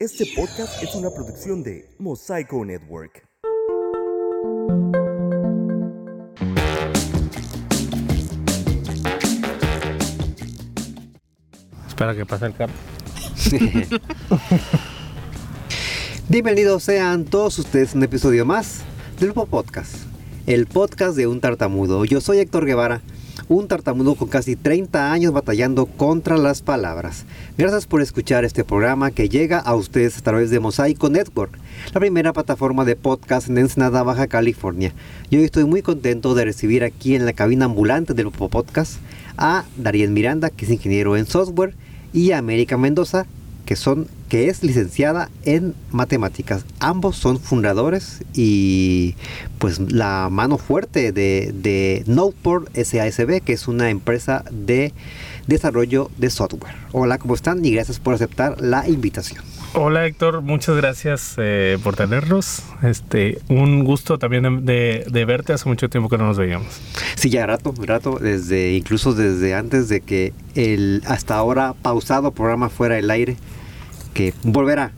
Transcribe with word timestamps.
Este 0.00 0.26
podcast 0.36 0.80
es 0.80 0.94
una 0.94 1.10
producción 1.10 1.64
de 1.64 1.90
Mosaico 1.98 2.64
Network. 2.64 3.26
Espera 11.88 12.14
que 12.14 12.24
pase 12.24 12.46
el 12.46 12.54
carro. 12.54 12.72
Bienvenidos 16.28 16.84
sean 16.84 17.24
todos 17.24 17.58
ustedes 17.58 17.92
a 17.92 17.98
un 17.98 18.04
episodio 18.04 18.46
más 18.46 18.82
del 19.18 19.30
Lupo 19.30 19.46
Podcast, 19.46 19.96
el 20.46 20.68
podcast 20.68 21.16
de 21.16 21.26
un 21.26 21.40
tartamudo. 21.40 22.04
Yo 22.04 22.20
soy 22.20 22.38
Héctor 22.38 22.66
Guevara, 22.66 23.02
un 23.48 23.68
tartamudo 23.68 24.14
con 24.14 24.28
casi 24.28 24.56
30 24.56 25.12
años 25.12 25.32
batallando 25.32 25.86
contra 25.86 26.36
las 26.36 26.62
palabras. 26.62 27.24
Gracias 27.56 27.86
por 27.86 28.02
escuchar 28.02 28.44
este 28.44 28.64
programa 28.64 29.10
que 29.10 29.28
llega 29.28 29.58
a 29.58 29.74
ustedes 29.74 30.18
a 30.18 30.22
través 30.22 30.50
de 30.50 30.60
Mosaico 30.60 31.08
Network, 31.10 31.58
la 31.92 32.00
primera 32.00 32.32
plataforma 32.32 32.84
de 32.84 32.96
podcast 32.96 33.48
en 33.48 33.58
Ensenada, 33.58 34.02
Baja 34.02 34.26
California. 34.26 34.92
Yo 35.30 35.40
estoy 35.40 35.64
muy 35.64 35.82
contento 35.82 36.34
de 36.34 36.44
recibir 36.44 36.84
aquí 36.84 37.14
en 37.14 37.24
la 37.24 37.32
cabina 37.32 37.66
ambulante 37.66 38.14
del 38.14 38.30
Podcast 38.30 38.98
a 39.36 39.64
Darien 39.76 40.12
Miranda, 40.12 40.50
que 40.50 40.64
es 40.64 40.70
ingeniero 40.70 41.16
en 41.16 41.26
software, 41.26 41.74
y 42.12 42.32
a 42.32 42.38
América 42.38 42.76
Mendoza, 42.76 43.26
que, 43.64 43.76
son, 43.76 44.08
que 44.28 44.48
es 44.48 44.62
licenciada 44.62 45.30
en 45.44 45.74
matemáticas. 45.90 46.64
Ambos 46.80 47.16
son 47.16 47.38
fundadores 47.38 48.22
y 48.34 49.16
pues 49.58 49.78
la 49.78 50.28
mano 50.30 50.58
fuerte 50.58 51.12
de, 51.12 51.52
de 51.54 52.04
Noteport 52.06 52.74
SASB, 52.76 53.40
que 53.42 53.52
es 53.52 53.68
una 53.68 53.90
empresa 53.90 54.44
de 54.50 54.92
desarrollo 55.46 56.10
de 56.18 56.30
software. 56.30 56.74
Hola, 56.92 57.18
¿cómo 57.18 57.34
están? 57.34 57.64
Y 57.64 57.72
gracias 57.72 57.98
por 57.98 58.14
aceptar 58.14 58.60
la 58.60 58.86
invitación. 58.88 59.42
Hola 59.74 60.06
Héctor, 60.06 60.40
muchas 60.40 60.76
gracias 60.76 61.34
eh, 61.36 61.78
por 61.82 61.94
tenernos. 61.94 62.62
Este, 62.82 63.38
un 63.48 63.84
gusto 63.84 64.18
también 64.18 64.64
de, 64.64 65.04
de, 65.10 65.24
verte. 65.26 65.52
Hace 65.52 65.68
mucho 65.68 65.90
tiempo 65.90 66.08
que 66.08 66.16
no 66.16 66.26
nos 66.26 66.38
veíamos. 66.38 66.80
Sí, 67.16 67.28
ya 67.28 67.46
rato, 67.46 67.74
rato, 67.76 68.18
desde 68.18 68.72
incluso 68.72 69.12
desde 69.12 69.54
antes 69.54 69.88
de 69.88 70.00
que 70.00 70.32
el 70.54 71.02
hasta 71.06 71.36
ahora 71.36 71.74
pausado 71.82 72.32
programa 72.32 72.70
fuera 72.70 72.98
el 72.98 73.10
aire, 73.10 73.36
que 74.18 74.34
volverá. 74.42 74.90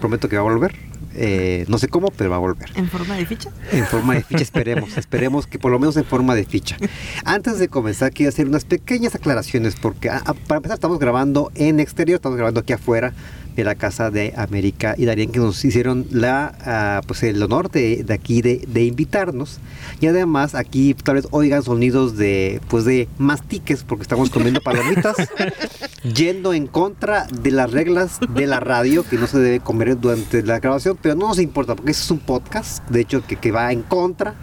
Prometo 0.00 0.28
que 0.28 0.34
va 0.34 0.40
a 0.40 0.52
volver. 0.52 0.74
Eh, 1.14 1.64
no 1.68 1.78
sé 1.78 1.86
cómo, 1.86 2.08
pero 2.08 2.30
va 2.30 2.36
a 2.36 2.40
volver. 2.40 2.68
¿En 2.74 2.88
forma 2.88 3.14
de 3.14 3.24
ficha? 3.24 3.48
En 3.70 3.86
forma 3.86 4.14
de 4.14 4.24
ficha, 4.24 4.42
esperemos. 4.42 4.98
esperemos 4.98 5.46
que 5.46 5.60
por 5.60 5.70
lo 5.70 5.78
menos 5.78 5.96
en 5.96 6.04
forma 6.04 6.34
de 6.34 6.44
ficha. 6.44 6.76
Antes 7.24 7.60
de 7.60 7.68
comenzar, 7.68 8.10
quiero 8.12 8.30
hacer 8.30 8.48
unas 8.48 8.64
pequeñas 8.64 9.14
aclaraciones, 9.14 9.76
porque 9.76 10.10
a, 10.10 10.16
a, 10.16 10.34
para 10.34 10.56
empezar 10.56 10.74
estamos 10.74 10.98
grabando 10.98 11.52
en 11.54 11.78
exterior, 11.78 12.16
estamos 12.16 12.36
grabando 12.36 12.58
aquí 12.58 12.72
afuera 12.72 13.12
de 13.56 13.64
la 13.64 13.74
casa 13.74 14.10
de 14.10 14.34
América 14.36 14.94
y 14.96 15.06
Darien 15.06 15.32
que 15.32 15.38
nos 15.38 15.64
hicieron 15.64 16.06
la 16.10 17.00
uh, 17.02 17.06
pues 17.06 17.22
el 17.22 17.42
honor 17.42 17.70
de, 17.70 18.04
de 18.04 18.14
aquí 18.14 18.42
de, 18.42 18.62
de, 18.68 18.84
invitarnos. 18.84 19.58
Y 20.00 20.06
además 20.06 20.54
aquí 20.54 20.94
tal 20.94 21.16
vez 21.16 21.26
oigan 21.30 21.62
sonidos 21.62 22.16
de 22.16 22.60
pues 22.68 22.84
de 22.84 23.08
mastiques 23.18 23.82
porque 23.82 24.02
estamos 24.02 24.30
comiendo 24.30 24.60
palomitas 24.60 25.16
yendo 26.14 26.52
en 26.52 26.66
contra 26.66 27.26
de 27.26 27.50
las 27.50 27.70
reglas 27.70 28.18
de 28.28 28.46
la 28.46 28.60
radio 28.60 29.04
que 29.08 29.16
no 29.16 29.26
se 29.26 29.38
debe 29.38 29.60
comer 29.60 29.98
durante 29.98 30.42
la 30.42 30.60
grabación 30.60 30.98
pero 31.00 31.14
no 31.14 31.28
nos 31.28 31.38
importa 31.38 31.74
porque 31.74 31.92
eso 31.92 32.04
es 32.04 32.10
un 32.10 32.18
podcast 32.18 32.86
de 32.88 33.00
hecho 33.00 33.26
que, 33.26 33.36
que 33.36 33.50
va 33.50 33.72
en 33.72 33.82
contra 33.82 34.34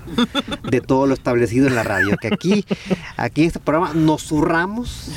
de 0.70 0.82
todo 0.82 1.08
lo 1.08 1.14
establecido 1.14 1.68
en 1.68 1.76
la 1.76 1.84
radio 1.84 2.18
que 2.18 2.28
aquí 2.28 2.66
aquí 3.18 3.42
en 3.42 3.48
este 3.48 3.60
programa 3.60 3.94
nos 3.94 4.24
zurramos 4.24 5.12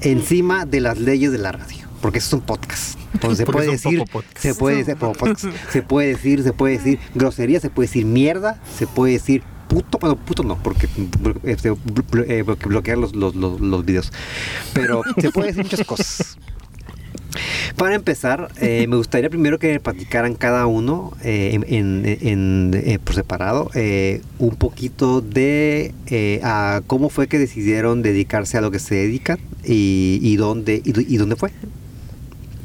encima 0.00 0.64
de 0.64 0.80
las 0.80 0.98
leyes 0.98 1.32
de 1.32 1.38
la 1.38 1.52
radio 1.52 1.89
porque 2.00 2.18
eso 2.18 2.28
es 2.28 2.32
un 2.34 2.46
podcast. 2.46 2.98
Entonces 3.14 3.38
se 3.38 3.46
puede 3.52 3.70
decir, 3.70 4.04
se 4.36 4.54
puede 4.54 4.76
decir, 4.76 4.96
se 5.70 5.82
puede 5.82 6.08
decir, 6.08 6.42
se 6.42 6.52
puede 6.52 6.78
decir 6.78 6.98
grosería, 7.14 7.60
se 7.60 7.70
puede 7.70 7.88
decir 7.88 8.06
mierda, 8.06 8.60
se 8.76 8.86
puede 8.86 9.14
decir 9.14 9.42
puto, 9.68 9.98
bueno, 9.98 10.16
puto 10.16 10.42
no, 10.42 10.56
porque, 10.56 10.88
este, 11.44 11.72
porque 11.72 12.68
bloquear 12.68 12.98
los, 12.98 13.14
los, 13.14 13.36
los, 13.36 13.60
los, 13.60 13.84
videos. 13.84 14.12
Pero 14.74 15.02
se 15.20 15.30
puede 15.30 15.48
decir 15.48 15.62
muchas 15.62 15.86
cosas. 15.86 16.38
Para 17.76 17.94
empezar, 17.94 18.50
eh, 18.60 18.86
me 18.88 18.96
gustaría 18.96 19.30
primero 19.30 19.58
que 19.58 19.78
platicaran 19.78 20.34
cada 20.34 20.66
uno 20.66 21.12
eh, 21.22 21.50
en, 21.54 21.64
en, 21.68 22.18
en, 22.20 22.70
eh, 22.74 22.98
por 22.98 23.14
separado 23.14 23.70
un 24.38 24.56
poquito 24.56 25.20
de 25.20 25.94
a 26.42 26.82
cómo 26.86 27.08
fue 27.08 27.28
que 27.28 27.38
decidieron 27.38 28.02
dedicarse 28.02 28.58
a 28.58 28.60
lo 28.60 28.70
que 28.70 28.80
se 28.80 28.96
dedican 28.96 29.38
y, 29.64 30.18
y 30.20 30.36
dónde 30.36 30.82
y, 30.84 31.14
y 31.14 31.16
dónde 31.16 31.36
fue. 31.36 31.52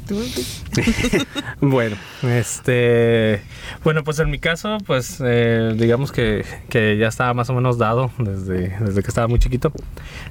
bueno, 1.60 1.96
este, 2.22 3.40
bueno, 3.82 4.04
pues 4.04 4.18
en 4.18 4.30
mi 4.30 4.38
caso, 4.38 4.78
pues 4.86 5.20
eh, 5.24 5.74
digamos 5.76 6.12
que, 6.12 6.44
que, 6.68 6.96
ya 6.96 7.08
estaba 7.08 7.34
más 7.34 7.50
o 7.50 7.54
menos 7.54 7.78
dado 7.78 8.10
desde, 8.18 8.76
desde 8.78 9.02
que 9.02 9.08
estaba 9.08 9.26
muy 9.26 9.38
chiquito. 9.38 9.72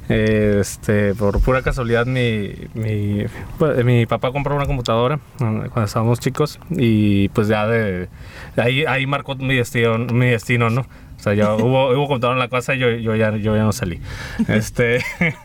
Eh, 0.08 0.60
este, 0.62 1.14
por 1.16 1.42
pura 1.42 1.62
casualidad, 1.62 2.06
mi, 2.06 2.54
mi, 2.74 3.26
pues, 3.58 3.84
mi, 3.84 4.06
papá 4.06 4.32
compró 4.32 4.56
una 4.56 4.66
computadora 4.66 5.20
cuando 5.38 5.84
estábamos 5.84 6.20
chicos 6.20 6.60
y 6.70 7.30
pues 7.30 7.48
ya 7.48 7.68
de 7.68 8.08
ahí, 8.56 8.86
ahí 8.86 9.06
marcó 9.06 9.36
mi 9.36 9.56
destino, 9.56 9.98
mi 9.98 10.28
destino, 10.28 10.70
¿no? 10.70 10.86
O 11.18 11.24
sea, 11.24 11.34
ya 11.34 11.54
hubo, 11.56 11.90
hubo 12.06 12.32
en 12.32 12.40
la 12.40 12.48
casa 12.48 12.76
y 12.76 12.80
yo, 12.80 12.90
yo, 12.90 13.16
ya, 13.16 13.36
yo 13.36 13.56
ya 13.56 13.64
no 13.64 13.72
salí. 13.72 14.00
Este, 14.48 15.04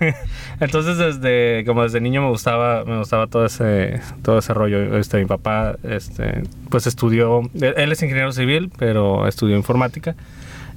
entonces, 0.61 0.99
desde, 0.99 1.65
como 1.65 1.83
desde 1.83 2.01
niño 2.01 2.23
me 2.23 2.29
gustaba, 2.29 2.85
me 2.85 2.99
gustaba 2.99 3.27
todo 3.27 3.47
ese, 3.47 4.01
todo 4.23 4.39
ese 4.39 4.55
rollo. 4.55 4.99
Este, 4.99 5.19
mi 5.19 5.27
papá, 5.27 5.77
este, 5.83 6.43
pues 6.69 6.87
estudió, 6.87 7.43
él 7.55 7.93
es 7.93 8.03
ingeniero 8.03 8.33
civil, 8.33 8.71
pero 8.79 9.27
estudió 9.27 9.57
informática. 9.57 10.15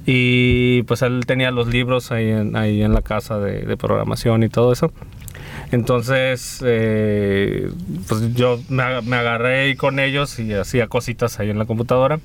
Y 0.06 0.82
pues 0.82 1.00
él 1.02 1.24
tenía 1.26 1.50
los 1.50 1.68
libros 1.68 2.12
ahí 2.12 2.28
en, 2.28 2.56
ahí 2.56 2.82
en 2.82 2.92
la 2.92 3.00
casa 3.00 3.38
de, 3.38 3.62
de 3.62 3.76
programación 3.76 4.42
y 4.42 4.48
todo 4.50 4.72
eso. 4.72 4.92
Entonces, 5.72 6.62
eh, 6.64 7.70
pues 8.08 8.34
yo 8.34 8.60
me, 8.68 9.00
me 9.02 9.16
agarré 9.16 9.76
con 9.76 9.98
ellos 9.98 10.38
y 10.38 10.52
hacía 10.54 10.86
cositas 10.88 11.40
ahí 11.40 11.50
en 11.50 11.58
la 11.58 11.64
computadora. 11.64 12.20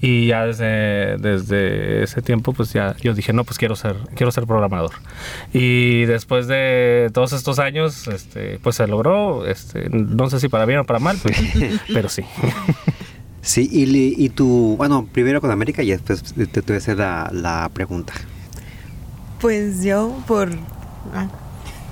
Y 0.00 0.26
ya 0.26 0.44
desde, 0.44 1.16
desde 1.16 2.02
ese 2.02 2.20
tiempo, 2.20 2.52
pues 2.52 2.72
ya 2.72 2.94
yo 3.00 3.14
dije, 3.14 3.32
no, 3.32 3.44
pues 3.44 3.58
quiero 3.58 3.74
ser, 3.74 3.96
quiero 4.14 4.30
ser 4.32 4.46
programador. 4.46 4.92
Y 5.52 6.04
después 6.04 6.46
de 6.46 7.10
todos 7.14 7.32
estos 7.32 7.58
años, 7.58 8.06
este, 8.08 8.58
pues 8.62 8.76
se 8.76 8.86
logró, 8.86 9.46
este, 9.46 9.88
no 9.90 10.28
sé 10.28 10.40
si 10.40 10.48
para 10.48 10.66
bien 10.66 10.80
o 10.80 10.84
para 10.84 10.98
mal, 10.98 11.16
pues, 11.22 11.36
pero 11.92 12.08
sí. 12.08 12.22
Sí, 13.44 13.68
y, 13.70 14.24
y 14.24 14.30
tú, 14.30 14.74
bueno, 14.78 15.06
primero 15.12 15.38
con 15.42 15.50
América 15.50 15.82
y 15.82 15.90
después 15.90 16.22
te, 16.22 16.46
te 16.46 16.62
voy 16.62 16.76
a 16.76 16.78
hacer 16.78 16.96
la, 16.96 17.28
la 17.30 17.70
pregunta. 17.74 18.14
Pues 19.38 19.84
yo 19.84 20.16
por... 20.26 20.48
Ah, 21.14 21.28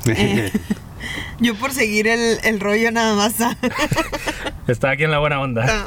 eh, 0.07 0.51
yo 1.41 1.55
por 1.55 1.73
seguir 1.73 2.07
el, 2.07 2.39
el 2.45 2.61
rollo 2.61 2.91
nada 2.91 3.15
más. 3.15 3.35
Está 4.69 4.91
aquí 4.91 5.05
en 5.05 5.11
la 5.11 5.19
buena 5.19 5.41
onda. 5.41 5.87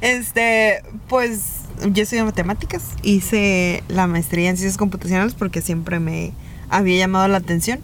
Este, 0.00 0.82
pues 1.08 1.62
yo 1.90 2.02
estudié 2.02 2.24
matemáticas, 2.24 2.82
hice 3.02 3.82
la 3.88 4.06
maestría 4.06 4.50
en 4.50 4.56
ciencias 4.56 4.78
computacionales 4.78 5.34
porque 5.34 5.60
siempre 5.60 6.00
me 6.00 6.32
había 6.70 6.98
llamado 6.98 7.28
la 7.28 7.38
atención. 7.38 7.80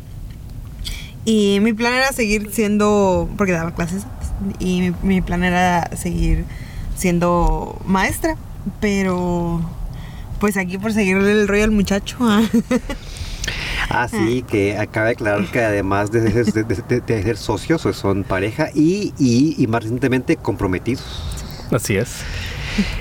Y 1.25 1.61
mi 1.61 1.73
plan 1.75 1.93
era 1.93 2.13
seguir 2.13 2.51
siendo, 2.53 3.29
porque 3.37 3.53
daba 3.53 3.75
clases 3.75 4.05
antes, 4.05 4.31
y 4.61 4.81
mi, 4.81 4.95
mi 5.03 5.21
plan 5.21 5.45
era 5.45 5.91
seguir 5.95 6.45
siendo 6.97 7.81
maestra, 7.85 8.37
pero 8.81 9.61
pues 10.41 10.57
aquí 10.57 10.79
por 10.79 10.93
seguirle 10.93 11.33
el 11.33 11.49
rollo 11.49 11.65
al 11.65 11.71
muchacho. 11.71 12.17
Ah, 13.89 14.09
sí, 14.09 14.45
que 14.49 14.77
acaba 14.77 15.07
de 15.07 15.13
aclarar 15.13 15.51
que 15.51 15.61
además 15.61 16.11
de, 16.11 16.21
de, 16.21 16.45
de, 16.45 17.01
de 17.01 17.23
ser 17.23 17.37
socios, 17.37 17.83
son 17.97 18.25
pareja 18.25 18.69
y, 18.75 19.13
y, 19.19 19.55
y, 19.57 19.67
más 19.67 19.83
recientemente 19.83 20.37
comprometidos. 20.37 21.05
Así 21.71 21.97
es. 21.97 22.23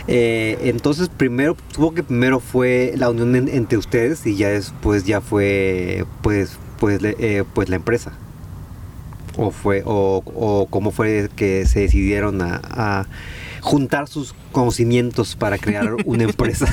Eh, 0.07 0.57
entonces, 0.63 1.09
primero, 1.09 1.55
supongo 1.71 1.95
que 1.95 2.03
primero 2.03 2.39
fue 2.39 2.93
la 2.97 3.09
unión 3.09 3.35
en, 3.35 3.47
entre 3.47 3.77
ustedes 3.77 4.25
y 4.25 4.35
ya 4.35 4.49
después 4.49 5.03
ya 5.05 5.21
fue, 5.21 6.05
pues, 6.21 6.57
pues, 6.79 6.99
eh, 7.03 7.43
pues 7.53 7.69
la 7.69 7.75
empresa. 7.75 8.13
O 9.37 9.51
fue, 9.51 9.83
o, 9.85 10.23
o 10.25 10.67
cómo 10.69 10.91
fue 10.91 11.29
que 11.35 11.65
se 11.67 11.81
decidieron 11.81 12.41
a, 12.41 12.59
a 12.63 13.05
juntar 13.61 14.07
sus 14.07 14.33
conocimientos 14.51 15.35
para 15.35 15.57
crear 15.57 15.95
una 16.05 16.23
empresa. 16.25 16.67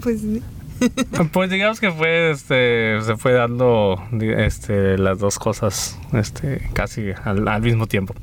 Pues 0.00 0.20
sí. 0.20 0.42
Pues 1.32 1.50
digamos 1.50 1.80
que 1.80 1.90
fue, 1.90 2.30
este, 2.30 3.00
se 3.02 3.16
fue 3.16 3.32
dando, 3.32 4.02
este, 4.20 4.98
las 4.98 5.18
dos 5.18 5.38
cosas, 5.38 5.98
este, 6.12 6.68
casi 6.72 7.10
al, 7.24 7.46
al 7.48 7.62
mismo 7.62 7.86
tiempo. 7.86 8.14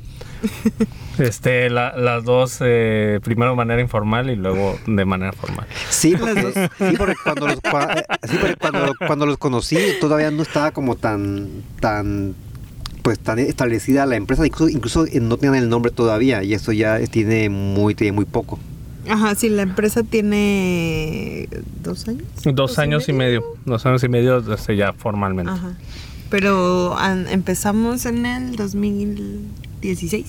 Este, 1.18 1.68
la, 1.68 1.94
las 1.94 2.24
dos, 2.24 2.56
eh, 2.60 3.20
primero 3.22 3.50
de 3.50 3.56
manera 3.56 3.82
informal 3.82 4.30
y 4.30 4.36
luego 4.36 4.78
de 4.86 5.04
manera 5.04 5.32
formal. 5.32 5.66
Sí, 5.90 6.16
porque, 6.18 6.70
sí, 6.78 6.94
porque, 6.96 7.14
cuando, 7.22 7.48
los, 7.48 7.56
sí, 7.56 8.38
porque 8.40 8.56
cuando, 8.56 8.94
cuando, 9.06 9.26
los 9.26 9.36
conocí 9.36 9.76
todavía 10.00 10.30
no 10.30 10.42
estaba 10.42 10.70
como 10.70 10.96
tan, 10.96 11.62
tan 11.80 12.34
pues 13.02 13.18
tan 13.18 13.38
establecida 13.40 14.06
la 14.06 14.16
empresa, 14.16 14.46
incluso, 14.46 14.70
incluso 14.70 15.06
eh, 15.06 15.20
no 15.20 15.36
tienen 15.36 15.62
el 15.62 15.68
nombre 15.68 15.92
todavía 15.92 16.42
y 16.44 16.54
eso 16.54 16.72
ya 16.72 16.98
tiene 17.06 17.50
muy, 17.50 17.94
tiene 17.94 18.12
muy 18.12 18.24
poco. 18.24 18.58
Ajá, 19.08 19.34
sí, 19.34 19.48
la 19.48 19.62
empresa 19.62 20.02
tiene 20.02 21.48
dos 21.82 22.06
años. 22.08 22.22
Dos 22.44 22.78
años 22.78 23.08
y 23.08 23.12
medio. 23.12 23.42
Dos 23.64 23.84
años 23.86 24.02
y 24.04 24.08
medio 24.08 24.40
desde 24.40 24.76
ya 24.76 24.92
formalmente. 24.92 25.50
Ajá. 25.52 25.72
Pero 26.30 26.96
an- 26.96 27.26
empezamos 27.28 28.06
en 28.06 28.24
el 28.26 28.56
2016. 28.56 30.26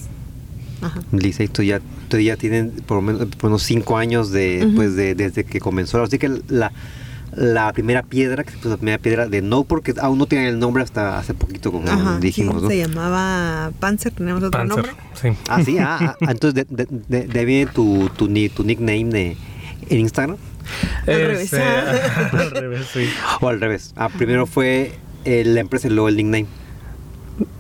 Ajá. 0.82 1.02
Lisa, 1.12 1.44
y 1.44 1.48
tú 1.48 1.64
ya, 1.64 1.80
tú 2.10 2.18
ya 2.20 2.36
tienen 2.36 2.72
por 2.86 2.98
lo 2.98 3.02
menos, 3.02 3.28
por 3.38 3.50
unos 3.50 3.64
cinco 3.64 3.98
años 3.98 4.32
de, 4.32 4.70
pues 4.76 4.96
de, 4.96 5.16
desde 5.16 5.44
que 5.46 5.60
comenzó. 5.60 6.02
Así 6.04 6.18
que 6.20 6.42
la, 6.50 6.72
la 7.36 7.72
primera 7.74 8.04
piedra, 8.04 8.44
que 8.44 8.52
se 8.52 8.58
puso 8.58 8.70
la 8.70 8.78
primera 8.78 8.98
piedra 8.98 9.28
de 9.28 9.42
no, 9.42 9.64
porque 9.64 9.94
aún 10.02 10.18
no 10.18 10.26
tienen 10.26 10.48
el 10.48 10.60
nombre 10.60 10.84
hasta 10.84 11.18
hace 11.18 11.34
poquito, 11.34 11.72
como 11.72 11.88
Ajá, 11.90 12.20
dijimos, 12.20 12.62
se 12.68 12.78
llamaba 12.78 13.72
Panzer, 13.80 14.12
teníamos 14.14 14.44
otro 14.44 14.52
Panzer, 14.60 14.78
nombre. 14.86 14.94
sí. 15.14 15.30
Ah, 15.50 15.64
sí, 15.64 15.78
ah, 15.80 16.16
ah, 16.22 16.32
entonces 16.32 16.68
de, 16.68 16.86
de, 16.86 16.88
de- 17.08 17.28
de 17.28 17.40
ahí 17.40 17.46
viene 17.46 17.72
tu, 17.72 18.10
tu, 18.16 18.28
ni- 18.28 18.50
tu 18.50 18.64
nickname 18.64 19.06
de, 19.06 19.38
en 19.90 20.00
Instagram. 20.00 20.38
Al 21.08 21.16
revés. 21.16 21.42
Este, 21.54 21.62
al 22.38 22.52
revés, 22.52 22.88
sí. 22.94 23.10
O 23.42 23.50
al 23.50 23.60
revés. 23.60 23.94
Ah, 23.98 24.10
primero 24.10 24.46
fue 24.46 24.94
eh, 25.26 25.44
la 25.46 25.60
empresa 25.60 25.88
y 25.88 25.92
luego 25.92 26.10
el 26.10 26.16
nickname. 26.18 26.46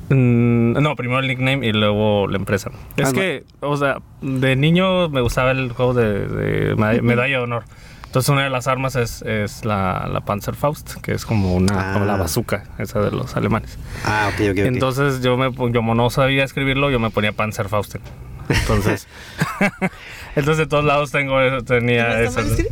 Mm, 0.10 0.74
No, 0.81 0.96
primero 0.96 1.20
el 1.20 1.28
nickname 1.28 1.66
y 1.68 1.72
luego 1.74 2.28
la 2.28 2.38
empresa. 2.38 2.72
Es 2.98 3.08
Ah, 3.10 3.12
no. 3.12 3.20
que, 3.20 3.44
o 3.62 3.78
sea, 3.78 3.98
de 4.22 4.56
niño 4.56 5.10
me 5.10 5.22
gustaba 5.22 5.52
el 5.52 5.72
juego 5.72 5.94
de, 5.94 6.28
de 6.28 6.75
meda- 6.75 7.02
medalla 7.02 7.38
de 7.38 7.44
honor. 7.44 7.64
Entonces 8.13 8.30
una 8.30 8.44
de 8.44 8.51
las 8.51 8.68
armas 8.68 8.95
es, 8.95 9.24
es 9.24 9.65
la, 9.65 10.07
la 10.07 10.21
Panzerfaust, 10.21 10.98
que 11.01 11.13
es 11.13 11.25
como 11.25 11.56
una 11.56 11.94
como 11.94 12.06
la 12.06 12.13
Ah. 12.13 12.18
bazooka, 12.18 12.63
esa 12.77 13.00
de 13.01 13.10
los 13.10 13.36
alemanes. 13.36 13.75
Ah, 14.06 14.30
ok, 14.31 14.39
ok, 14.39 14.51
ok. 14.51 14.57
Entonces 14.68 15.21
yo 15.24 15.36
me 15.36 15.51
yo 15.51 15.74
como 15.80 15.95
no 15.95 16.12
sabía 16.12 16.44
escribirlo, 16.44 16.92
yo 16.92 17.00
me 17.00 17.10
ponía 17.10 17.31
Panzerfausten. 17.31 18.01
Entonces, 18.50 19.07
entonces 20.36 20.57
de 20.60 20.68
todos 20.68 20.86
lados 20.86 21.10
tengo 21.12 21.42
eso, 21.42 21.63
tenía 21.65 22.21
¿Está 22.21 22.44
mal 22.44 22.51
eso. 22.54 22.63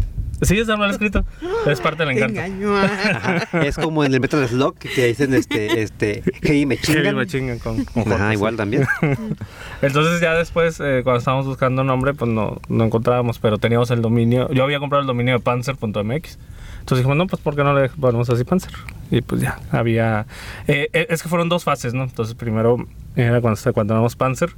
Sí, 0.41 0.57
está 0.57 0.75
mal 0.75 0.89
escrito. 0.89 1.23
Es 1.67 1.79
parte 1.81 2.03
del 2.05 2.17
encanto. 2.17 2.39
engaño. 2.39 2.77
Ajá, 2.77 3.61
es 3.61 3.75
como 3.77 4.03
en 4.03 4.13
el 4.13 4.19
Metal 4.19 4.47
Slug 4.47 4.75
que 4.75 5.07
dicen 5.07 5.33
este, 5.33 5.81
este, 5.81 6.23
hey, 6.41 6.65
me 6.65 6.77
chingan. 6.77 7.15
Machine 7.15 7.51
Gun 7.51 7.59
con, 7.59 7.85
con 7.85 8.03
Ajá, 8.11 8.17
Jorge, 8.23 8.33
igual 8.33 8.53
sí. 8.53 8.57
también. 8.57 8.88
Entonces 9.81 10.19
ya 10.19 10.33
después, 10.33 10.79
eh, 10.79 11.01
cuando 11.03 11.19
estábamos 11.19 11.45
buscando 11.45 11.83
nombre, 11.83 12.13
pues 12.13 12.29
no, 12.31 12.59
no 12.69 12.83
encontrábamos, 12.83 13.39
pero 13.39 13.57
teníamos 13.57 13.91
el 13.91 14.01
dominio. 14.01 14.51
Yo 14.51 14.63
había 14.63 14.79
comprado 14.79 15.01
el 15.01 15.07
dominio 15.07 15.33
de 15.35 15.39
panzer.mx. 15.39 16.39
Entonces 16.81 16.97
dijimos, 16.97 17.17
no, 17.17 17.27
pues 17.27 17.41
¿por 17.41 17.55
qué 17.55 17.63
no 17.63 17.79
le 17.79 17.89
ponemos 17.89 18.27
así 18.31 18.43
panzer? 18.43 18.71
Y 19.11 19.21
pues 19.21 19.41
ya, 19.41 19.59
había... 19.71 20.25
eh, 20.67 20.89
eh, 20.93 21.07
es 21.09 21.21
que 21.21 21.29
fueron 21.29 21.47
dos 21.47 21.63
fases, 21.63 21.93
¿no? 21.93 22.03
Entonces 22.03 22.33
primero 22.33 22.88
era 23.15 23.39
cuando, 23.41 23.73
cuando 23.73 23.93
éramos 23.93 24.15
panzer, 24.15 24.49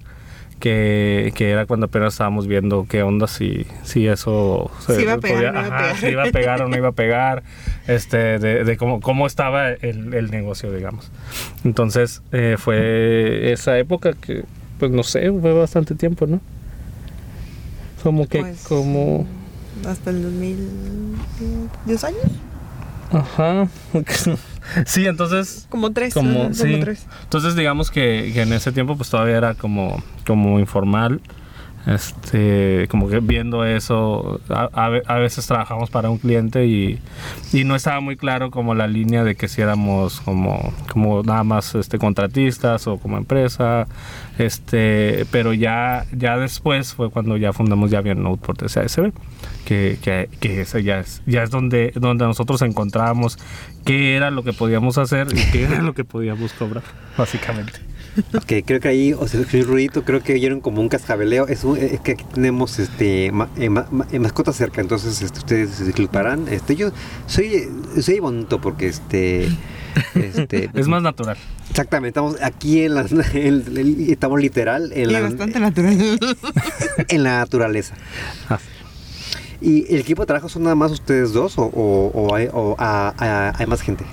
que, 0.63 1.33
que 1.35 1.51
era 1.51 1.65
cuando 1.65 1.87
apenas 1.87 2.13
estábamos 2.13 2.47
viendo 2.47 2.85
qué 2.87 3.03
onda, 3.03 3.27
si, 3.27 3.67
si 3.83 4.07
eso... 4.07 4.71
Si 4.87 4.93
iba 4.93 5.15
a 5.15 5.17
pegar, 5.17 5.53
no 5.53 5.59
iba 5.59 5.67
a 5.67 5.77
pegar. 5.77 5.97
si 5.97 6.07
iba 6.07 6.23
a 6.23 6.31
pegar 6.31 6.61
o 6.61 6.69
no 6.69 6.77
iba 6.77 6.87
a 6.87 6.91
pegar, 6.93 7.43
este, 7.87 8.39
de, 8.39 8.63
de 8.63 8.77
cómo, 8.77 9.01
cómo 9.01 9.27
estaba 9.27 9.71
el, 9.71 10.13
el 10.13 10.31
negocio, 10.31 10.71
digamos. 10.71 11.11
Entonces 11.65 12.21
eh, 12.31 12.55
fue 12.57 13.51
esa 13.51 13.77
época 13.77 14.13
que, 14.13 14.45
pues 14.79 14.89
no 14.89 15.03
sé, 15.03 15.29
fue 15.33 15.51
bastante 15.51 15.95
tiempo, 15.95 16.27
¿no? 16.27 16.39
Como 18.01 18.29
que, 18.29 18.39
Pues, 18.39 18.63
como... 18.65 19.27
Hasta 19.85 20.11
el 20.11 20.23
2000. 20.23 20.69
¿10 21.87 22.03
años? 22.05 22.21
Ajá. 23.11 23.67
sí, 24.85 25.05
entonces... 25.05 25.67
Como 25.69 25.91
tres. 25.91 26.13
Como, 26.13 26.53
sí. 26.53 26.79
tres. 26.79 27.05
Entonces 27.23 27.55
digamos 27.55 27.91
que, 27.91 28.31
que 28.33 28.41
en 28.41 28.53
ese 28.53 28.71
tiempo 28.71 28.95
pues 28.95 29.09
todavía 29.09 29.37
era 29.37 29.53
como, 29.53 30.03
como 30.25 30.59
informal. 30.59 31.21
Este, 31.85 32.87
como 32.89 33.09
que 33.09 33.19
viendo 33.19 33.65
eso, 33.65 34.39
a, 34.49 34.69
a 34.73 34.89
ve- 34.89 35.03
a 35.05 35.15
veces 35.15 35.45
trabajamos 35.45 35.89
para 35.89 36.09
un 36.09 36.17
cliente 36.17 36.65
y, 36.65 36.99
y 37.51 37.65
no 37.65 37.75
estaba 37.75 37.99
muy 37.99 38.15
claro 38.15 38.51
como 38.51 38.73
la 38.73 38.87
línea 38.87 39.25
de 39.25 39.35
que 39.35 39.49
si 39.49 39.61
éramos 39.61 40.21
como, 40.21 40.73
como 40.91 41.23
nada 41.23 41.43
más 41.43 41.75
este, 41.75 41.97
contratistas 41.99 42.87
o 42.87 42.97
como 42.99 43.17
empresa, 43.17 43.87
este, 44.37 45.25
pero 45.31 45.53
ya, 45.53 46.05
ya 46.15 46.37
después 46.37 46.93
fue 46.93 47.09
cuando 47.09 47.35
ya 47.37 47.51
fundamos 47.53 47.91
ya 47.91 48.01
bien 48.01 48.23
Noteport 48.23 48.61
de 48.61 48.69
SASB, 48.69 49.11
que, 49.65 49.97
que, 50.01 50.29
que 50.39 50.65
ya 50.83 50.99
es, 50.99 51.21
ya 51.25 51.43
es 51.43 51.49
donde, 51.49 51.91
donde 51.95 52.25
nosotros 52.25 52.61
encontramos 52.61 53.37
qué 53.85 54.15
era 54.15 54.31
lo 54.31 54.43
que 54.43 54.53
podíamos 54.53 54.97
hacer 54.97 55.27
y 55.33 55.51
qué 55.51 55.63
era 55.65 55.81
lo 55.81 55.93
que 55.93 56.03
podíamos 56.05 56.53
cobrar, 56.53 56.83
básicamente. 57.17 57.79
Que 58.45 58.63
creo 58.63 58.79
que 58.79 58.87
ahí, 58.87 59.13
o 59.13 59.27
sea, 59.27 59.39
el 59.41 59.65
ruidito, 59.65 60.03
creo 60.03 60.21
que 60.21 60.33
oyeron 60.33 60.59
como 60.61 60.81
un 60.81 60.89
cascabeleo. 60.89 61.47
Es, 61.47 61.63
un- 61.63 61.77
es 61.77 61.99
que 62.01 62.13
aquí 62.13 62.25
tenemos 62.33 62.79
este 62.79 63.31
ma- 63.31 63.49
eh, 63.57 63.69
ma- 63.69 63.87
ma- 63.91 64.07
eh, 64.11 64.19
mascotas 64.19 64.55
cerca, 64.55 64.81
entonces 64.81 65.21
este, 65.21 65.39
ustedes 65.39 65.69
se 65.71 65.85
disculparán. 65.85 66.47
Este, 66.49 66.75
yo 66.75 66.91
soy, 67.27 67.69
soy 67.99 68.19
bonito 68.19 68.59
porque 68.61 68.87
este. 68.87 69.47
este 70.15 70.69
Es 70.73 70.87
más 70.87 71.01
natural. 71.03 71.37
Exactamente, 71.69 72.09
estamos 72.19 72.41
aquí 72.41 72.81
en 72.83 72.95
la, 72.95 73.01
en- 73.33 73.77
en- 73.77 74.11
estamos 74.11 74.39
literal 74.41 74.91
en 74.93 75.09
Y 75.09 75.13
la, 75.13 75.21
bastante 75.21 75.59
natural. 75.59 76.19
en 77.07 77.23
la 77.23 77.37
naturaleza. 77.39 77.95
Ah, 78.49 78.59
¿Y 79.61 79.91
el 79.93 80.01
equipo 80.01 80.23
de 80.23 80.27
trabajo 80.27 80.49
son 80.49 80.63
nada 80.63 80.75
más 80.75 80.91
ustedes 80.91 81.31
dos 81.31 81.57
o, 81.57 81.63
o- 81.63 82.11
o 82.13 82.35
hay, 82.35 82.49
o 82.51 82.75
a- 82.77 83.13
a- 83.17 83.53
hay 83.57 83.65
más 83.65 83.81
gente? 83.81 84.03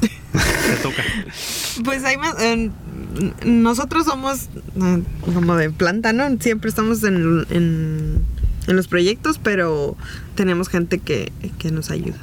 Te 0.00 0.76
toca. 0.82 1.02
Pues 1.84 2.04
hay 2.04 2.16
más. 2.16 2.34
eh, 2.40 2.70
nosotros 3.44 4.04
somos 4.04 4.48
eh, 4.80 5.02
como 5.34 5.56
de 5.56 5.70
planta, 5.70 6.12
¿no? 6.12 6.24
Siempre 6.40 6.68
estamos 6.68 7.02
en, 7.04 7.46
en, 7.50 8.20
en 8.66 8.76
los 8.76 8.86
proyectos, 8.88 9.38
pero 9.42 9.96
tenemos 10.34 10.68
gente 10.68 10.98
que, 10.98 11.32
que 11.58 11.70
nos 11.70 11.90
ayuda. 11.90 12.18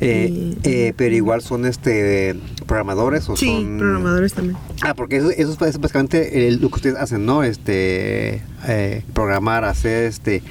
Eh, 0.00 0.28
Y- 0.30 0.58
eh, 0.64 0.94
pero 0.96 1.14
igual 1.14 1.40
son 1.40 1.66
este 1.66 2.34
programadores 2.66 3.28
o 3.28 3.36
Sí, 3.36 3.46
son 3.46 3.78
programadores 3.78 4.32
también. 4.34 4.56
Ah, 4.82 4.94
porque 4.94 5.16
eso, 5.18 5.30
eso 5.30 5.56
es 5.64 5.78
básicamente 5.78 6.50
lo 6.60 6.68
que 6.68 6.74
ustedes 6.74 6.96
hacen, 6.96 7.24
¿no? 7.24 7.42
Este, 7.44 8.42
eh, 8.66 9.02
programar, 9.14 9.64
hacer, 9.64 10.04
este, 10.06 10.42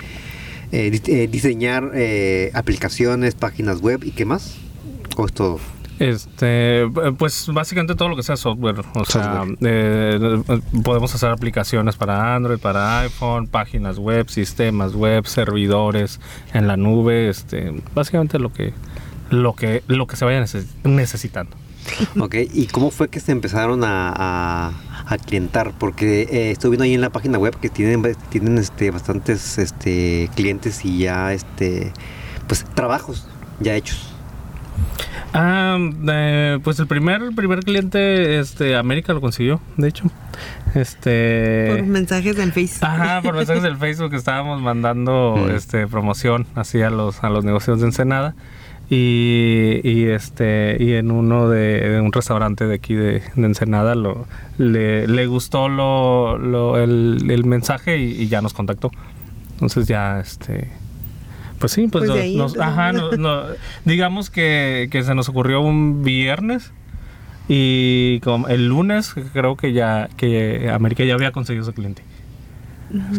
di- 0.71 1.27
diseñar 1.27 1.91
eh, 1.93 2.51
aplicaciones, 2.53 3.35
páginas 3.35 3.81
web 3.81 4.03
y 4.05 4.11
qué 4.11 4.25
más. 4.25 4.55
¿O 5.17 5.25
es 5.25 5.33
todo? 5.33 5.59
Este, 6.03 6.83
pues 7.17 7.47
básicamente 7.53 7.95
todo 7.95 8.09
lo 8.09 8.15
que 8.17 8.23
sea 8.23 8.35
software. 8.35 8.83
O 8.95 9.05
sea, 9.05 9.45
eh, 9.61 10.41
podemos 10.83 11.15
hacer 11.15 11.29
aplicaciones 11.31 11.95
para 11.95 12.35
Android, 12.35 12.59
para 12.59 12.99
iPhone, 12.99 13.47
páginas 13.47 13.97
web, 13.99 14.29
sistemas 14.29 14.95
web, 14.95 15.25
servidores 15.27 16.19
en 16.53 16.67
la 16.67 16.75
nube. 16.75 17.29
Este, 17.29 17.73
básicamente 17.95 18.37
lo 18.37 18.51
que, 18.51 18.73
lo 19.29 19.53
que, 19.53 19.81
lo 19.87 20.05
que 20.05 20.17
se 20.17 20.25
vaya 20.25 20.41
neces- 20.41 20.67
necesitando. 20.83 21.55
Ok, 22.19 22.35
¿y 22.53 22.67
cómo 22.67 22.91
fue 22.91 23.09
que 23.09 23.19
se 23.19 23.31
empezaron 23.31 23.83
a, 23.83 24.09
a, 24.15 24.71
a 25.05 25.17
clientar? 25.17 25.73
Porque 25.77 26.23
eh, 26.23 26.51
estoy 26.51 26.71
viendo 26.71 26.83
ahí 26.83 26.93
en 26.93 27.01
la 27.01 27.11
página 27.11 27.37
web 27.37 27.57
que 27.59 27.69
tienen, 27.69 28.01
tienen 28.29 28.57
este, 28.57 28.91
bastantes 28.91 29.57
este, 29.57 30.29
clientes 30.35 30.83
y 30.83 30.99
ya, 30.99 31.33
este, 31.33 31.93
pues, 32.47 32.65
trabajos 32.73 33.27
ya 33.59 33.75
hechos. 33.75 34.12
Ah, 35.35 35.77
eh, 36.09 36.59
pues 36.63 36.77
el 36.79 36.85
primer, 36.87 37.21
el 37.23 37.33
primer 37.33 37.61
cliente, 37.61 38.39
este, 38.39 38.75
América 38.75 39.13
lo 39.13 39.21
consiguió, 39.21 39.59
de 39.77 39.87
hecho. 39.87 40.03
Este. 40.75 41.67
Por 41.69 41.83
mensajes 41.83 42.37
en 42.39 42.51
Facebook. 42.51 42.85
Ajá, 42.87 43.21
por 43.21 43.35
mensajes 43.35 43.63
del 43.63 43.77
Facebook 43.77 44.13
estábamos 44.13 44.61
mandando 44.61 45.35
Mm. 45.47 45.49
este 45.55 45.87
promoción 45.87 46.45
así 46.55 46.81
a 46.81 46.89
los 46.89 47.23
a 47.23 47.29
los 47.29 47.43
negocios 47.45 47.79
de 47.79 47.87
Ensenada 47.87 48.35
y, 48.89 49.79
y 49.83 50.05
este 50.05 50.77
y 50.79 50.93
en 50.93 51.09
uno 51.11 51.49
de, 51.49 51.89
de 51.89 52.01
un 52.01 52.11
restaurante 52.11 52.65
de 52.67 52.75
aquí 52.75 52.93
de, 52.93 53.21
de 53.35 53.45
Ensenada 53.45 53.95
lo 53.95 54.27
le, 54.57 55.07
le 55.07 55.25
gustó 55.25 55.67
lo, 55.69 56.37
lo- 56.37 56.77
el, 56.77 57.25
el 57.29 57.45
mensaje 57.45 57.97
y, 57.97 58.11
y 58.21 58.27
ya 58.27 58.41
nos 58.41 58.53
contactó. 58.53 58.91
Entonces 59.53 59.87
ya 59.87 60.19
este 60.19 60.69
pues 61.63 61.71
sí, 61.71 61.87
pues, 61.87 62.01
Pues 62.01 62.09
nos- 62.09 62.19
ahí 62.19 62.35
nos- 62.35 62.51
empezó. 62.55 62.63
ajá, 62.69 62.91
no- 62.91 63.11
no- 63.11 63.43
digamos 63.85 64.29
que, 64.29 64.89
que 64.91 65.01
se 65.03 65.15
nos 65.15 65.29
ocurrió 65.29 65.61
un 65.61 66.03
viernes 66.03 66.71
y 67.47 68.19
como 68.19 68.49
el 68.49 68.67
lunes 68.67 69.13
creo 69.31 69.55
que 69.55 69.71
ya 69.71 70.09
que 70.17 70.69
América 70.69 71.05
ya 71.05 71.13
había 71.13 71.31
conseguido 71.31 71.63
su 71.65 71.71
cliente. 71.73 72.01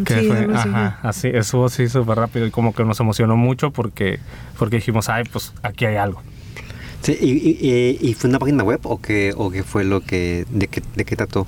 Que 0.05 0.19
Sí, 0.21 0.27
fue, 0.27 0.47
ajá, 0.53 0.99
así, 1.01 1.27
eso 1.29 1.67
sí 1.69 1.87
súper 1.89 2.17
rápido 2.19 2.45
y 2.45 2.51
como 2.51 2.73
que 2.75 2.85
nos 2.85 2.99
emocionó 2.99 3.35
mucho 3.35 3.71
porque, 3.71 4.19
porque 4.59 4.75
dijimos, 4.77 5.09
ay, 5.09 5.23
pues 5.31 5.53
aquí 5.63 5.85
hay 5.85 5.95
algo. 5.95 6.21
Sí, 7.01 7.17
y, 7.19 7.31
y- 7.31 7.99
y- 8.01 8.09
y 8.09 8.13
fue 8.13 8.29
una 8.29 8.39
página 8.39 8.63
web 8.63 8.79
o 8.83 9.01
qué, 9.01 9.33
o 9.35 9.49
qué 9.51 9.63
fue 9.63 9.83
lo 9.83 10.01
que, 10.01 10.45
de 10.51 10.67
qué, 10.67 10.81
de 10.95 11.03
qué 11.03 11.15
trató 11.15 11.45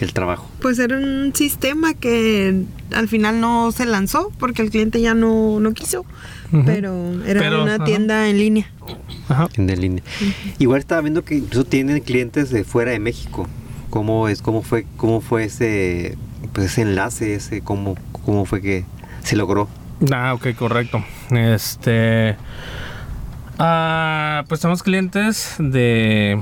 el 0.00 0.12
trabajo? 0.12 0.48
Pues 0.60 0.78
era 0.78 0.96
un 0.98 1.34
sistema 1.34 1.94
que 1.94 2.64
al 2.94 3.08
final 3.08 3.40
no 3.40 3.72
se 3.72 3.86
lanzó 3.86 4.30
porque 4.38 4.62
el 4.62 4.70
cliente 4.70 5.00
ya 5.00 5.14
no, 5.14 5.60
no 5.60 5.72
quiso. 5.72 6.04
Pero 6.64 7.22
era 7.24 7.40
Pero, 7.40 7.62
una 7.64 7.74
ajá. 7.74 7.84
tienda 7.84 8.28
en 8.28 8.38
línea. 8.38 8.70
Ajá. 9.28 9.48
En 9.56 9.66
línea. 9.80 10.02
Igual 10.58 10.78
estaba 10.78 11.00
viendo 11.00 11.24
que 11.24 11.34
incluso 11.36 11.64
tienen 11.64 12.00
clientes 12.00 12.50
de 12.50 12.62
fuera 12.64 12.92
de 12.92 13.00
México. 13.00 13.48
¿Cómo 13.90 14.28
es, 14.28 14.42
cómo 14.42 14.62
fue, 14.62 14.86
cómo 14.96 15.20
fue 15.20 15.44
ese, 15.44 16.16
pues 16.52 16.66
ese 16.66 16.82
enlace, 16.82 17.34
ese, 17.34 17.62
cómo, 17.62 17.96
cómo 18.24 18.44
fue 18.44 18.60
que 18.62 18.84
se 19.22 19.36
logró? 19.36 19.68
Ah, 20.12 20.34
ok, 20.34 20.54
correcto. 20.56 21.02
Este. 21.30 22.36
ah, 23.58 24.44
pues 24.48 24.60
tenemos 24.60 24.82
clientes 24.82 25.54
de. 25.58 26.40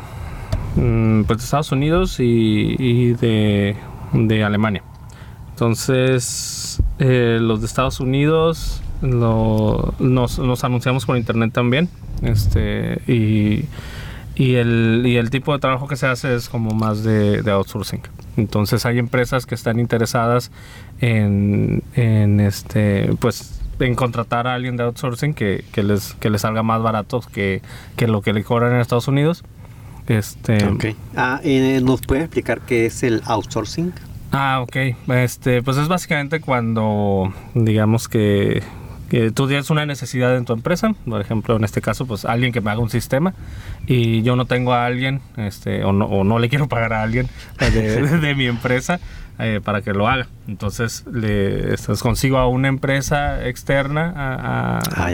mm, 0.77 1.23
pues 1.23 1.39
de 1.39 1.45
Estados 1.45 1.73
Unidos 1.73 2.19
y, 2.21 2.77
y 2.79 3.13
de, 3.15 3.77
de 4.13 4.45
Alemania. 4.45 4.83
Entonces, 5.55 6.83
eh, 6.99 7.39
los 7.41 7.61
de 7.61 7.67
Estados 7.67 8.01
Unidos 8.01 8.83
lo- 9.03 9.95
nos, 9.99 10.39
nos 10.39 10.65
anunciamos 10.65 11.07
por 11.07 11.17
internet 11.17 11.53
también. 11.53 11.89
Este, 12.23 13.01
y, 13.07 13.65
y, 14.35 14.55
el, 14.57 15.03
y 15.07 15.17
el 15.17 15.31
tipo 15.31 15.53
de 15.53 15.61
trabajo 15.61 15.87
que 15.87 15.97
se 15.97 16.07
hace 16.07 16.35
es 16.35 16.49
como 16.49 16.73
más 16.75 17.05
de, 17.05 17.43
de 17.43 17.51
outsourcing. 17.53 18.01
Entonces 18.37 18.85
hay 18.85 18.99
empresas 18.99 19.47
que 19.47 19.55
están 19.55 19.79
interesadas 19.79 20.51
en, 21.01 21.83
en 21.95 22.41
este, 22.41 23.15
pues 23.21 23.61
en 23.81 23.95
contratar 23.95 24.47
a 24.47 24.55
alguien 24.55 24.77
de 24.77 24.83
outsourcing 24.85 25.35
que, 25.35 25.65
que 25.73 25.83
les, 25.83 26.15
que 26.15 26.31
les 26.31 26.41
salga 26.43 26.63
más 26.63 26.83
barato 26.83 27.21
que, 27.33 27.63
que 27.97 28.07
lo 28.09 28.23
que 28.23 28.33
le 28.33 28.43
cobran 28.43 28.73
en 28.73 28.81
Estados 28.81 29.07
Unidos. 29.09 29.45
Este, 30.09 30.67
Ok. 30.67 30.85
Ah, 31.17 31.41
eh, 31.45 31.81
¿Nos 31.83 32.01
puede 32.03 32.23
explicar 32.23 32.61
qué 32.61 32.87
es 32.87 33.03
el 33.03 33.23
outsourcing? 33.25 33.93
Ah, 34.37 34.61
ok. 34.63 34.77
Este, 35.09 35.63
pues 35.63 35.77
es 35.77 35.87
básicamente 35.89 36.41
cuando, 36.41 37.33
digamos 37.55 38.09
que, 38.09 38.63
que 39.09 39.31
tú 39.31 39.47
tienes 39.47 39.71
una 39.71 39.87
necesidad 39.87 40.37
en 40.37 40.45
tu 40.45 40.53
empresa, 40.53 40.93
por 41.07 41.21
ejemplo, 41.21 41.55
en 41.57 41.63
este 41.65 41.81
caso, 41.81 42.05
pues 42.07 42.25
alguien 42.25 42.53
que 42.53 42.61
me 42.61 42.71
haga 42.71 42.81
un 42.81 42.91
sistema 42.91 43.33
y 43.87 44.23
yo 44.23 44.35
no 44.35 44.47
tengo 44.47 44.73
a 44.73 44.87
alguien, 44.87 45.21
este, 45.37 45.85
o 45.85 45.93
no, 45.93 46.07
o 46.07 46.25
no 46.25 46.39
le 46.39 46.49
quiero 46.49 46.67
pagar 46.69 46.93
a 46.95 47.03
alguien 47.03 47.29
de, 47.61 47.71
de- 47.71 48.19
de 48.19 48.35
mi 48.35 48.47
empresa 48.47 48.99
eh, 49.39 49.61
para 49.63 49.83
que 49.83 49.93
lo 49.93 50.09
haga. 50.09 50.27
Entonces, 50.49 51.05
le 51.13 51.71
entonces 51.71 52.03
consigo 52.03 52.39
a 52.39 52.49
una 52.49 52.67
empresa 52.69 53.47
externa 53.47 54.13
a- 54.17 54.79
a- 54.79 54.81
Ah, 54.97 55.11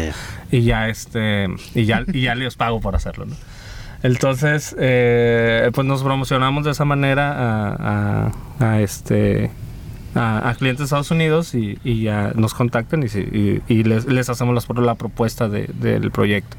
y 0.51 0.63
ya 0.63 0.89
este 0.89 1.47
y 1.75 1.85
ya 1.85 2.05
y 2.13 2.23
ya 2.23 2.35
les 2.35 2.55
pago 2.57 2.81
por 2.81 2.97
hacerlo 2.97 3.27
¿no? 3.27 3.37
Entonces 4.03 4.75
eh, 4.79 5.71
pues 5.75 5.87
nos 5.87 6.03
promocionamos 6.03 6.65
de 6.65 6.71
esa 6.73 6.85
manera 6.85 7.33
a, 8.59 8.81
este 8.81 9.51
a, 10.15 10.49
clientes 10.57 10.79
de 10.81 10.85
Estados 10.85 11.11
Unidos 11.13 11.55
y, 11.55 11.79
ya 12.03 12.33
nos 12.35 12.53
contactan 12.55 13.03
y, 13.05 13.07
y- 13.19 13.63
y 13.69 13.85
les, 13.85 14.07
les 14.07 14.29
hacemos 14.29 14.55
las- 14.55 14.67
la 14.85 14.95
propuesta 14.97 15.49
de- 15.49 15.71
del 15.75 16.11
proyecto. 16.11 16.57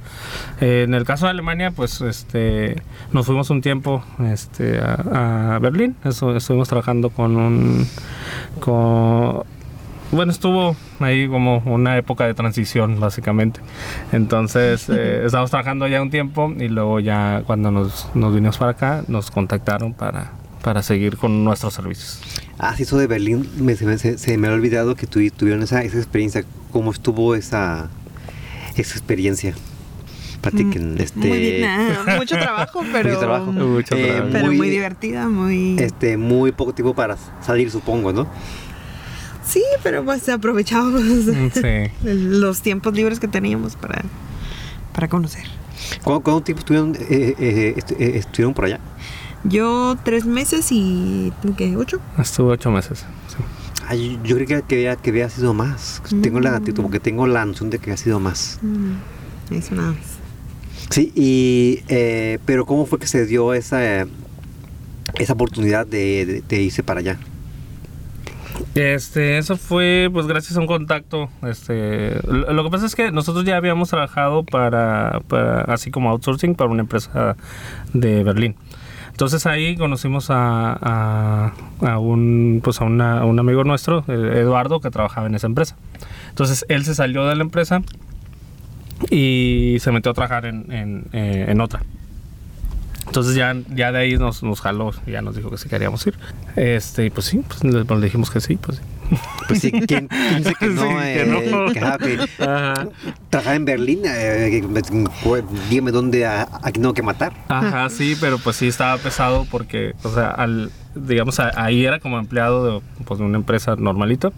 Eh, 0.62 0.84
en 0.88 0.94
el 0.94 1.04
caso 1.04 1.26
de 1.26 1.32
Alemania 1.32 1.72
pues 1.72 2.00
este 2.02 2.82
nos 3.12 3.26
fuimos 3.26 3.50
un 3.50 3.62
tiempo 3.62 4.04
este 4.32 4.80
a, 4.80 5.56
a 5.56 5.60
Berlín. 5.60 5.96
Eso, 6.06 6.36
estuvimos 6.36 6.70
trabajando 6.70 7.10
con 7.10 7.36
un 7.36 7.88
con 8.62 9.44
bueno, 10.12 10.32
estuvo 10.32 10.76
ahí 11.00 11.28
como 11.28 11.60
una 11.66 11.98
época 11.98 12.26
de 12.26 12.34
transición, 12.34 13.00
básicamente. 13.00 13.60
Entonces, 14.12 14.86
eh, 14.90 15.24
estábamos 15.26 15.52
trabajando 15.52 15.88
ya 15.88 16.02
un 16.02 16.10
tiempo 16.10 16.54
y 16.58 16.68
luego 16.68 17.00
ya 17.00 17.44
cuando 17.46 17.72
nos, 17.72 18.08
nos 18.14 18.34
vinimos 18.34 18.58
para 18.58 18.72
acá, 18.72 19.04
nos 19.08 19.32
contactaron 19.32 19.94
para, 19.94 20.32
para 20.64 20.84
seguir 20.84 21.18
con 21.18 21.44
nuestros 21.44 21.74
servicios. 21.74 22.20
Ah, 22.60 22.76
sí, 22.76 22.84
eso 22.84 22.98
de 22.98 23.08
Berlín, 23.08 23.50
me- 23.58 23.76
se, 23.76 23.86
me- 23.86 23.98
se- 23.98 24.18
se 24.18 24.38
me 24.38 24.48
ha 24.48 24.52
olvidado 24.52 24.96
que 24.96 25.08
tuvi- 25.10 25.32
tuvieron 25.32 25.64
esa, 25.64 25.82
esa 25.84 25.98
experiencia. 25.98 26.44
¿Cómo 26.72 26.92
estuvo 26.92 27.34
esa, 27.36 27.90
esa 28.76 28.92
experiencia? 28.94 29.54
Platiquen. 30.42 30.96
este, 31.00 31.20
Muy 31.20 31.38
bien, 31.38 31.66
ah, 31.70 32.16
mucho 32.18 32.36
trabajo, 32.38 32.82
pero, 32.92 33.10
mucho 33.10 33.20
trabajo. 33.20 33.52
Mucho 33.52 33.96
Eh, 33.96 34.08
trabajo. 34.08 34.30
pero 34.32 34.46
muy, 34.48 34.58
muy- 34.58 34.70
divertida, 34.70 35.30
muy... 35.30 35.76
este, 35.80 36.18
muy 36.18 36.52
poco 36.52 36.74
tiempo 36.74 36.94
para 36.96 37.16
salir, 37.42 37.70
supongo, 37.72 38.12
¿no? 38.12 38.28
Sí, 39.52 39.64
pero 39.84 40.04
pues 40.06 40.28
aprovechábamos 40.30 41.02
Mm, 41.04 41.50
Sí. 41.54 41.92
los 42.04 42.62
tiempos 42.62 42.94
libres 42.94 43.20
que 43.20 43.28
teníamos 43.28 43.76
para, 43.76 44.04
para 44.94 45.08
conocer. 45.10 45.44
¿Cuánto, 46.04 46.22
cuánto 46.24 46.42
tiempo 46.44 46.60
estuvieron, 46.60 46.96
eh, 46.96 47.36
eh, 47.40 47.74
estu- 47.78 47.96
eh, 48.00 48.18
estuvieron 48.18 48.54
por 48.54 48.66
allá? 48.66 48.80
Yo 49.44 49.98
tres 50.04 50.26
meses 50.26 50.68
y... 50.72 51.34
¿Qué? 51.58 51.76
¿Ocho? 51.76 52.00
Estuve 52.18 52.54
ocho 52.54 52.70
meses. 52.72 53.00
sí. 53.28 53.36
Ay, 53.88 54.20
yo 54.24 54.36
creo 54.38 54.48
que, 54.48 54.62
que, 54.68 54.76
había, 54.76 54.96
que 54.96 55.10
había 55.10 55.30
sido 55.30 55.54
más. 55.54 56.02
Tengo 56.22 56.40
la, 56.40 56.60
Mm. 56.60 56.74
como 56.76 56.92
que 56.92 57.00
tengo 57.00 57.26
la 57.28 57.44
noción 57.46 57.70
de 57.72 57.80
que 57.80 57.92
ha 57.92 57.98
sido 57.98 58.20
más. 58.20 58.60
Mm, 58.62 59.54
Eso 59.56 59.74
nada 59.76 59.90
más. 59.94 59.98
Sí, 60.92 61.12
y, 61.16 61.84
eh, 61.90 62.38
pero 62.46 62.66
¿cómo 62.66 62.86
fue 62.86 63.00
que 63.00 63.08
se 63.08 63.26
dio 63.26 63.54
esa, 63.54 63.84
eh, 64.02 64.06
esa 65.16 65.34
oportunidad 65.34 65.86
de, 65.88 66.26
de- 66.26 66.44
de 66.48 66.62
irse 66.62 66.84
para 66.84 67.00
allá? 67.00 67.18
Este, 68.76 69.38
eso 69.38 69.58
fue 69.58 70.10
pues 70.14 70.28
gracias 70.28 70.56
a 70.56 70.62
un 70.62 70.68
contacto. 70.68 71.30
Este, 71.44 72.16
lo, 72.26 72.64
que 72.64 72.70
pasa 72.70 72.86
es 72.86 72.96
que 72.96 73.12
nosotros 73.12 73.44
ya 73.44 73.58
habíamos 73.58 73.90
trabajado 73.90 74.44
para, 74.44 75.20
para- 75.28 75.62
así 75.64 75.92
como 75.92 76.10
outsourcing 76.10 76.56
para 76.56 76.70
una 76.70 76.82
empresa 76.82 77.36
de 77.94 78.24
Berlín. 78.24 78.56
Entonces 79.10 79.46
ahí 79.46 79.76
conocimos 79.76 80.28
a, 80.30 81.52
un 82.00 82.62
pues 82.64 82.80
a, 82.80 82.86
una- 82.86 83.26
un 83.26 83.38
amigo 83.40 83.64
nuestro, 83.66 84.06
Eduardo, 84.08 84.80
que 84.80 84.90
trabajaba 84.90 85.28
en 85.28 85.36
esa 85.36 85.48
empresa. 85.48 85.76
Entonces 86.30 86.66
él 86.70 86.86
se 86.86 86.96
salió 86.96 87.26
de 87.26 87.36
la 87.36 87.44
empresa 87.44 87.82
y 89.10 89.78
se 89.82 89.92
metió 89.92 90.12
a 90.12 90.14
trabajar 90.14 90.46
en, 90.46 90.72
en, 90.72 91.06
eh, 91.12 91.46
en 91.50 91.60
otra. 91.60 91.82
Entonces 93.12 93.36
ya, 93.36 93.54
ya 93.76 93.92
de 93.92 94.00
ahí 94.00 94.16
nos, 94.16 94.42
nos 94.42 94.62
jaló, 94.62 94.94
ya 95.06 95.22
nos 95.22 95.36
dijo 95.36 95.50
que 95.52 95.58
sí 95.58 95.68
queríamos 95.68 96.08
ir. 96.08 96.14
Este, 96.56 97.08
y 97.08 97.10
pues 97.10 97.26
sí, 97.26 97.44
pues 97.46 97.62
le, 97.62 97.84
le 97.84 98.02
dijimos 98.06 98.32
que 98.32 98.40
sí, 98.40 98.56
pues 98.56 98.78
sí. 98.78 98.84
Pues 99.50 99.60
sí, 99.60 99.70
¿quién, 99.70 100.08
quién 100.08 100.38
dice 100.38 100.54
que 100.58 100.68
no? 100.68 100.82
Sí, 100.84 100.88
que 100.88 101.22
eh, 101.24 101.26
no. 101.52 101.74
que, 101.74 101.80
ah, 101.82 101.98
que 102.00 102.18
Ajá. 102.42 102.88
trabajar 103.30 103.56
en 103.58 103.66
Berlín, 103.66 104.00
eh, 104.06 104.48
que- 104.50 105.02
pues, 105.26 105.44
dígame 105.70 105.92
dónde 105.92 106.26
a- 106.26 106.48
aquí 106.64 106.80
tengo 106.80 106.94
que 106.94 107.02
matar. 107.04 107.34
Ajá, 107.50 107.90
sí, 107.90 108.16
pero 108.22 108.38
pues 108.40 108.56
sí 108.56 108.70
estaba 108.70 108.98
pesado 108.98 109.46
porque, 109.52 109.94
o 110.04 110.10
sea, 110.14 110.30
al, 110.30 110.72
digamos, 110.96 111.42
a- 111.42 111.52
ahí 111.62 111.86
era 111.86 112.00
como 112.00 112.18
empleado 112.18 112.80
de, 112.80 112.82
pues, 113.04 113.20
de 113.20 113.26
una 113.26 113.38
empresa 113.38 113.76
normalito. 113.76 114.32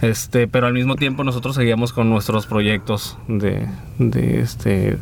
Este, 0.00 0.48
pero 0.48 0.66
al 0.66 0.72
mismo 0.72 0.96
tiempo 0.96 1.24
nosotros 1.24 1.54
seguíamos 1.56 1.92
con 1.92 2.08
nuestros 2.08 2.46
proyectos 2.46 3.18
de, 3.28 3.66
de 3.98 4.40
este 4.40 4.96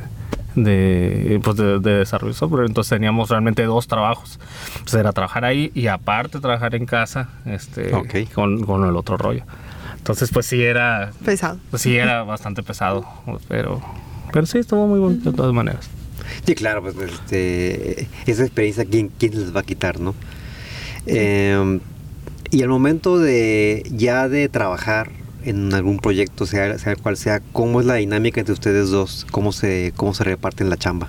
de, 0.57 1.41
pues 1.45 1.57
de, 1.57 1.79
de 1.79 1.99
desarrollo 1.99 2.33
de 2.33 2.39
software. 2.39 2.67
Entonces 2.67 2.91
teníamos 2.91 3.31
realmente 3.31 3.63
dos 3.65 3.87
trabajos. 3.87 4.41
Pues 4.83 4.95
era 4.95 5.13
trabajar 5.13 5.45
ahí 5.45 5.71
y 5.75 5.87
aparte 5.87 6.41
trabajar 6.41 6.75
en 6.75 6.87
casa 6.87 7.29
este, 7.45 7.91
con, 8.35 8.65
con 8.65 8.85
el 8.85 8.97
otro 8.97 9.17
rollo. 9.17 9.45
Entonces 9.99 10.31
pues 10.33 10.47
sí 10.47 10.63
era, 10.63 11.13
Pesado. 11.25 11.59
pues, 11.71 11.83
sí 11.83 11.97
era 11.97 12.23
bastante 12.23 12.63
pesado, 12.63 13.05
pero, 13.49 13.81
pero 14.33 14.47
sí 14.47 14.59
estuvo 14.59 14.87
muy 14.87 14.99
bonito 15.01 15.31
de 15.31 15.37
todas 15.37 15.53
maneras. 15.53 15.89
Sí, 16.45 16.55
claro, 16.55 16.83
pues 16.83 16.97
este, 16.97 18.09
esa 18.27 18.43
experiencia, 18.45 18.85
¿quién, 18.85 19.11
quién 19.19 19.33
les 19.39 19.55
va 19.55 19.61
a 19.61 19.63
quitar, 19.65 20.01
no? 20.01 20.15
Eh, 21.07 21.81
y 22.51 22.63
al 22.63 22.69
momento 22.69 23.19
de 23.19 23.83
ya 23.91 24.29
de 24.29 24.49
trabajar 24.49 25.11
en 25.47 25.73
algún 25.75 25.99
proyecto, 25.99 26.47
sea, 26.47 26.79
sea 26.79 26.97
cual 26.97 27.17
sea, 27.17 27.41
¿cómo 27.53 27.81
es 27.81 27.87
la 27.87 27.95
dinámica 27.95 28.41
entre 28.41 28.53
ustedes 28.53 28.91
dos? 28.91 29.27
¿Cómo 29.31 29.53
se, 29.53 29.93
cómo 29.97 30.13
se 30.15 30.25
reparten 30.25 30.69
la 30.71 30.77
chamba? 30.77 31.09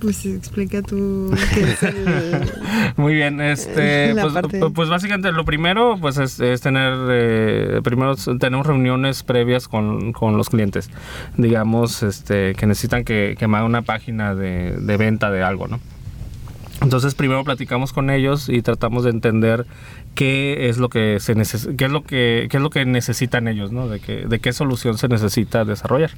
Pues 0.00 0.26
explica 0.26 0.82
tú 0.82 1.34
qué 1.54 1.62
es 1.62 1.82
el... 1.82 2.52
Muy 2.98 3.14
bien, 3.14 3.40
este, 3.40 4.14
pues, 4.20 4.32
parte- 4.34 4.60
pu- 4.60 4.72
pues 4.74 4.90
básicamente 4.90 5.32
lo 5.32 5.44
primero, 5.46 5.96
pues 5.98 6.18
es, 6.18 6.38
es 6.38 6.60
tener, 6.60 6.92
eh, 7.10 7.80
primero 7.82 8.14
tenemos 8.38 8.66
reuniones 8.66 9.22
previas 9.22 9.68
con, 9.68 10.12
con 10.12 10.36
los 10.36 10.50
clientes, 10.50 10.90
digamos, 11.38 12.02
este, 12.02 12.54
que 12.54 12.66
necesitan 12.66 13.04
que, 13.04 13.36
que 13.38 13.48
me 13.48 13.56
haga 13.56 13.64
una 13.66 13.82
página 13.82 14.34
de, 14.34 14.72
de 14.72 14.96
venta 14.98 15.30
de 15.30 15.42
algo, 15.42 15.66
¿no? 15.66 15.80
Entonces 16.82 17.14
primero 17.14 17.42
platicamos 17.42 17.94
con 17.94 18.10
ellos 18.10 18.50
y 18.50 18.60
tratamos 18.60 19.04
de 19.04 19.10
entender 19.10 19.64
qué 20.16 20.68
es 20.68 20.78
lo 20.78 20.88
que 20.88 21.18
se 21.20 21.36
neces 21.36 21.68
qué 21.78 21.84
es 21.84 21.90
lo 21.92 22.02
que 22.02 22.48
qué 22.50 22.56
es 22.56 22.62
lo 22.62 22.70
que 22.70 22.84
necesitan 22.84 23.46
ellos, 23.46 23.70
¿no? 23.70 23.86
De 23.88 24.00
qué 24.00 24.26
de 24.26 24.40
qué 24.40 24.52
solución 24.52 24.98
se 24.98 25.06
necesita 25.06 25.64
desarrollar. 25.64 26.10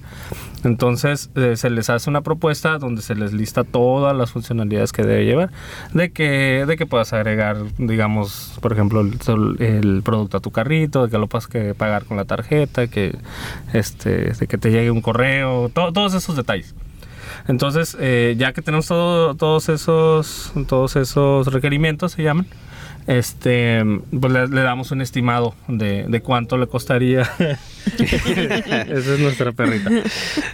Entonces 0.64 1.30
eh, 1.34 1.56
se 1.56 1.68
les 1.68 1.90
hace 1.90 2.08
una 2.08 2.22
propuesta 2.22 2.78
donde 2.78 3.02
se 3.02 3.14
les 3.14 3.32
lista 3.32 3.64
todas 3.64 4.16
las 4.16 4.30
funcionalidades 4.30 4.92
que 4.92 5.02
debe 5.02 5.24
llevar, 5.26 5.50
de 5.92 6.10
que 6.10 6.64
de 6.66 6.76
que 6.76 6.86
puedas 6.86 7.12
agregar, 7.12 7.58
digamos, 7.76 8.58
por 8.62 8.72
ejemplo, 8.72 9.00
el, 9.02 9.56
el 9.60 10.02
producto 10.02 10.38
a 10.38 10.40
tu 10.40 10.50
carrito, 10.50 11.04
de 11.04 11.10
que 11.10 11.18
lo 11.18 11.26
puedas 11.26 11.46
que 11.46 11.74
pagar 11.74 12.04
con 12.06 12.16
la 12.16 12.24
tarjeta, 12.24 12.86
que 12.86 13.16
este 13.72 14.32
de 14.32 14.46
que 14.46 14.58
te 14.58 14.70
llegue 14.70 14.90
un 14.90 15.02
correo, 15.02 15.68
to- 15.68 15.92
todos 15.92 16.14
esos 16.14 16.36
detalles. 16.36 16.74
Entonces, 17.46 17.96
eh, 18.00 18.34
ya 18.38 18.52
que 18.52 18.62
tenemos 18.62 18.86
todo- 18.86 19.34
todos 19.34 19.68
esos 19.68 20.52
todos 20.66 20.96
esos 20.96 21.46
requerimientos, 21.52 22.12
se 22.12 22.22
llaman, 22.22 22.46
este, 23.08 23.82
pues 24.20 24.32
le, 24.32 24.48
le 24.48 24.60
damos 24.60 24.90
un 24.90 25.00
estimado 25.00 25.54
de, 25.66 26.04
de 26.06 26.20
cuánto 26.20 26.58
le 26.58 26.66
costaría. 26.66 27.22
Esa 27.98 29.14
es 29.14 29.18
nuestra 29.18 29.52
perrita. 29.52 29.90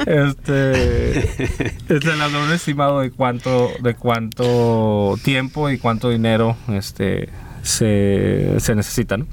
Este, 0.06 1.18
este, 1.18 2.00
le 2.00 2.16
damos 2.16 2.46
un 2.46 2.52
estimado 2.52 3.00
de 3.00 3.10
cuánto, 3.10 3.72
de 3.82 3.96
cuánto 3.96 5.16
tiempo 5.24 5.68
y 5.68 5.78
cuánto 5.78 6.10
dinero, 6.10 6.56
este, 6.68 7.28
se, 7.62 8.54
se 8.58 8.76
necesita, 8.76 9.16
¿no? 9.16 9.26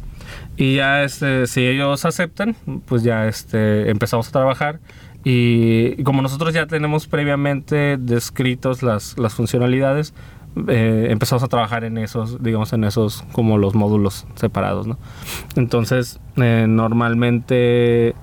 Y 0.58 0.78
ya, 0.78 1.04
este, 1.04 1.46
si 1.46 1.62
ellos 1.68 2.06
aceptan, 2.06 2.56
pues 2.88 3.04
ya, 3.04 3.28
este, 3.28 3.92
empezamos 3.92 4.30
a 4.30 4.32
trabajar. 4.32 4.80
Y, 5.24 5.94
y 5.96 6.04
como 6.04 6.24
nosotros 6.24 6.56
ya 6.56 6.66
tenemos 6.66 7.06
previamente 7.06 7.98
descritos 7.98 8.82
las, 8.82 9.16
las 9.20 9.36
funcionalidades, 9.36 10.16
eh, 10.68 11.08
empezamos 11.10 11.44
a 11.44 11.48
trabajar 11.48 11.84
en 11.84 11.98
esos, 11.98 12.42
digamos, 12.44 12.74
en 12.74 12.84
esos 12.84 13.24
como 13.32 13.58
los 13.58 13.74
módulos 13.76 14.26
separados, 14.36 14.88
¿no? 14.88 14.98
Entonces, 15.56 16.20
eh, 16.38 16.66
normalmente 16.68 18.16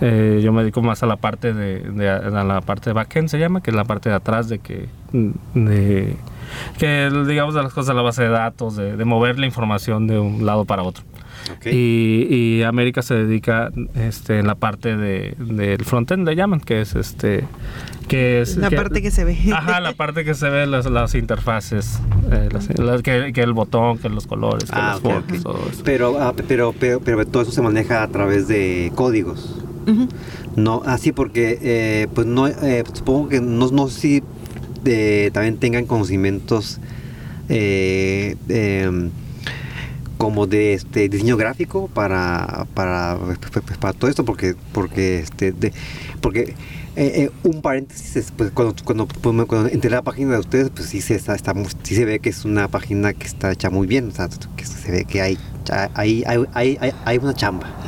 eh, 0.00 0.40
yo 0.42 0.52
me 0.52 0.62
dedico 0.62 0.82
más 0.82 1.02
a 1.02 1.06
la 1.06 1.16
parte 1.16 1.52
de, 1.54 1.80
de- 1.80 2.08
a 2.10 2.44
la 2.44 2.60
parte 2.60 2.90
de 2.90 2.94
backend 2.94 3.28
se 3.28 3.38
llama, 3.38 3.62
que 3.62 3.70
es 3.70 3.76
la 3.76 3.84
parte 3.84 4.08
de 4.08 4.14
atrás 4.16 4.48
de 4.48 4.58
que 4.58 4.88
de 5.54 6.16
que 6.78 7.10
digamos 7.26 7.54
de 7.54 7.62
las 7.62 7.72
cosas 7.72 7.88
de 7.88 7.94
la 7.94 8.02
base 8.02 8.22
de 8.24 8.28
datos, 8.28 8.76
de, 8.76 8.96
de 8.96 9.04
mover 9.04 9.38
la 9.38 9.46
información 9.46 10.06
de 10.06 10.18
un 10.18 10.44
lado 10.44 10.64
para 10.64 10.82
otro. 10.82 11.04
Ok. 11.56 11.66
Y, 11.66 12.26
y 12.30 12.62
América 12.62 13.02
se 13.02 13.14
dedica 13.14 13.70
este, 13.94 14.38
en 14.38 14.46
la 14.46 14.54
parte 14.54 14.96
de, 14.96 15.34
del 15.38 15.84
frontend, 15.84 16.26
le 16.28 16.34
llaman, 16.36 16.60
que 16.60 16.80
es 16.80 16.94
este 16.94 17.44
que 18.08 18.40
es 18.42 18.56
La 18.56 18.70
parte 18.70 19.00
que 19.02 19.10
se 19.10 19.24
ve. 19.24 19.36
Ajá, 19.52 19.80
la 19.80 19.92
parte 19.94 20.24
que 20.24 20.34
se 20.34 20.48
ve 20.50 20.66
las, 20.66 20.86
las 20.86 21.14
interfaces, 21.14 21.98
eh, 22.30 22.48
las- 22.52 22.68
las- 22.78 23.02
que, 23.02 23.32
que 23.32 23.40
el 23.42 23.52
botón, 23.52 23.98
que 23.98 24.08
los 24.08 24.26
colores, 24.26 24.70
que 24.70 24.76
Ah, 24.78 24.92
los 25.02 25.02
ok, 25.04 25.12
fondos, 25.28 25.38
ok. 25.38 25.42
todo 25.42 25.70
eso. 25.70 25.82
Pero, 25.84 26.18
ah, 26.20 26.34
pero, 26.48 26.74
pero, 26.78 27.00
pero 27.00 27.26
todo 27.26 27.42
eso 27.42 27.52
se 27.52 27.62
maneja 27.62 28.02
a 28.02 28.08
través 28.08 28.46
de 28.48 28.92
códigos. 28.94 29.56
No, 30.56 30.82
así 30.86 31.12
porque, 31.12 31.58
eh, 31.60 32.06
pues 32.14 32.26
no, 32.26 32.46
eh, 32.46 32.84
supongo 32.92 33.28
que 33.28 33.40
no, 33.40 33.70
no 33.70 33.88
sé 33.88 34.00
si 34.00 34.22
eh, 34.86 35.30
también 35.32 35.56
tengan 35.58 35.84
conocimientos 35.86 36.78
eh, 37.48 38.36
em, 38.48 39.10
como 40.16 40.46
de 40.46 40.72
este 40.74 41.08
diseño 41.08 41.36
gráfico 41.36 41.88
para, 41.92 42.66
para, 42.74 43.18
pues, 43.18 43.76
para 43.78 43.92
todo 43.92 44.08
esto, 44.08 44.24
porque, 44.24 44.54
porque, 44.72 45.18
este, 45.18 45.52
de- 45.52 45.72
porque 46.22 46.54
eh, 46.96 47.24
eh, 47.24 47.30
un 47.42 47.60
paréntesis, 47.60 48.14
es, 48.14 48.30
pues, 48.30 48.52
cuando, 48.52 48.74
cuando, 48.84 49.08
cuando, 49.46 49.68
entré 49.68 49.90
la 49.90 50.02
página 50.02 50.34
de 50.34 50.38
ustedes, 50.38 50.70
pues 50.70 50.88
sí 50.88 51.00
se, 51.00 51.16
está, 51.16 51.34
está 51.34 51.52
sí 51.82 51.96
se 51.96 52.04
ve 52.04 52.20
que 52.20 52.28
es 52.30 52.44
una 52.44 52.68
página 52.68 53.12
que 53.12 53.26
está 53.26 53.50
hecha 53.50 53.68
muy 53.68 53.88
bien, 53.88 54.08
o 54.08 54.10
sea, 54.12 54.28
que 54.56 54.64
se 54.64 54.92
ve 54.92 55.04
que 55.04 55.20
hay, 55.20 55.38
hay, 55.94 56.22
hay, 56.24 56.44
hay, 56.54 56.92
hay, 57.04 57.18
una 57.18 57.34
chamba. 57.34 57.68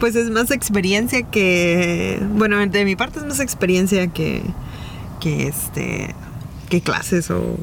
Pues 0.00 0.16
es 0.16 0.28
más 0.28 0.50
experiencia 0.50 1.22
que. 1.22 2.20
Bueno, 2.36 2.58
de 2.66 2.84
mi 2.84 2.96
parte 2.96 3.20
es 3.20 3.24
más 3.24 3.38
experiencia 3.38 4.08
que. 4.08 4.42
que 5.20 5.46
este. 5.46 6.14
que 6.68 6.80
clases 6.80 7.30
o 7.30 7.56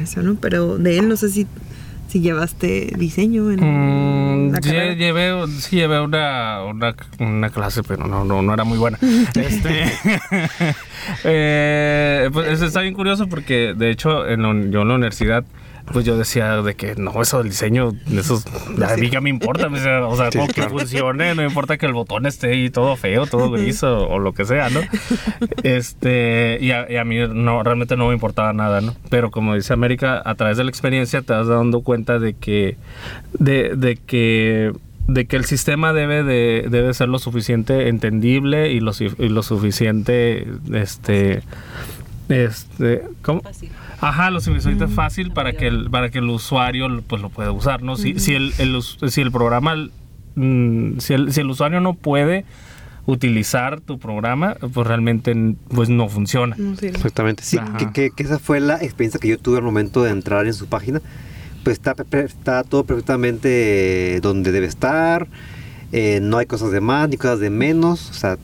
eso, 0.00 0.22
¿no? 0.22 0.36
Pero 0.36 0.76
de 0.76 0.98
él 0.98 1.08
no 1.08 1.16
sé 1.16 1.30
si. 1.30 1.46
Si 2.10 2.20
llevaste 2.20 2.92
diseño 2.98 3.50
en 3.52 3.60
Mm, 3.60 4.52
la 4.52 4.60
carrera. 4.60 4.94
llevé, 4.94 5.46
sí, 5.60 5.76
llevé 5.76 6.00
una, 6.00 6.62
una, 6.64 6.94
una 7.20 7.50
clase, 7.50 7.82
pero 7.82 8.06
no, 8.06 8.24
no, 8.24 8.42
no 8.42 8.52
era 8.54 8.64
muy 8.64 8.78
buena. 8.78 8.98
Este, 9.34 9.84
eh, 11.24 12.28
pues 12.32 12.60
está 12.62 12.80
bien 12.80 12.94
curioso 12.94 13.26
porque, 13.28 13.74
de 13.76 13.90
hecho, 13.90 14.26
en 14.28 14.42
la- 14.42 14.70
yo 14.70 14.82
en 14.82 14.88
la 14.88 14.94
universidad, 14.94 15.44
pues 15.92 16.04
yo 16.04 16.16
decía 16.16 16.62
de 16.62 16.74
que 16.74 16.94
no, 16.96 17.20
eso 17.20 17.38
del 17.38 17.48
diseño, 17.48 17.92
eso 18.12 18.42
a 18.86 18.96
mí 18.96 19.10
que 19.10 19.20
me 19.20 19.30
importa, 19.30 19.66
o 19.68 19.76
sea, 19.76 20.06
o 20.06 20.16
sea, 20.16 20.30
Sí, 20.30 20.38
como 20.38 20.48
que 20.48 20.54
claro. 20.54 20.70
funcione, 20.70 21.34
no 21.34 21.42
importa 21.44 21.78
que 21.78 21.86
el 21.86 21.92
botón 21.92 22.26
esté 22.26 22.52
ahí 22.52 22.70
todo 22.70 22.96
feo, 22.96 23.26
todo 23.26 23.50
gris 23.50 23.82
o, 23.82 24.08
o 24.08 24.18
lo 24.18 24.32
que 24.32 24.44
sea, 24.44 24.70
¿no? 24.70 24.80
Este, 25.62 26.58
y 26.60 26.70
a, 26.72 26.90
y 26.90 26.96
a 26.96 27.04
mí 27.04 27.16
no, 27.28 27.62
realmente 27.62 27.96
no 27.96 28.08
me 28.08 28.14
importaba 28.14 28.52
nada, 28.52 28.80
¿no? 28.80 28.94
Pero 29.08 29.30
como 29.30 29.54
dice 29.54 29.72
América, 29.72 30.22
a 30.24 30.34
través 30.34 30.56
de 30.56 30.64
la 30.64 30.70
experiencia 30.70 31.22
te 31.22 31.32
vas 31.32 31.46
dando 31.46 31.80
cuenta 31.80 32.18
de 32.18 32.34
que, 32.34 32.76
de, 33.38 33.74
de 33.76 33.96
que 33.96 34.72
de 35.08 35.26
que 35.26 35.34
el 35.34 35.44
sistema 35.44 35.92
debe 35.92 36.22
de 36.22 36.66
debe 36.70 36.94
ser 36.94 37.08
lo 37.08 37.18
suficiente 37.18 37.88
entendible 37.88 38.70
y 38.70 38.78
lo, 38.78 38.92
y 39.00 39.28
lo 39.28 39.42
suficiente 39.42 40.46
este 40.72 41.42
este 42.28 43.02
¿cómo? 43.22 43.42
Ajá, 44.00 44.30
lo 44.30 44.40
suficiente 44.40 44.86
fácil 44.88 45.30
para 45.32 45.52
que 45.52 45.66
el 45.66 45.90
para 45.90 46.10
que 46.10 46.18
el 46.18 46.28
usuario 46.30 46.88
pues 47.06 47.20
lo 47.20 47.28
pueda 47.28 47.52
usar, 47.52 47.82
¿no? 47.82 47.96
Si, 47.96 48.18
si 48.18 48.34
el, 48.34 48.52
el 48.58 48.80
si 48.82 49.20
el 49.20 49.30
programa 49.30 49.76
mm, 50.36 50.98
si 50.98 51.14
el, 51.14 51.32
si 51.32 51.40
el 51.40 51.50
usuario 51.50 51.80
no 51.80 51.94
puede 51.94 52.44
utilizar 53.06 53.80
tu 53.80 53.98
programa, 53.98 54.54
pues 54.72 54.86
realmente 54.86 55.34
pues 55.68 55.88
no 55.88 56.08
funciona. 56.08 56.56
Sirve. 56.56 56.88
Exactamente, 56.88 57.42
sí, 57.42 57.58
que, 57.78 57.92
que- 57.92 58.10
que 58.14 58.22
esa 58.22 58.38
fue 58.38 58.60
la 58.60 58.76
experiencia 58.76 59.18
que 59.20 59.28
yo 59.28 59.38
tuve 59.38 59.58
al 59.58 59.64
momento 59.64 60.02
de 60.02 60.10
entrar 60.10 60.46
en 60.46 60.54
su 60.54 60.66
página. 60.66 61.00
Pues 61.64 61.74
está, 61.74 61.94
está 62.24 62.62
todo 62.64 62.84
perfectamente 62.84 64.18
donde 64.22 64.50
debe 64.52 64.66
estar, 64.66 65.28
eh, 65.92 66.20
no 66.22 66.38
hay 66.38 66.46
cosas 66.46 66.70
de 66.72 66.80
más 66.80 67.08
ni 67.10 67.16
cosas 67.18 67.38
de 67.40 67.50
menos, 67.50 68.08
o 68.10 68.14
sea, 68.14 68.38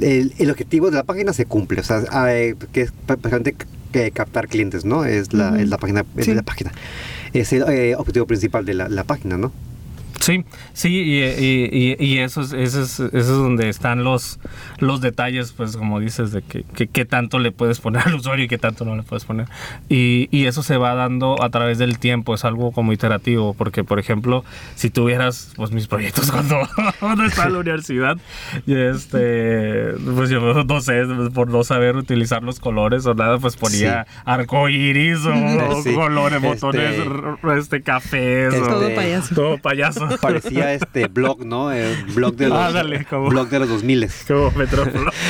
el, 0.00 0.32
el 0.38 0.50
objetivo 0.50 0.90
de 0.90 0.96
la 0.96 1.02
página 1.04 1.32
se 1.32 1.46
cumple, 1.46 1.80
o 1.80 1.84
sea, 1.84 2.02
eh, 2.32 2.54
que 2.72 2.82
es 2.82 2.92
prácticamente 3.06 3.56
que 3.92 4.10
captar 4.10 4.48
clientes, 4.48 4.84
¿no? 4.84 5.04
Es 5.04 5.32
la, 5.32 5.60
es 5.60 5.68
la 5.68 5.78
página, 5.78 6.04
es 6.16 6.24
Sí. 6.24 6.34
la 6.34 6.42
página, 6.42 6.72
es 7.32 7.52
el 7.52 7.62
eh, 7.68 7.94
objetivo 7.96 8.26
principal 8.26 8.64
de 8.64 8.74
la, 8.74 8.88
la 8.88 9.04
página, 9.04 9.36
¿no? 9.36 9.52
Sí, 10.22 10.44
sí, 10.72 10.88
y, 10.88 11.24
y- 11.24 11.96
y- 11.98 12.04
y 12.04 12.18
eso, 12.18 12.42
es, 12.42 12.52
eso, 12.52 12.80
es, 12.82 13.00
eso 13.00 13.08
es 13.12 13.26
donde 13.26 13.68
están 13.68 14.04
los, 14.04 14.38
los 14.78 15.00
detalles, 15.00 15.50
pues 15.50 15.76
como 15.76 15.98
dices, 15.98 16.30
de 16.30 16.42
que, 16.42 16.62
que, 16.62 16.86
qué 16.86 17.04
tanto 17.04 17.40
le 17.40 17.50
puedes 17.50 17.80
poner 17.80 18.02
al 18.06 18.14
usuario 18.14 18.44
y 18.44 18.48
qué 18.48 18.56
tanto 18.58 18.84
no 18.84 18.94
le 18.94 19.02
puedes 19.02 19.24
poner. 19.24 19.48
Y, 19.88 20.28
y 20.30 20.46
eso 20.46 20.62
se 20.62 20.76
va 20.76 20.94
dando 20.94 21.42
a 21.42 21.50
través 21.50 21.78
del 21.78 21.98
tiempo, 21.98 22.34
es 22.34 22.44
algo 22.44 22.70
como 22.70 22.92
iterativo, 22.92 23.52
porque 23.54 23.82
por 23.82 23.98
ejemplo, 23.98 24.44
si 24.76 24.90
tuvieras 24.90 25.52
pues 25.56 25.72
mis 25.72 25.88
proyectos 25.88 26.30
cuando, 26.30 26.60
cuando 27.00 27.24
estaba 27.24 27.48
en 27.48 27.54
la 27.54 27.58
universidad, 27.58 28.16
y 28.64 28.74
este, 28.76 29.92
pues 30.14 30.30
yo 30.30 30.40
no 30.64 30.80
sé, 30.80 31.02
por 31.34 31.48
no 31.48 31.64
saber 31.64 31.96
utilizar 31.96 32.44
los 32.44 32.60
colores 32.60 33.04
o 33.06 33.14
nada, 33.14 33.38
pues 33.38 33.56
ponía 33.56 34.06
arco 34.24 34.68
iris 34.68 35.18
o 35.26 35.82
Sí. 35.82 35.94
colores, 35.94 36.36
Este- 36.42 36.48
botones, 36.48 36.96
este, 37.58 37.82
cafés. 37.82 38.54
Este- 38.54 38.60
o- 38.62 38.66
Todo 38.82 38.94
payaso. 38.94 39.34
todo 39.34 39.58
payaso. 39.58 40.08
Parecía 40.20 40.72
este 40.74 41.06
blog, 41.08 41.44
¿no? 41.44 41.72
El 41.72 42.04
blog 42.14 42.34
de 42.36 42.48
los, 42.48 42.58
Ándale, 42.58 43.04
como- 43.04 43.28
blog 43.28 43.48
de 43.48 43.58
los 43.60 43.68
2000 43.68 44.08
Como 44.28 44.50
Metrópolo. 44.52 45.10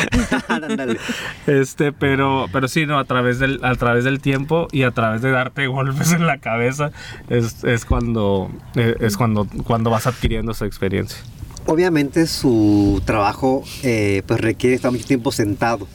Este, 1.47 1.93
pero, 1.93 2.47
pero 2.53 2.69
sí, 2.69 2.87
no, 2.87 2.99
a 2.99 3.05
través 3.05 3.39
del, 3.39 3.61
a 3.65 3.75
través 3.75 4.05
del 4.05 4.21
tiempo 4.21 4.69
y 4.73 4.83
a 4.85 4.91
través 4.91 5.23
de 5.23 5.31
darte 5.31 5.67
golpes 5.67 6.13
en 6.13 6.27
la 6.27 6.39
cabeza 6.39 6.93
es, 7.29 7.65
es 7.65 7.85
cuando, 7.85 8.51
eh, 8.77 8.97
es 9.01 9.17
cuando, 9.17 9.47
cuando 9.65 9.91
vas 9.91 10.07
adquiriendo 10.07 10.53
esa 10.53 10.67
experiencia. 10.67 11.19
Obviamente 11.67 12.27
su 12.27 13.03
trabajo 13.05 13.63
eh, 13.83 14.23
pues 14.27 14.41
requiere 14.41 14.75
estar 14.77 14.91
mucho 14.91 15.07
tiempo 15.07 15.33
sentado. 15.33 15.87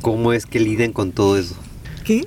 ¿Cómo 0.00 0.32
es 0.32 0.46
que 0.46 0.60
lidian 0.60 0.92
con 0.92 1.12
todo 1.12 1.36
eso? 1.36 1.56
¿Qué? 2.06 2.24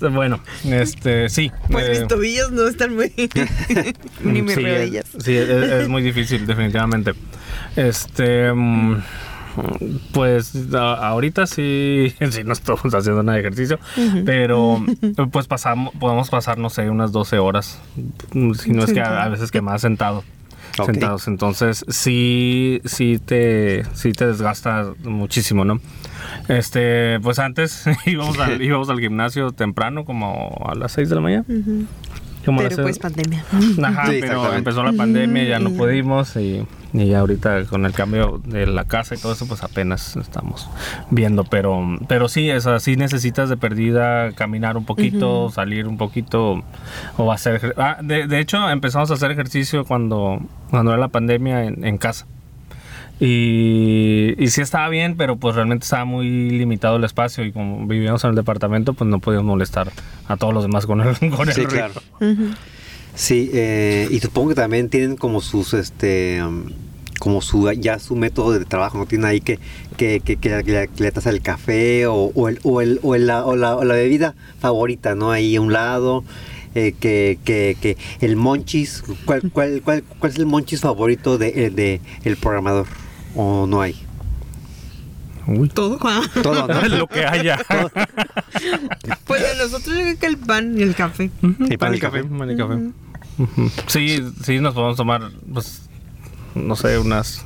bueno, 0.10 0.40
este, 0.64 1.28
sí. 1.28 1.52
Pues 1.70 1.84
eh, 1.86 1.90
mis 2.00 2.08
tobillos 2.08 2.50
no 2.52 2.66
están 2.66 2.94
muy. 2.94 3.12
Ni 4.24 4.42
mis 4.42 4.54
sí, 4.54 4.62
rodillas. 4.64 5.14
es- 5.14 5.24
Sí, 5.24 5.36
es, 5.36 5.48
es 5.48 5.88
muy 5.88 6.02
difícil, 6.02 6.46
definitivamente. 6.46 7.12
Este. 7.76 8.52
mm, 8.52 9.02
Pues 10.12 10.52
a- 10.74 10.94
ahorita 11.08 11.46
sí, 11.46 12.14
sí 12.30 12.42
no 12.44 12.52
estamos 12.54 12.92
haciendo 12.94 13.22
nada 13.22 13.36
de 13.36 13.40
ejercicio, 13.42 13.78
pero 14.24 14.82
pues 15.30 15.46
pasamos, 15.46 15.94
podemos 16.00 16.28
pasar, 16.30 16.58
no 16.58 16.70
sé, 16.70 16.88
unas 16.90 17.12
12 17.12 17.38
horas, 17.38 17.78
si 18.32 18.70
no 18.72 18.84
es 18.84 18.92
que 18.92 19.00
a, 19.00 19.22
a 19.24 19.28
veces 19.28 19.50
que 19.50 19.60
más 19.60 19.80
sentado. 19.82 20.24
Sentados, 20.76 21.28
entonces 21.28 21.84
sí, 21.88 22.80
sí 22.84 23.20
te, 23.24 23.84
sí 23.94 24.12
te 24.12 24.26
desgasta 24.26 24.92
muchísimo, 25.04 25.64
¿no? 25.64 25.80
Este, 26.48 27.20
pues 27.20 27.38
antes 27.38 27.84
íbamos 28.06 28.38
al, 28.38 28.60
íbamos 28.62 28.88
al 28.88 29.00
gimnasio 29.00 29.52
temprano, 29.52 30.04
como 30.04 30.64
a 30.66 30.74
las 30.74 30.92
6 30.92 31.08
de 31.08 31.14
la 31.14 31.20
mañana. 31.20 31.44
Ujú. 31.48 31.86
Como 32.44 32.58
Pero 32.60 32.82
pues 32.82 32.98
pandemia. 32.98 33.44
Ajá, 33.82 34.06
Sí, 34.06 34.18
pero 34.20 34.54
empezó 34.54 34.82
la 34.82 34.92
pandemia, 34.92 35.44
ya 35.44 35.58
no 35.58 35.70
Mm. 35.70 35.76
pudimos 35.76 36.36
y, 36.36 36.64
y 36.92 37.06
ya 37.06 37.20
ahorita 37.20 37.64
con 37.64 37.86
el 37.86 37.92
cambio 37.92 38.40
de 38.44 38.66
la 38.66 38.84
casa 38.84 39.14
y 39.14 39.18
todo 39.18 39.32
eso, 39.32 39.46
pues 39.46 39.62
apenas 39.62 40.16
estamos 40.16 40.68
viendo. 41.10 41.44
Pero, 41.44 41.82
pero 42.08 42.28
sí, 42.28 42.50
es 42.50 42.66
así 42.66 42.96
necesitas 42.96 43.48
de 43.48 43.56
perdida 43.56 44.32
caminar 44.32 44.76
un 44.76 44.84
poquito, 44.84 45.50
salir 45.50 45.86
un 45.88 45.96
poquito 45.96 46.62
o 47.16 47.32
hacer... 47.32 47.74
Ah, 47.76 47.98
de, 48.02 48.26
de 48.26 48.38
hecho, 48.40 48.68
empezamos 48.70 49.10
a 49.10 49.14
hacer 49.14 49.30
ejercicio 49.30 49.84
cuando, 49.84 50.40
cuando 50.70 50.92
era 50.92 51.00
la 51.00 51.08
pandemia 51.08 51.64
en, 51.64 51.84
en 51.84 51.98
casa. 51.98 52.26
Y, 53.20 54.34
y 54.38 54.48
sí 54.48 54.60
estaba 54.60 54.88
bien, 54.88 55.16
pero 55.16 55.36
pues 55.36 55.54
realmente 55.54 55.84
estaba 55.84 56.04
muy 56.04 56.26
limitado 56.50 56.96
el 56.96 57.04
espacio 57.04 57.44
y 57.44 57.52
como 57.52 57.86
vivíamos 57.86 58.24
en 58.24 58.30
el 58.30 58.36
departamento, 58.36 58.92
pues 58.94 59.08
no 59.08 59.18
podíamos 59.20 59.46
molestar 59.46 59.92
a 60.26 60.36
todos 60.36 60.52
los 60.52 60.62
demás 60.64 60.86
con 60.86 61.00
el, 61.00 61.16
con 61.36 61.48
el 61.48 61.54
Sí, 61.54 61.66
claro. 61.66 61.94
Sí, 63.14 63.50
eh, 63.52 64.08
y 64.10 64.18
supongo 64.20 64.48
que 64.50 64.54
también 64.56 64.88
tienen 64.88 65.16
como 65.16 65.40
sus, 65.40 65.72
este, 65.74 66.42
como 67.20 67.40
su, 67.40 67.70
ya 67.72 68.00
su 68.00 68.16
método 68.16 68.50
de 68.58 68.64
trabajo, 68.64 68.98
¿no? 68.98 69.06
Tienen 69.06 69.26
ahí 69.26 69.40
que, 69.40 69.60
que, 69.96 70.18
que, 70.18 70.36
que 70.36 70.48
la, 70.50 70.62
que 70.64 70.72
la- 70.72 70.86
que 70.88 71.04
la 71.04 71.10
taza 71.12 71.30
del 71.30 71.40
café 71.40 72.06
o, 72.08 72.14
o, 72.34 72.48
el, 72.48 72.58
o, 72.64 72.80
el, 72.82 72.98
o, 73.04 73.16
la, 73.16 73.44
o, 73.46 73.54
la, 73.54 73.76
o 73.76 73.84
la 73.84 73.94
bebida 73.94 74.34
favorita, 74.58 75.14
¿no? 75.14 75.30
Ahí 75.30 75.54
a 75.54 75.60
un 75.60 75.72
lado, 75.72 76.24
eh, 76.74 76.92
que, 76.98 77.38
que, 77.44 77.76
que 77.80 77.96
el 78.20 78.34
monchis, 78.34 79.04
¿cuál, 79.24 79.48
cuál, 79.52 79.80
cuál, 79.84 80.02
cuál 80.18 80.32
es 80.32 80.38
el 80.38 80.46
monchis 80.46 80.80
favorito 80.80 81.38
de, 81.38 81.66
eh, 81.66 81.70
de 81.70 82.00
el 82.24 82.36
programador? 82.36 82.88
¿O 83.34 83.66
no 83.66 83.80
hay? 83.80 83.94
Uy. 85.46 85.68
Todo. 85.68 85.98
Todo, 86.42 86.66
¿no? 86.68 86.88
lo 86.88 87.06
que 87.06 87.24
haya. 87.26 87.58
pues 89.26 89.42
de 89.42 89.56
nosotros 89.62 89.94
yo 89.96 90.02
creo 90.02 90.18
que 90.18 90.26
el 90.26 90.38
pan 90.38 90.78
y 90.78 90.82
el 90.82 90.94
café. 90.94 91.30
Y 91.42 91.76
pan 91.76 91.78
pan 91.78 91.94
y 91.94 91.96
y 91.96 92.00
café, 92.00 92.24
pan 92.24 92.50
y 92.50 92.56
café. 92.56 92.74
Ujú. 93.38 93.70
Sí, 93.88 94.22
sí, 94.42 94.60
nos 94.60 94.74
podemos 94.74 94.96
tomar, 94.96 95.22
pues, 95.52 95.82
no 96.54 96.76
sé, 96.76 96.98
unas 96.98 97.44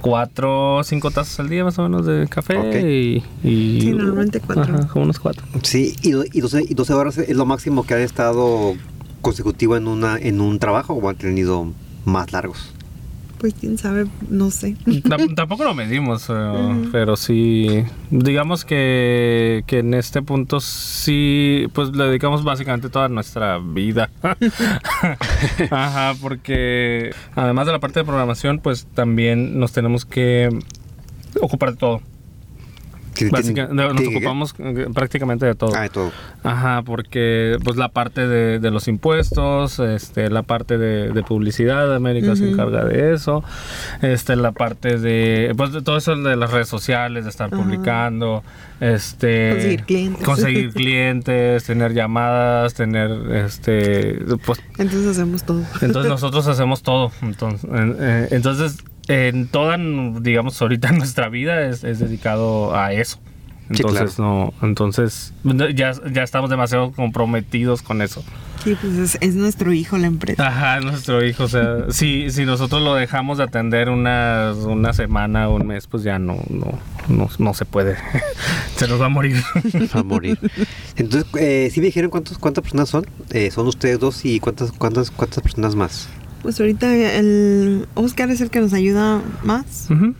cuatro 0.00 0.76
o 0.76 0.84
cinco 0.84 1.10
tazas 1.10 1.38
al 1.40 1.48
día 1.48 1.62
más 1.64 1.78
o 1.78 1.82
menos 1.82 2.04
de 2.04 2.26
café 2.28 2.56
Ok. 2.58 2.74
y, 2.84 3.22
y- 3.48 3.80
Sí, 3.80 3.90
normalmente 3.92 4.40
cuatro. 4.40 4.74
Ajá, 4.74 4.88
como 4.88 5.04
unos 5.04 5.18
cuatro. 5.20 5.44
Sí, 5.62 5.94
y, 6.02 6.08
y, 6.36 6.40
12, 6.40 6.64
y 6.68 6.74
12 6.74 6.92
horas 6.94 7.18
es 7.18 7.36
lo 7.36 7.46
máximo 7.46 7.84
que 7.86 7.94
han 7.94 8.00
estado 8.00 8.74
consecutivo 9.20 9.76
en, 9.76 9.86
una, 9.88 10.18
en 10.18 10.40
un 10.40 10.58
trabajo 10.58 10.94
o 10.94 11.08
han 11.08 11.16
tenido 11.16 11.70
más 12.04 12.32
largos. 12.32 12.73
Pues 13.44 13.52
quién 13.60 13.76
sabe, 13.76 14.06
no 14.30 14.50
sé. 14.50 14.74
Tam- 15.02 15.34
Tampoco 15.36 15.64
lo 15.64 15.74
medimos, 15.74 16.32
pero 16.92 17.14
sí, 17.14 17.84
digamos 18.10 18.64
que, 18.64 19.64
que 19.66 19.80
en 19.80 19.92
este 19.92 20.22
punto 20.22 20.60
sí, 20.60 21.66
pues 21.74 21.90
le 21.94 22.04
dedicamos 22.04 22.42
básicamente 22.42 22.88
toda 22.88 23.10
nuestra 23.10 23.58
vida. 23.58 24.08
Ajá, 25.70 26.14
porque 26.22 27.10
además 27.34 27.66
de 27.66 27.72
la 27.72 27.80
parte 27.80 28.00
de 28.00 28.04
programación, 28.06 28.60
pues 28.60 28.86
también 28.94 29.58
nos 29.58 29.72
tenemos 29.72 30.06
que 30.06 30.48
ocupar 31.40 31.72
de 31.72 31.76
todo. 31.76 32.00
Sí, 33.14 33.28
Básica- 33.30 33.66
tienen- 33.68 33.76
nos 33.76 33.96
tienen 33.96 34.16
ocupamos 34.16 34.54
eh, 34.58 34.86
prácticamente 34.92 35.46
de 35.46 35.54
todo. 35.54 35.72
Ah, 35.74 35.82
de 35.82 35.88
todo. 35.88 36.10
Ajá, 36.42 36.82
porque 36.82 37.56
pues 37.64 37.76
la 37.76 37.88
parte 37.88 38.26
de, 38.26 38.58
de 38.58 38.70
los 38.70 38.88
impuestos, 38.88 39.78
este, 39.78 40.30
la 40.30 40.42
parte 40.42 40.78
de, 40.78 41.10
de 41.12 41.22
publicidad, 41.22 41.94
América 41.94 42.34
se 42.36 42.50
encarga 42.50 42.84
de 42.84 43.14
eso, 43.14 43.42
este, 44.02 44.36
la 44.36 44.52
parte 44.52 44.98
de, 44.98 45.52
pues 45.56 45.72
de 45.72 45.82
todo 45.82 45.96
eso 45.96 46.14
de 46.16 46.36
las 46.36 46.50
redes 46.50 46.68
sociales, 46.68 47.24
de 47.24 47.30
estar 47.30 47.50
publicando, 47.50 48.42
este, 48.80 49.50
Conseguir 49.52 49.82
clientes. 49.84 50.24
conseguir 50.24 50.70
clientes, 50.74 51.64
tener 51.64 51.94
llamadas, 51.94 52.74
tener, 52.74 53.10
este, 53.34 54.18
pues 54.44 54.60
Entonces 54.78 55.06
hacemos 55.06 55.44
todo. 55.44 55.62
entonces 55.80 56.10
nosotros 56.10 56.46
hacemos 56.48 56.82
todo. 56.82 57.12
Entonces, 57.22 57.64
en- 57.70 57.96
eh, 58.00 58.28
entonces 58.32 58.78
en 59.08 59.48
toda, 59.48 59.76
digamos, 60.20 60.60
ahorita 60.60 60.92
nuestra 60.92 61.28
vida 61.28 61.66
es, 61.68 61.84
es 61.84 61.98
dedicado 61.98 62.76
a 62.76 62.92
eso. 62.92 63.18
Sí, 63.70 63.76
Entonces, 63.80 64.18
no, 64.18 64.52
entonces 64.60 65.32
ya, 65.74 65.92
ya 66.12 66.22
estamos 66.22 66.50
demasiado 66.50 66.92
comprometidos 66.92 67.80
con 67.80 68.02
eso. 68.02 68.22
Sí, 68.62 68.76
pues 68.78 68.94
es, 68.98 69.18
es 69.22 69.34
nuestro 69.36 69.72
hijo 69.72 69.96
la 69.96 70.06
empresa. 70.06 70.46
Ajá, 70.46 70.80
nuestro 70.80 71.24
hijo, 71.24 71.44
o 71.44 71.48
sea, 71.48 71.86
si, 71.88 72.30
si 72.30 72.44
nosotros 72.44 72.82
lo 72.82 72.94
dejamos 72.94 73.38
de 73.38 73.44
atender 73.44 73.88
una, 73.88 74.52
una 74.66 74.92
semana 74.92 75.48
o 75.48 75.56
un 75.56 75.66
mes, 75.66 75.86
pues 75.86 76.02
ya 76.02 76.18
no, 76.18 76.36
no, 76.50 76.78
no, 77.08 77.30
no 77.38 77.54
se 77.54 77.64
puede. 77.64 77.96
se 78.76 78.86
nos 78.86 79.00
va 79.00 79.06
a 79.06 79.10
morir. 79.10 79.42
A 79.94 80.02
morir. 80.02 80.38
Entonces, 80.96 81.26
eh, 81.38 81.70
¿sí 81.72 81.80
me 81.80 81.86
dijeron 81.86 82.10
cuántos, 82.10 82.36
cuántas 82.36 82.62
personas 82.62 82.90
son? 82.90 83.06
Eh, 83.30 83.50
son 83.50 83.66
ustedes 83.66 83.98
dos 83.98 84.26
y 84.26 84.40
cuántas, 84.40 84.72
cuántas, 84.72 85.10
cuántas 85.10 85.42
personas 85.42 85.74
más. 85.74 86.08
Pues 86.44 86.60
ahorita 86.60 86.94
el 86.94 87.88
Oscar 87.94 88.30
es 88.30 88.40
el 88.40 88.50
que 88.50 88.60
nos 88.60 88.72
ayuda 88.72 89.20
más. 89.42 89.88
Son- 89.88 90.14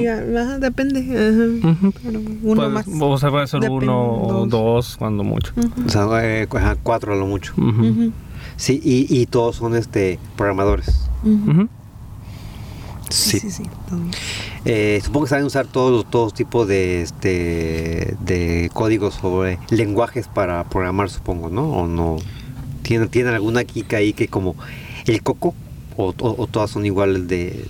Sí, 0.00 0.06
ajá, 0.06 0.58
depende. 0.58 1.00
ajá. 1.00 1.90
Pero 2.02 2.20
uno 2.42 2.54
Puede- 2.56 2.68
más. 2.70 2.86
O 3.00 3.18
sea, 3.18 3.30
puede 3.30 3.46
ser 3.46 3.60
Depende, 3.60 3.84
uno 3.86 4.22
o 4.22 4.32
dos. 4.46 4.50
dos, 4.50 4.96
cuando 4.98 5.22
mucho. 5.24 5.52
O 5.86 5.88
sea, 5.88 6.06
eh, 6.24 6.48
ajá, 6.50 6.76
cuatro 6.82 7.12
a 7.12 7.16
lo 7.16 7.26
mucho. 7.26 7.54
Sí, 8.56 8.80
y, 8.82 9.06
y 9.14 9.26
todos 9.26 9.56
son 9.56 9.76
este 9.76 10.18
programadores. 10.36 11.06
Sí, 13.10 13.38
sí, 13.40 13.50
sí. 13.50 13.62
Eh, 14.64 15.00
supongo 15.04 15.24
que 15.26 15.30
saben 15.30 15.44
usar 15.44 15.66
todos 15.66 16.08
todos 16.08 16.32
tipos 16.32 16.66
de 16.66 17.02
este 17.02 18.16
de 18.24 18.70
códigos 18.72 19.22
o 19.22 19.44
eh, 19.44 19.58
lenguajes 19.70 20.28
para 20.28 20.64
programar, 20.64 21.10
supongo, 21.10 21.50
¿no? 21.50 21.64
O 21.72 21.86
no. 21.86 22.16
¿Tienen, 22.82 23.08
tienen 23.08 23.34
alguna 23.34 23.64
kika 23.64 23.98
ahí 23.98 24.12
que 24.12 24.28
como 24.28 24.56
el 25.06 25.22
coco 25.22 25.54
o, 25.96 26.14
o- 26.18 26.34
o 26.42 26.46
todas 26.46 26.70
son 26.70 26.86
iguales 26.86 27.28
de 27.28 27.64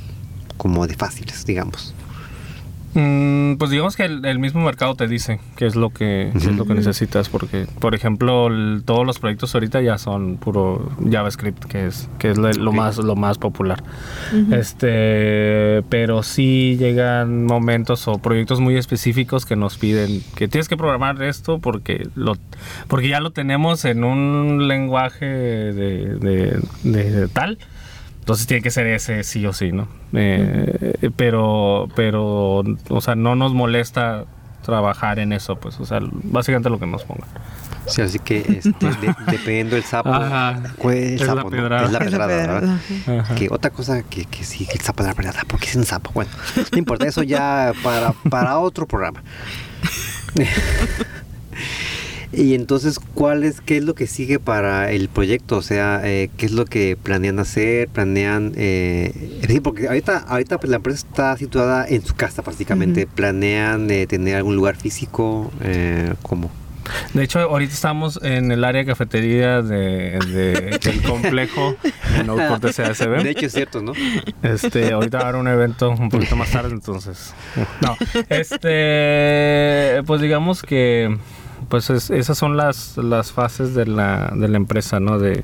como 0.56 0.86
de 0.86 0.94
fáciles, 0.94 1.44
digamos. 1.44 1.94
Mm, 2.94 3.54
pues 3.56 3.70
digamos 3.70 3.96
que 3.96 4.04
el, 4.04 4.24
el 4.26 4.38
mismo 4.38 4.60
mercado 4.62 4.94
te 4.94 5.08
dice 5.08 5.40
qué 5.56 5.66
es 5.66 5.76
lo 5.76 5.90
que, 5.90 6.28
es 6.28 6.44
lo 6.56 6.66
que 6.66 6.74
necesitas, 6.74 7.28
porque, 7.30 7.66
por 7.80 7.94
ejemplo, 7.94 8.48
el- 8.48 8.82
todos 8.84 9.06
los 9.06 9.18
proyectos 9.18 9.54
ahorita 9.54 9.80
ya 9.80 9.96
son 9.98 10.36
puro 10.36 10.90
JavaScript, 11.10 11.64
que 11.64 11.86
es, 11.86 12.08
que 12.18 12.30
es 12.30 12.38
lo, 12.38 12.72
más, 12.72 12.98
lo 12.98 13.16
más 13.16 13.38
popular. 13.38 13.82
Este, 14.52 15.82
pero 15.88 16.22
sí 16.22 16.76
llegan 16.78 17.46
momentos 17.46 18.06
o 18.08 18.18
proyectos 18.18 18.60
muy 18.60 18.76
específicos 18.76 19.46
que 19.46 19.56
nos 19.56 19.78
piden 19.78 20.22
que 20.34 20.48
tienes 20.48 20.68
que 20.68 20.76
programar 20.76 21.22
esto 21.22 21.58
porque 21.58 22.08
lo, 22.14 22.36
porque 22.88 23.08
ya 23.08 23.20
lo 23.20 23.30
tenemos 23.30 23.84
en 23.84 24.04
un 24.04 24.68
lenguaje 24.68 25.26
de, 25.26 26.14
de- 26.16 26.60
de 26.84 27.28
tal. 27.28 27.58
Entonces 28.22 28.46
tiene 28.46 28.62
que 28.62 28.70
ser 28.70 28.86
ese 28.86 29.24
sí 29.24 29.44
o 29.46 29.52
sí, 29.52 29.72
¿no? 29.72 29.88
Eh, 30.12 30.94
Pero, 31.16 31.88
pero, 31.96 32.62
o 32.88 33.00
sea, 33.00 33.16
no 33.16 33.34
nos 33.34 33.52
molesta 33.52 34.24
trabajar 34.64 35.18
en 35.18 35.32
eso, 35.32 35.56
pues, 35.56 35.80
o 35.80 35.84
sea, 35.84 35.98
básicamente 36.00 36.70
lo 36.70 36.78
que 36.78 36.86
nos 36.86 37.02
pongan. 37.02 37.26
Sí, 37.86 38.00
así 38.00 38.20
que 38.20 38.38
este, 38.38 38.70
de- 38.86 39.14
dependiendo 39.26 39.74
del 39.74 39.84
sapo, 39.84 40.14
Ajá. 40.14 40.62
¿cuál 40.78 40.98
es 40.98 41.02
el 41.02 41.14
Es 41.14 41.20
la 41.22 41.26
sapo, 41.26 41.50
no? 41.50 41.56
pedrada. 41.56 41.84
Es 41.86 41.90
la 41.90 41.98
Es 41.98 42.04
la 42.04 42.08
pedrada, 42.10 42.28
pedrada, 42.28 42.60
¿verdad? 42.60 42.76
ajá. 43.06 43.20
Ajá. 43.22 43.34
Que 43.34 43.48
otra 43.50 43.70
cosa 43.72 44.02
que, 44.04 44.24
que 44.26 44.44
sí, 44.44 44.66
que 44.66 44.74
el 44.74 44.80
sapo 44.82 45.02
de 45.02 45.08
la 45.08 45.14
pedrada, 45.16 45.40
porque 45.48 45.66
es 45.66 45.74
un 45.74 45.84
sapo. 45.84 46.12
Bueno, 46.14 46.30
no 46.70 46.78
importa, 46.78 47.06
eso 47.08 47.24
ya 47.24 47.72
para, 47.82 48.12
para 48.30 48.58
otro 48.60 48.86
programa. 48.86 49.20
y 52.32 52.54
entonces, 52.54 52.98
¿cuál 53.14 53.44
es, 53.44 53.60
qué 53.60 53.76
es 53.76 53.84
lo 53.84 53.94
que 53.94 54.06
sigue 54.06 54.38
para 54.38 54.90
el 54.90 55.08
proyecto? 55.08 55.56
O 55.58 55.62
sea, 55.62 56.00
eh, 56.04 56.30
¿qué 56.36 56.46
es 56.46 56.52
lo 56.52 56.64
que 56.64 56.96
planean 57.02 57.38
hacer? 57.38 57.88
¿Planean...? 57.88 58.52
Eh, 58.56 59.12
es 59.36 59.42
decir, 59.48 59.62
porque 59.62 59.86
ahorita, 59.88 60.18
ahorita 60.18 60.58
pues, 60.58 60.70
la 60.70 60.76
empresa 60.76 61.06
está 61.06 61.36
situada 61.36 61.86
en 61.86 62.02
su 62.04 62.14
casa 62.14 62.42
prácticamente. 62.42 63.06
¿Planean 63.06 63.90
eh, 63.90 64.06
tener 64.06 64.36
algún 64.36 64.56
lugar 64.56 64.76
físico? 64.76 65.52
Eh, 65.62 66.14
¿Cómo? 66.22 66.50
De 67.14 67.22
hecho, 67.22 67.38
ahorita 67.38 67.72
estamos 67.72 68.18
en 68.24 68.50
el 68.50 68.64
área 68.64 68.84
cafetería 68.84 69.62
de, 69.62 70.18
de- 70.18 70.78
del 70.82 71.02
complejo 71.02 71.76
en 72.18 72.28
Outport 72.28 72.64
de 72.64 72.72
CASB. 72.74 73.22
De 73.22 73.30
hecho, 73.30 73.46
es 73.46 73.52
cierto, 73.52 73.82
¿no? 73.82 73.92
Este, 74.42 74.90
ahorita 74.92 75.18
va 75.18 75.24
a 75.24 75.28
haber 75.28 75.40
un 75.40 75.46
evento 75.48 75.90
un 75.90 76.08
poquito 76.08 76.34
más 76.34 76.50
tarde, 76.50 76.72
entonces. 76.72 77.34
No, 77.80 77.96
este, 78.28 80.02
pues 80.06 80.20
digamos 80.20 80.62
que, 80.62 81.16
pues 81.72 81.88
es- 81.88 82.10
esas 82.10 82.36
son 82.36 82.58
las, 82.58 82.98
las 82.98 83.32
fases 83.32 83.72
de 83.74 83.86
la, 83.86 84.30
de 84.36 84.46
la 84.46 84.58
empresa, 84.58 85.00
¿no? 85.00 85.18
De, 85.18 85.42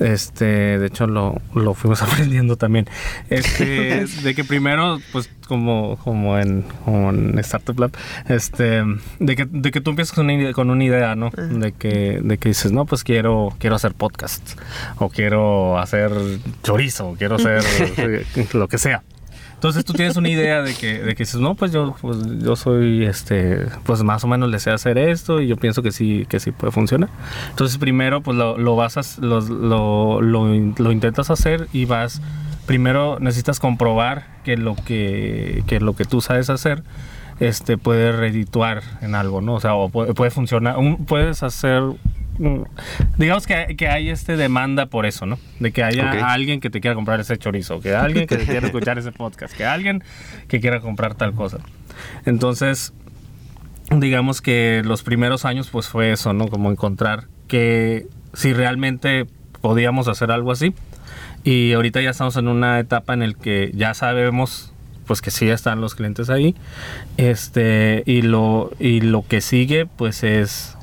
este, 0.00 0.44
de 0.44 0.86
hecho 0.88 1.06
lo, 1.06 1.40
lo 1.54 1.72
fuimos 1.74 2.02
aprendiendo 2.02 2.56
también. 2.56 2.88
Este, 3.30 4.06
de 4.24 4.34
que 4.34 4.42
primero, 4.42 4.98
pues 5.12 5.30
como, 5.46 5.98
como 6.02 6.36
en, 6.36 6.62
como 6.84 7.10
en 7.10 7.38
Startup 7.38 7.78
Lab, 7.78 7.92
este, 8.28 8.82
de 9.20 9.36
que, 9.36 9.46
de 9.48 9.70
que 9.70 9.80
tú 9.80 9.90
empiezas 9.90 10.16
con 10.16 10.24
una 10.24 10.34
idea, 10.34 10.52
con 10.52 10.68
una 10.70 10.82
idea, 10.82 11.14
¿no? 11.14 11.30
De 11.30 11.70
que, 11.70 12.20
de 12.24 12.38
que 12.38 12.48
dices, 12.48 12.72
no, 12.72 12.84
pues 12.86 13.04
quiero, 13.04 13.54
quiero 13.60 13.76
hacer 13.76 13.94
podcast, 13.94 14.58
o 14.98 15.10
quiero 15.10 15.78
hacer 15.78 16.10
chorizo, 16.64 17.10
o 17.10 17.14
quiero 17.14 17.36
hacer 17.36 17.62
lo 18.52 18.66
que 18.66 18.78
sea. 18.78 19.04
Entonces 19.56 19.84
tú 19.84 19.94
tienes 19.94 20.16
una 20.16 20.28
idea 20.28 20.62
de 20.62 20.74
que, 20.74 21.00
de 21.00 21.14
que 21.14 21.22
dices, 21.24 21.40
no, 21.40 21.54
pues 21.54 21.72
yo, 21.72 21.96
pues 22.00 22.18
yo 22.42 22.56
soy, 22.56 23.04
este, 23.06 23.66
pues 23.84 24.02
más 24.02 24.22
o 24.22 24.28
menos 24.28 24.50
le 24.50 24.58
sé 24.60 24.70
hacer 24.70 24.98
esto 24.98 25.40
y 25.40 25.48
yo 25.48 25.56
pienso 25.56 25.82
que 25.82 25.92
sí, 25.92 26.26
que 26.28 26.40
sí 26.40 26.52
puede 26.52 26.72
funcionar. 26.72 27.08
Entonces 27.50 27.78
primero, 27.78 28.20
pues 28.20 28.36
lo, 28.36 28.58
lo 28.58 28.76
vas 28.76 28.96
a, 28.98 29.00
lo, 29.20 29.40
lo, 29.40 30.20
lo, 30.20 30.92
intentas 30.92 31.30
hacer 31.30 31.68
y 31.72 31.86
vas, 31.86 32.20
primero 32.66 33.18
necesitas 33.18 33.58
comprobar 33.58 34.26
que 34.44 34.56
lo 34.58 34.76
que, 34.76 35.64
que 35.66 35.80
lo 35.80 35.96
que 35.96 36.04
tú 36.04 36.20
sabes 36.20 36.50
hacer, 36.50 36.82
este, 37.40 37.78
puede 37.78 38.12
redituar 38.12 38.82
en 39.00 39.14
algo, 39.14 39.40
¿no? 39.40 39.54
O 39.54 39.60
sea, 39.60 39.74
o 39.74 39.88
puede, 39.88 40.12
puede 40.14 40.30
funcionar, 40.30 40.76
un- 40.76 41.06
puedes 41.06 41.42
hacer 41.42 41.82
digamos 43.18 43.46
que, 43.46 43.76
que 43.76 43.88
hay 43.88 44.10
este 44.10 44.36
demanda 44.36 44.86
por 44.86 45.06
eso, 45.06 45.26
¿no? 45.26 45.38
De 45.60 45.72
que 45.72 45.82
haya 45.82 46.32
alguien 46.32 46.60
que 46.60 46.70
te 46.70 46.80
quiera 46.80 46.94
comprar 46.94 47.20
ese 47.20 47.36
chorizo, 47.36 47.80
que 47.80 47.94
alguien 47.94 48.26
que 48.26 48.36
te 48.36 48.44
quiera 48.44 48.66
escuchar 48.66 48.98
ese 48.98 49.12
podcast, 49.12 49.56
que 49.56 49.64
alguien 49.64 50.02
que 50.48 50.60
quiera 50.60 50.80
comprar 50.80 51.14
tal 51.14 51.34
cosa. 51.34 51.58
Entonces, 52.24 52.92
digamos 53.90 54.40
que 54.40 54.82
los 54.84 55.02
primeros 55.02 55.44
años 55.44 55.68
pues 55.70 55.88
fue 55.88 56.12
eso, 56.12 56.32
¿no? 56.32 56.48
Como 56.48 56.70
encontrar 56.70 57.24
que 57.48 58.06
si 58.34 58.52
realmente 58.52 59.26
podíamos 59.60 60.08
hacer 60.08 60.30
algo 60.30 60.52
así. 60.52 60.74
Y 61.44 61.72
ahorita 61.72 62.00
ya 62.00 62.10
estamos 62.10 62.36
en 62.36 62.48
una 62.48 62.80
etapa 62.80 63.14
en 63.14 63.22
el 63.22 63.36
que 63.36 63.70
ya 63.74 63.94
sabemos 63.94 64.72
pues 65.06 65.22
que 65.22 65.30
sí 65.30 65.48
están 65.48 65.80
los 65.80 65.94
clientes 65.94 66.30
ahí. 66.30 66.54
Este, 67.16 68.02
y 68.06 68.22
lo, 68.22 68.72
y 68.78 69.00
lo 69.00 69.24
que 69.26 69.40
sigue 69.40 69.86
pues 69.86 70.24
es 70.24 70.75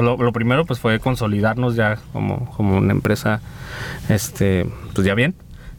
lo, 0.00 0.32
primero 0.32 0.64
pues 0.64 0.80
fue 0.80 0.98
consolidarnos 1.00 1.76
ya 1.76 1.98
como, 2.12 2.50
como 2.56 2.78
una 2.78 2.92
empresa 2.92 3.40
este, 4.08 4.66
pues 4.94 5.06
ya 5.06 5.14
bien. 5.14 5.34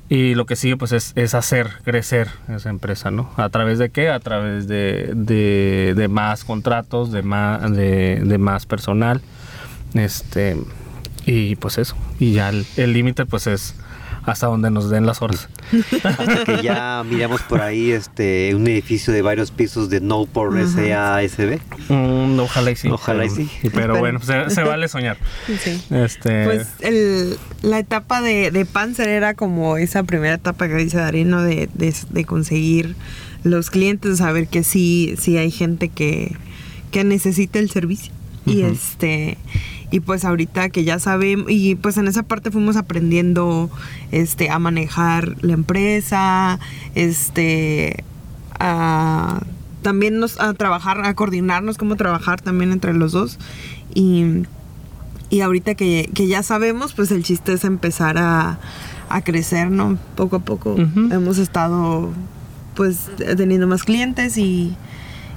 Y 0.10 0.36
lo 0.36 0.46
que 0.46 0.56
sigue 0.56 0.78
pues 0.78 0.92
es, 0.92 1.14
es 1.16 1.34
hacer 1.34 1.70
crecer 1.84 2.28
esa 2.48 2.70
empresa, 2.70 3.10
¿no? 3.10 3.32
¿A 3.38 3.50
través 3.50 3.80
de 3.80 3.90
qué? 3.90 4.10
A 4.10 4.20
través 4.20 4.68
de, 4.68 5.14
de, 5.16 6.08
más 6.08 6.44
contratos, 6.44 7.12
de 7.12 7.24
más, 7.24 7.72
de, 7.72 8.22
de 8.24 8.38
más 8.38 8.66
personal. 8.68 9.22
Este, 9.96 10.58
y 11.26 11.56
pues 11.56 11.78
eso. 11.80 11.96
Y 12.20 12.34
ya 12.34 12.50
el 12.50 12.94
límite 12.94 13.26
pues 13.26 13.48
es 13.48 13.76
hasta 14.26 14.48
donde 14.48 14.72
nos 14.72 14.90
den 14.90 15.06
las 15.06 15.22
horas. 15.22 15.50
Hasta 16.04 16.46
que 16.46 16.62
ya 16.64 17.04
miramos 17.06 17.42
por 17.42 17.62
ahí 17.62 17.92
este 17.92 18.56
un 18.56 18.68
edificio 18.68 19.14
de 19.14 19.22
varios 19.22 19.52
pisos 19.52 19.90
de 19.90 20.02
No 20.02 20.26
por 20.26 20.54
SASB. 20.54 21.60
Mm, 21.90 22.40
ojalá 22.40 22.72
y 22.72 22.76
sí. 22.76 22.88
Ojalá 22.90 23.26
y 23.26 23.30
sí. 23.30 23.50
Pero 23.74 24.00
bueno, 24.00 24.20
se, 24.22 24.50
se 24.50 24.64
vale 24.64 24.88
soñar. 24.88 25.18
Sí. 25.48 25.82
Este, 25.92 26.46
Pues 26.46 26.68
el, 26.80 27.38
la 27.62 27.80
etapa 27.80 28.22
de, 28.22 28.52
de 28.52 28.66
Panzer 28.66 29.10
era 29.10 29.34
como 29.34 29.78
esa 29.78 30.04
primera 30.04 30.36
etapa 30.36 30.68
que 30.68 30.76
dice 30.76 30.98
Darino 30.98 31.42
de, 31.42 31.70
de, 31.74 31.94
de 32.10 32.26
conseguir 32.26 32.96
los 33.44 33.70
clientes, 33.70 34.20
saber 34.20 34.48
que 34.48 34.64
sí, 34.64 35.16
sí 35.20 35.38
hay 35.38 35.52
gente 35.52 35.90
que, 35.90 36.36
que 36.92 37.04
necesita 37.04 37.60
el 37.60 37.70
servicio. 37.70 38.14
Y 38.46 38.64
este 38.64 39.38
y 39.94 40.00
pues 40.00 40.26
ahorita 40.26 40.70
que 40.70 40.84
ya 40.84 40.98
sabemos 40.98 41.46
y 41.50 41.76
pues 41.76 41.98
en 41.98 42.08
esa 42.08 42.24
parte 42.24 42.50
fuimos 42.50 42.78
aprendiendo 42.78 43.70
este 44.12 44.50
a 44.50 44.58
manejar 44.58 45.36
la 45.44 45.54
empresa, 45.54 46.60
este 46.96 48.04
a 48.60 49.44
también 49.84 50.20
nos 50.20 50.40
a 50.40 50.56
trabajar, 50.56 51.06
a 51.06 51.14
coordinarnos 51.14 51.78
cómo 51.78 51.96
trabajar 51.96 52.42
también 52.42 52.72
entre 52.72 52.96
los 52.96 53.12
dos 53.12 53.38
y 53.94 54.48
y 55.30 55.42
ahorita 55.42 55.76
que, 55.76 56.10
que 56.16 56.28
ya 56.28 56.42
sabemos, 56.42 56.94
pues 56.94 57.12
el 57.12 57.22
chiste 57.22 57.54
es 57.54 57.64
empezar 57.64 58.18
a, 58.18 58.58
a 59.10 59.22
crecer, 59.22 59.70
¿no? 59.70 60.00
Poco 60.16 60.38
a 60.38 60.40
poco 60.40 60.76
hemos 60.76 61.38
estado 61.38 62.10
pues 62.74 63.12
teniendo 63.38 63.68
más 63.68 63.84
clientes 63.84 64.40
y, 64.40 64.76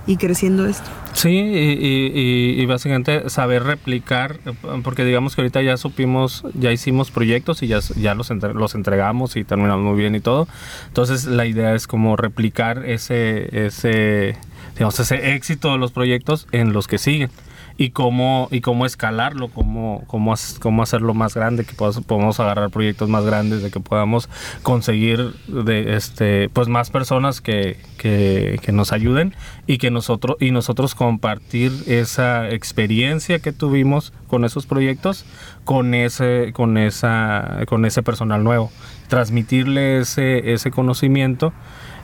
y 0.07 0.16
creciendo 0.16 0.66
esto. 0.66 0.88
Sí, 1.14 1.31
y, 1.31 1.38
y- 1.38 2.61
y- 2.62 2.66
básicamente 2.66 3.29
saber 3.31 3.64
replicar, 3.64 4.38
porque 4.85 5.05
digamos 5.05 5.35
que 5.35 5.40
ahorita 5.40 5.62
ya 5.62 5.77
supimos, 5.77 6.45
ya 6.55 6.71
hicimos 6.73 7.11
proyectos 7.11 7.62
y 7.62 7.66
ya, 7.69 7.81
ya 7.97 8.14
los, 8.14 8.31
entre- 8.31 8.55
los 8.55 8.75
entregamos 8.75 9.35
y 9.37 9.45
terminamos 9.45 9.85
muy 9.85 9.99
bien 9.99 10.14
y 10.14 10.21
todo. 10.21 10.47
Entonces 10.88 11.25
la 11.25 11.47
idea 11.47 11.75
es 11.75 11.87
como 11.87 12.16
replicar 12.16 12.85
ese, 12.87 13.66
ese, 13.66 14.37
digamos, 14.75 15.01
ese 15.01 15.35
éxito 15.35 15.73
de 15.73 15.79
los 15.79 15.90
proyectos 15.92 16.47
en 16.53 16.73
los 16.73 16.87
que 16.87 16.99
siguen. 16.99 17.31
Y 17.79 17.91
cómo, 17.91 18.49
y 18.51 18.62
cómo 18.62 18.87
escalarlo, 18.87 19.49
cómo, 19.49 20.03
cómo, 20.07 20.35
cómo 20.61 20.83
hacerlo 20.83 21.12
más 21.12 21.35
grande, 21.35 21.65
que 21.65 21.75
podamos, 21.75 22.05
podamos 22.05 22.41
agarrar 22.41 22.71
proyectos 22.71 23.09
más 23.09 23.25
grandes, 23.25 23.62
de 23.62 23.71
que 23.71 23.81
podamos 23.81 24.31
conseguir 24.62 25.35
de 25.47 25.97
este 25.97 26.49
pues 26.49 26.69
más 26.69 26.91
personas 26.91 27.41
que, 27.41 27.77
que, 27.99 28.73
nos 28.73 28.93
ayuden 28.93 29.35
y 29.67 29.79
que 29.79 29.91
nosotros 29.91 30.37
y 30.41 30.51
nosotros 30.51 30.95
compartir 30.95 31.73
esa 31.87 32.49
experiencia 32.51 33.39
que 33.39 33.53
tuvimos 33.53 34.12
con 34.27 34.45
esos 34.45 34.67
proyectos 34.67 35.25
con 35.65 35.95
ese 35.95 36.53
con 36.53 36.79
esa 36.79 37.61
con 37.67 37.85
ese 37.85 38.03
personal 38.03 38.43
nuevo. 38.45 38.71
Transmitirle 39.09 39.99
ese 39.99 40.53
ese 40.53 40.71
conocimiento 40.71 41.53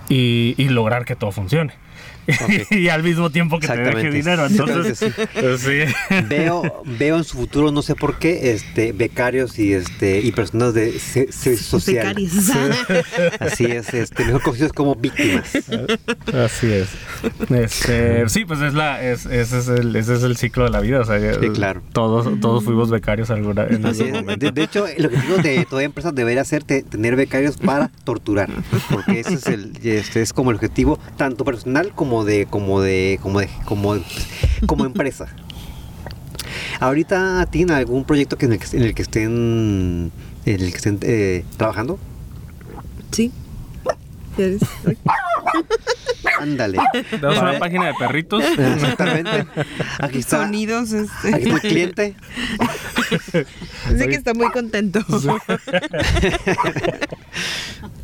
y 0.08 0.68
lograr 0.68 1.04
que 1.04 1.16
todo 1.16 1.32
funcione 1.32 1.74
Y 2.70 2.88
al 2.88 3.02
mismo 3.02 3.30
tiempo 3.30 3.58
que 3.58 3.66
te 3.68 3.76
deje 3.76 4.10
dinero 4.10 4.46
entonces 4.46 5.04
pues, 5.34 5.60
sí. 5.60 5.80
Veo, 6.28 6.82
veo 6.98 7.16
en 7.16 7.24
su 7.24 7.36
futuro, 7.36 7.70
no 7.72 7.82
sé 7.82 7.94
por 7.94 8.18
qué, 8.18 8.52
este, 8.52 8.92
becarios 8.92 9.58
y 9.58 9.72
este 9.72 10.20
y 10.20 10.32
personas 10.32 10.74
de 10.74 10.98
se- 10.98 11.32
social. 11.32 12.14
Becarios. 12.14 12.50
Así 13.40 13.64
es, 13.64 13.92
este, 13.94 14.24
mejor 14.24 14.42
conocidos 14.42 14.72
como 14.72 14.94
víctimas. 14.94 15.50
Así 16.32 16.72
es. 16.72 16.88
Este, 17.50 18.28
sí, 18.28 18.44
pues 18.44 18.60
es 18.60 18.74
la, 18.74 19.02
es, 19.02 19.26
ese, 19.26 19.58
es 19.58 19.68
el, 19.68 19.94
ese 19.96 20.14
es 20.14 20.22
el 20.22 20.36
ciclo 20.36 20.64
de 20.64 20.70
la 20.70 20.80
vida. 20.80 21.00
O 21.00 21.04
sea, 21.04 21.18
Sí, 21.40 21.48
claro. 21.50 21.82
Todos, 21.92 22.40
todos 22.40 22.64
fuimos 22.64 22.90
becarios 22.90 23.30
alguna, 23.30 23.64
en 23.64 23.84
Así 23.86 24.02
algún 24.02 24.20
momento. 24.20 24.46
De, 24.46 24.52
de 24.52 24.62
hecho, 24.62 24.86
el 24.86 25.06
objetivo 25.06 25.36
de 25.38 25.66
toda 25.68 25.82
empresa 25.82 26.12
debería 26.12 26.44
ser 26.44 26.64
te- 26.64 26.82
tener 26.82 27.16
becarios 27.16 27.56
para 27.56 27.88
torturar, 28.04 28.50
porque 28.90 29.20
ese 29.20 29.34
es 29.34 29.46
el, 29.46 29.72
este 29.82 30.22
es 30.22 30.32
como 30.32 30.50
el 30.50 30.56
objetivo 30.56 30.98
tanto 31.16 31.44
personal 31.44 31.92
como 31.94 32.11
de, 32.24 32.46
como 32.46 32.80
de, 32.80 33.18
como 33.22 33.40
de, 33.40 33.48
como, 33.64 33.96
como 34.66 34.84
empresa. 34.84 35.26
Ahorita 36.80 37.46
tienen 37.50 37.76
algún 37.76 38.04
proyecto 38.04 38.36
que 38.36 38.46
en 38.46 38.52
el 38.52 38.58
que, 38.58 38.76
en 38.76 38.82
el 38.82 38.94
que 38.94 39.02
estén, 39.02 40.12
en 40.44 40.60
el 40.60 40.70
que 40.70 40.76
estén 40.76 40.98
eh, 41.02 41.44
trabajando. 41.56 41.98
Sí. 43.10 43.32
Ándale. 46.40 46.78
Tenemos 47.10 47.38
una 47.38 47.58
página 47.58 47.86
de 47.86 47.94
perritos. 47.94 48.44
Exactamente. 48.44 49.46
Aquí 49.98 50.18
está. 50.18 50.44
Sonidos. 50.44 50.92
Este. 50.92 51.34
Aquí 51.34 51.44
está 51.44 51.54
el 51.54 51.60
cliente. 51.60 52.14
Dice 53.90 54.08
que 54.08 54.14
está 54.14 54.34
muy 54.34 54.50
contento. 54.50 55.00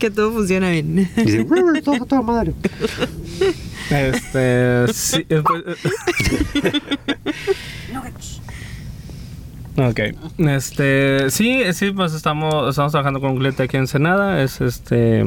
que 0.00 0.10
todo 0.10 0.32
funciona 0.32 0.70
bien. 0.70 0.98
Y 1.16 1.20
dice, 1.22 1.46
"Rrr, 1.48 1.82
todo 2.08 2.22
madre. 2.24 2.54
Este, 3.90 4.92
sí, 4.92 5.26
eh, 5.28 5.42
pues, 5.44 5.64
eh. 5.66 5.90
Ok, 9.76 10.00
este, 10.38 11.30
sí, 11.30 11.62
sí, 11.72 11.90
pues 11.92 12.12
estamos, 12.12 12.68
estamos 12.68 12.92
trabajando 12.92 13.20
con 13.20 13.30
un 13.30 13.38
cliente 13.38 13.62
aquí 13.62 13.76
en 13.76 13.86
Senada, 13.86 14.42
es 14.42 14.60
este, 14.60 15.24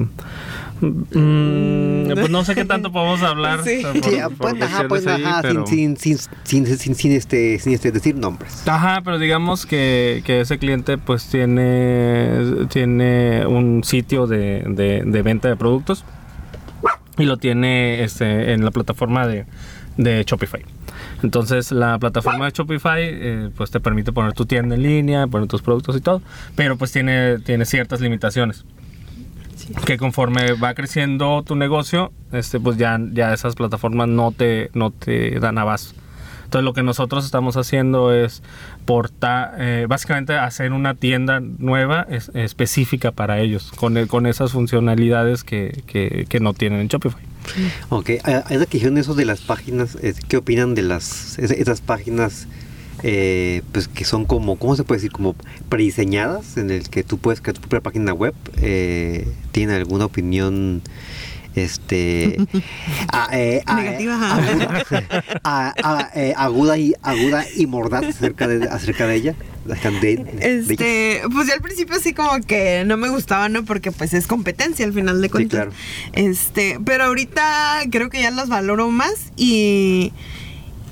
mm, 0.82 2.14
pues 2.14 2.30
no 2.30 2.44
sé 2.44 2.56
qué 2.56 2.66
tanto 2.66 2.92
podemos 2.92 3.22
hablar 3.24 3.64
Sí. 3.64 3.82
por- 3.84 3.94
Sí, 4.04 4.18
por 4.38 4.52
pues, 4.58 4.62
ajá, 4.62 4.88
pues, 4.88 5.08
ahí, 5.08 5.24
ajá, 5.24 5.42
pero- 5.42 5.66
sin, 5.68 5.98
sin, 5.98 6.18
sin, 6.18 6.66
sin, 6.66 6.78
sin, 6.78 6.96
sin, 6.96 7.12
este, 7.14 7.60
sin 7.60 7.74
este, 7.74 7.92
decir 7.92 8.16
nombres. 8.16 8.68
Ajá, 8.68 9.02
pero 9.04 9.20
digamos 9.20 9.66
que, 9.66 10.22
que 10.26 10.42
ese 10.42 10.58
cliente 10.58 10.98
pues 10.98 11.26
tiene, 11.28 12.66
tiene 12.70 13.46
un 13.48 13.84
sitio 13.84 14.28
de, 14.28 14.64
de- 14.68 15.04
de 15.06 15.22
venta 15.22 15.48
de 15.48 15.56
productos 15.56 16.04
y 17.18 17.24
lo 17.26 17.38
tiene 17.38 18.04
este, 18.04 18.54
en 18.54 18.66
la 18.66 18.72
plataforma 18.72 19.28
de, 19.28 19.46
de 19.98 20.24
Shopify. 20.26 20.64
Entonces 21.22 21.72
la 21.72 21.98
plataforma 22.00 22.46
de 22.46 22.52
Shopify 22.52 23.00
eh, 23.02 23.50
pues 23.56 23.72
te 23.72 23.80
permite 23.80 24.12
poner 24.12 24.34
tu 24.34 24.46
tienda 24.46 24.76
en 24.76 24.84
línea, 24.84 25.28
poner 25.28 25.48
tus 25.48 25.62
productos 25.62 25.96
y 25.96 26.02
todo, 26.02 26.22
pero 26.56 26.76
pues 26.78 26.92
tiene, 26.92 27.40
tiene 27.40 27.66
ciertas 27.66 28.02
limitaciones 28.02 28.66
que 29.86 29.98
conforme 29.98 30.54
va 30.54 30.74
creciendo 30.74 31.44
tu 31.44 31.56
negocio, 31.56 32.12
este, 32.32 32.60
pues 32.60 32.78
ya, 32.78 33.00
ya 33.14 33.34
esas 33.34 33.56
plataformas 33.56 34.08
no 34.08 34.32
te, 34.32 34.70
no 34.74 34.92
te 34.92 35.40
dan 35.40 35.58
abasto. 35.58 35.94
Entonces 36.46 36.66
lo 36.66 36.74
que 36.74 36.84
nosotros 36.84 37.26
estamos 37.26 37.58
haciendo 37.58 38.14
es 38.14 38.44
portar, 38.86 39.56
eh, 39.58 39.86
básicamente 39.90 40.34
hacer 40.38 40.72
una 40.72 40.94
tienda 40.94 41.40
nueva 41.40 42.06
es- 42.10 42.30
específica 42.36 43.12
para 43.12 43.40
ellos, 43.40 43.72
con, 43.76 43.98
el- 43.98 44.08
con 44.08 44.28
esas 44.28 44.52
funcionalidades 44.52 45.44
que, 45.44 45.84
que- 45.88 46.26
que 46.30 46.40
no 46.40 46.54
tienen 46.54 46.80
en 46.82 46.88
Shopify. 46.90 47.22
Ok, 47.90 48.12
ahora 48.24 48.44
que 48.66 48.78
dijeron 48.78 48.98
eso 49.00 49.16
de 49.16 49.26
las 49.26 49.42
páginas, 49.42 49.98
eh, 50.02 50.14
¿qué 50.28 50.38
opinan 50.38 50.76
de 50.76 50.84
las 50.84 51.40
es- 51.40 51.52
esas 51.52 51.82
páginas 51.82 52.48
eh, 53.04 53.62
pues 53.72 53.88
que 53.88 54.06
son 54.06 54.26
como, 54.26 54.58
¿cómo 54.58 54.76
se 54.76 54.84
puede 54.84 55.00
decir? 55.00 55.12
Como 55.12 55.36
prediseñadas, 55.70 56.58
en 56.58 56.72
el 56.72 56.90
que 56.90 57.04
tú 57.04 57.18
puedes 57.18 57.42
crear 57.42 57.54
tu 57.56 57.62
propia 57.62 57.82
página 57.82 58.14
web. 58.14 58.34
Eh, 58.62 59.28
¿Tienen 59.52 59.76
alguna 59.76 60.06
opinión? 60.06 60.82
Este 61.56 62.38
a- 63.14 63.30
eh, 63.32 63.62
aguda, 63.68 64.40
a- 65.44 65.74
a- 65.84 66.10
aguda 66.44 66.78
y 66.80 66.96
aguda 67.04 67.46
y 67.56 67.68
mordaz 67.68 68.06
acerca 68.06 68.48
de 68.48 68.68
acerca 68.68 69.06
de 69.06 69.16
ella 69.16 69.36
de-? 69.66 70.26
Este, 70.42 71.22
pues 71.32 71.48
yo 71.48 71.54
al 71.54 71.62
principio 71.62 72.00
sí 72.02 72.14
como 72.14 72.42
que 72.42 72.84
no 72.88 72.98
me 72.98 73.10
gustaba, 73.10 73.50
¿no? 73.50 73.64
Porque 73.66 73.92
pues 73.92 74.16
es 74.16 74.26
competencia 74.26 74.84
al 74.84 74.94
final 74.94 75.22
de 75.22 75.30
cuentas. 75.30 75.60
claro. 75.68 75.72
Este, 76.14 76.80
pero 76.84 77.04
ahorita 77.04 77.82
creo 77.92 78.10
que 78.10 78.22
ya 78.22 78.32
las 78.32 78.50
valoro 78.50 78.90
más 78.90 79.14
y 79.38 80.12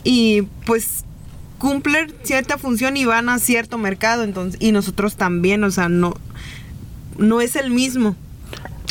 y 0.03 0.43
pues 0.65 1.05
cumplen 1.61 2.11
cierta 2.23 2.57
función 2.57 2.97
y 2.97 3.05
van 3.05 3.29
a 3.29 3.37
cierto 3.37 3.77
mercado, 3.77 4.23
entonces 4.23 4.59
y 4.59 4.71
nosotros 4.71 5.15
también, 5.15 5.63
o 5.63 5.69
sea, 5.69 5.87
no 5.87 6.15
no 7.19 7.39
es 7.39 7.55
el 7.55 7.69
mismo. 7.69 8.15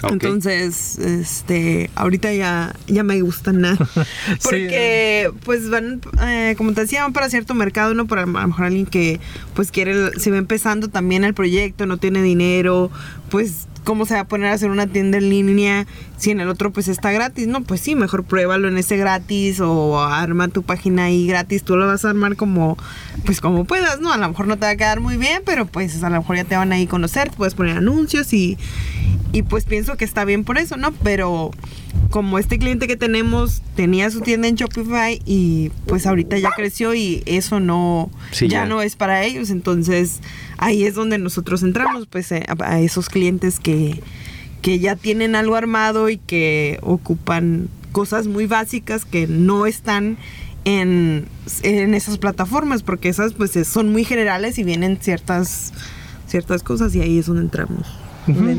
Entonces, 0.08 0.98
este, 0.98 1.90
ahorita 1.94 2.32
ya, 2.32 2.74
ya 2.86 3.02
me 3.02 3.20
gustan 3.20 3.60
nada. 3.60 3.76
Porque, 4.42 5.30
pues 5.44 5.68
van, 5.68 6.00
eh, 6.22 6.54
como 6.56 6.72
te 6.72 6.82
decía, 6.82 7.02
van 7.02 7.12
para 7.12 7.28
cierto 7.28 7.52
mercado, 7.54 7.92
uno 7.92 8.06
para 8.06 8.22
a 8.22 8.26
lo 8.26 8.46
mejor 8.48 8.64
alguien 8.64 8.86
que, 8.86 9.20
pues 9.54 9.70
quiere, 9.70 10.18
se 10.18 10.30
va 10.30 10.38
empezando 10.38 10.88
también 10.88 11.24
el 11.24 11.34
proyecto, 11.34 11.84
no 11.84 11.98
tiene 11.98 12.22
dinero, 12.22 12.90
pues, 13.28 13.66
¿cómo 13.84 14.06
se 14.06 14.14
va 14.14 14.20
a 14.20 14.28
poner 14.28 14.48
a 14.48 14.52
hacer 14.54 14.70
una 14.70 14.86
tienda 14.86 15.18
en 15.18 15.28
línea 15.30 15.86
si 16.16 16.30
en 16.30 16.40
el 16.40 16.48
otro, 16.48 16.72
pues, 16.72 16.88
está 16.88 17.12
gratis? 17.12 17.46
No, 17.46 17.62
pues 17.62 17.80
sí, 17.80 17.94
mejor 17.94 18.24
pruébalo 18.24 18.68
en 18.68 18.76
ese 18.78 18.96
gratis 18.96 19.60
o 19.60 20.02
arma 20.02 20.48
tu 20.48 20.62
página 20.62 21.04
ahí 21.04 21.26
gratis, 21.26 21.62
tú 21.62 21.76
lo 21.76 21.86
vas 21.86 22.04
a 22.04 22.10
armar 22.10 22.36
como, 22.36 22.76
pues, 23.24 23.40
como 23.40 23.64
puedas, 23.64 24.00
¿no? 24.00 24.12
A 24.12 24.16
lo 24.16 24.28
mejor 24.28 24.46
no 24.46 24.56
te 24.56 24.66
va 24.66 24.70
a 24.70 24.76
quedar 24.76 25.00
muy 25.00 25.16
bien, 25.16 25.42
pero, 25.44 25.66
pues, 25.66 26.02
a 26.02 26.10
lo 26.10 26.18
mejor 26.18 26.36
ya 26.36 26.44
te 26.44 26.56
van 26.56 26.72
ahí 26.72 26.84
a 26.84 26.88
conocer, 26.88 27.30
puedes 27.36 27.54
poner 27.54 27.76
anuncios 27.78 28.32
y 28.32 28.58
y 29.32 29.42
pues 29.42 29.64
pienso 29.64 29.96
que 29.96 30.04
está 30.04 30.24
bien 30.24 30.42
por 30.42 30.58
eso, 30.58 30.76
¿no? 30.76 30.90
Pero 30.90 31.52
como 32.10 32.38
este 32.40 32.58
cliente 32.58 32.88
que 32.88 32.96
tenemos 32.96 33.62
tenía 33.76 34.10
su 34.10 34.22
tienda 34.22 34.48
en 34.48 34.56
Shopify 34.56 35.22
y 35.24 35.70
pues 35.86 36.04
ahorita 36.06 36.36
ya 36.38 36.50
creció 36.50 36.94
y 36.94 37.22
eso 37.26 37.60
no 37.60 38.10
Sí, 38.32 38.48
ya, 38.48 38.62
ya. 38.62 38.66
no 38.66 38.82
es 38.82 38.96
para 38.96 39.22
ellos, 39.22 39.50
entonces 39.50 40.18
ahí 40.60 40.84
es 40.84 40.94
donde 40.94 41.18
nosotros 41.18 41.62
entramos 41.62 42.06
pues 42.06 42.30
eh, 42.30 42.44
a, 42.46 42.64
a 42.64 42.80
esos 42.80 43.08
clientes 43.08 43.58
que 43.58 44.00
que 44.62 44.78
ya 44.78 44.96
tienen 44.96 45.34
algo 45.34 45.56
armado 45.56 46.08
y 46.08 46.18
que 46.18 46.78
ocupan 46.82 47.68
cosas 47.92 48.26
muy 48.26 48.46
básicas 48.46 49.04
que 49.04 49.26
no 49.26 49.66
están 49.66 50.18
en, 50.64 51.26
en 51.62 51.94
esas 51.94 52.18
plataformas 52.18 52.82
porque 52.82 53.08
esas 53.08 53.32
pues 53.32 53.52
son 53.66 53.90
muy 53.90 54.04
generales 54.04 54.58
y 54.58 54.64
vienen 54.64 54.98
ciertas 55.00 55.72
ciertas 56.26 56.62
cosas 56.62 56.94
y 56.94 57.00
ahí 57.00 57.18
es 57.18 57.26
donde 57.26 57.42
entramos. 57.42 57.86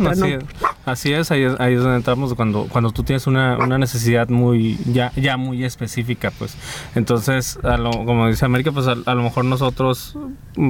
Así, 0.09 0.31
es, 0.33 0.43
así 0.85 1.13
es, 1.13 1.31
ahí 1.31 1.43
es, 1.43 1.59
ahí 1.59 1.73
es 1.75 1.81
donde 1.81 1.97
entramos 1.97 2.33
cuando, 2.33 2.65
cuando 2.69 2.91
tú 2.91 3.03
tienes 3.03 3.27
una, 3.27 3.57
una 3.57 3.77
necesidad 3.77 4.27
muy, 4.29 4.77
ya, 4.91 5.11
ya 5.15 5.37
muy 5.37 5.63
específica, 5.63 6.31
pues. 6.37 6.57
Entonces, 6.95 7.59
a 7.63 7.77
lo- 7.77 7.91
como 8.05 8.27
dice 8.27 8.45
América, 8.45 8.71
pues 8.71 8.87
a, 8.87 8.95
a 9.05 9.15
lo 9.15 9.23
mejor 9.23 9.45
nosotros, 9.45 10.17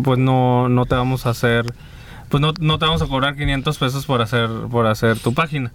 pues 0.03 0.19
no, 0.19 0.69
no 0.69 0.85
te 0.85 0.95
vamos 0.95 1.25
a 1.25 1.29
hacer, 1.31 1.65
pues 2.29 2.41
no, 2.41 2.53
no 2.59 2.77
te 2.79 2.85
vamos 2.85 3.01
a 3.01 3.07
cobrar 3.07 3.35
500 3.35 3.77
pesos 3.77 4.05
por 4.05 4.21
hacer, 4.21 4.49
por 4.69 4.85
hacer 4.87 5.17
tu 5.19 5.33
página. 5.33 5.71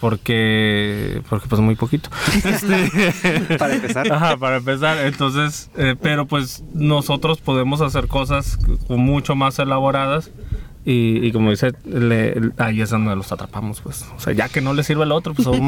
Porque, 0.00 1.22
porque 1.28 1.48
pues 1.48 1.60
muy 1.60 1.74
poquito. 1.74 2.08
Este, 2.44 3.56
Para 3.58 3.74
empezar. 3.74 4.12
Ajá, 4.12 4.36
para 4.36 4.58
empezar. 4.58 4.96
Entonces, 4.98 5.70
eh, 5.76 5.96
pero 6.00 6.26
pues 6.26 6.62
nosotros 6.72 7.40
podemos 7.40 7.80
hacer 7.80 8.06
cosas 8.06 8.58
mucho 8.88 9.34
más 9.34 9.58
elaboradas. 9.58 10.30
Y, 10.90 11.26
y 11.26 11.32
como 11.32 11.50
dice, 11.50 11.72
le- 11.84 12.50
ahí 12.56 12.80
es 12.80 12.88
donde 12.88 13.14
los 13.14 13.30
atrapamos, 13.30 13.82
pues. 13.82 14.06
O 14.16 14.20
sea, 14.20 14.32
ya 14.32 14.48
que 14.48 14.62
no 14.62 14.72
le 14.72 14.82
sirve 14.82 15.04
el 15.04 15.12
otro, 15.12 15.34
pues 15.34 15.46
a 15.46 15.50
ver 15.50 15.60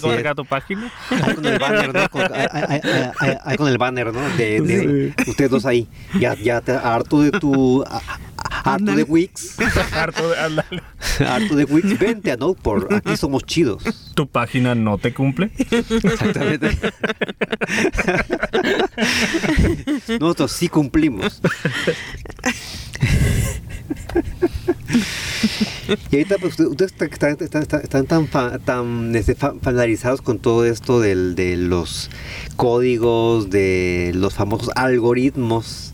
cómo 0.00 0.34
tu 0.36 0.44
página. 0.44 0.92
Ahí 1.10 1.34
con 1.34 1.46
el 1.46 1.58
banner, 1.58 1.92
¿no? 1.92 2.08
Con, 2.08 2.22
ahí- 2.22 2.46
ahí- 2.52 2.80
ahí- 2.84 3.10
ahí- 3.18 3.36
ahí 3.44 3.56
con 3.56 3.66
el 3.66 3.76
banner, 3.78 4.12
¿no? 4.14 4.20
De, 4.36 4.60
de 4.60 5.14
ustedes 5.26 5.50
dos 5.50 5.66
ahí. 5.66 5.88
Ya, 6.20 6.34
ya 6.34 6.60
te, 6.60 6.70
harto 6.72 7.22
de 7.22 7.32
tu. 7.32 7.82
a- 7.82 7.96
a- 7.96 8.18
Harto 8.64 8.94
de. 8.94 9.02
Wix. 9.02 9.56
Harto 9.92 10.28
de-. 10.30 11.24
Harto 11.26 11.56
de 11.56 11.64
Wix. 11.64 11.98
Vente 11.98 12.30
a 12.30 12.36
Noteport. 12.36 12.92
Aquí 12.92 13.16
somos 13.16 13.42
chidos. 13.44 13.82
Tu 14.14 14.28
página 14.28 14.74
no 14.76 14.96
te 14.98 15.12
cumple. 15.12 15.50
Exactamente. 15.58 16.78
Nosotros 20.20 20.52
sí 20.52 20.68
cumplimos. 20.68 21.40
Y 26.10 26.16
ahorita, 26.16 26.36
pues, 26.38 26.58
ustedes- 26.60 26.92
están, 26.92 27.36
están- 27.40 27.62
están- 27.62 27.80
están 27.82 28.06
tan, 28.06 28.26
fa- 28.28 28.58
tan 28.58 29.14
este, 29.14 29.34
fa- 29.34 29.54
familiarizados 29.60 30.22
con 30.22 30.38
todo 30.38 30.64
esto 30.64 31.00
del- 31.00 31.34
de 31.34 31.56
los 31.56 32.10
códigos, 32.56 33.50
de 33.50 34.12
los 34.14 34.34
famosos 34.34 34.70
algoritmos. 34.76 35.92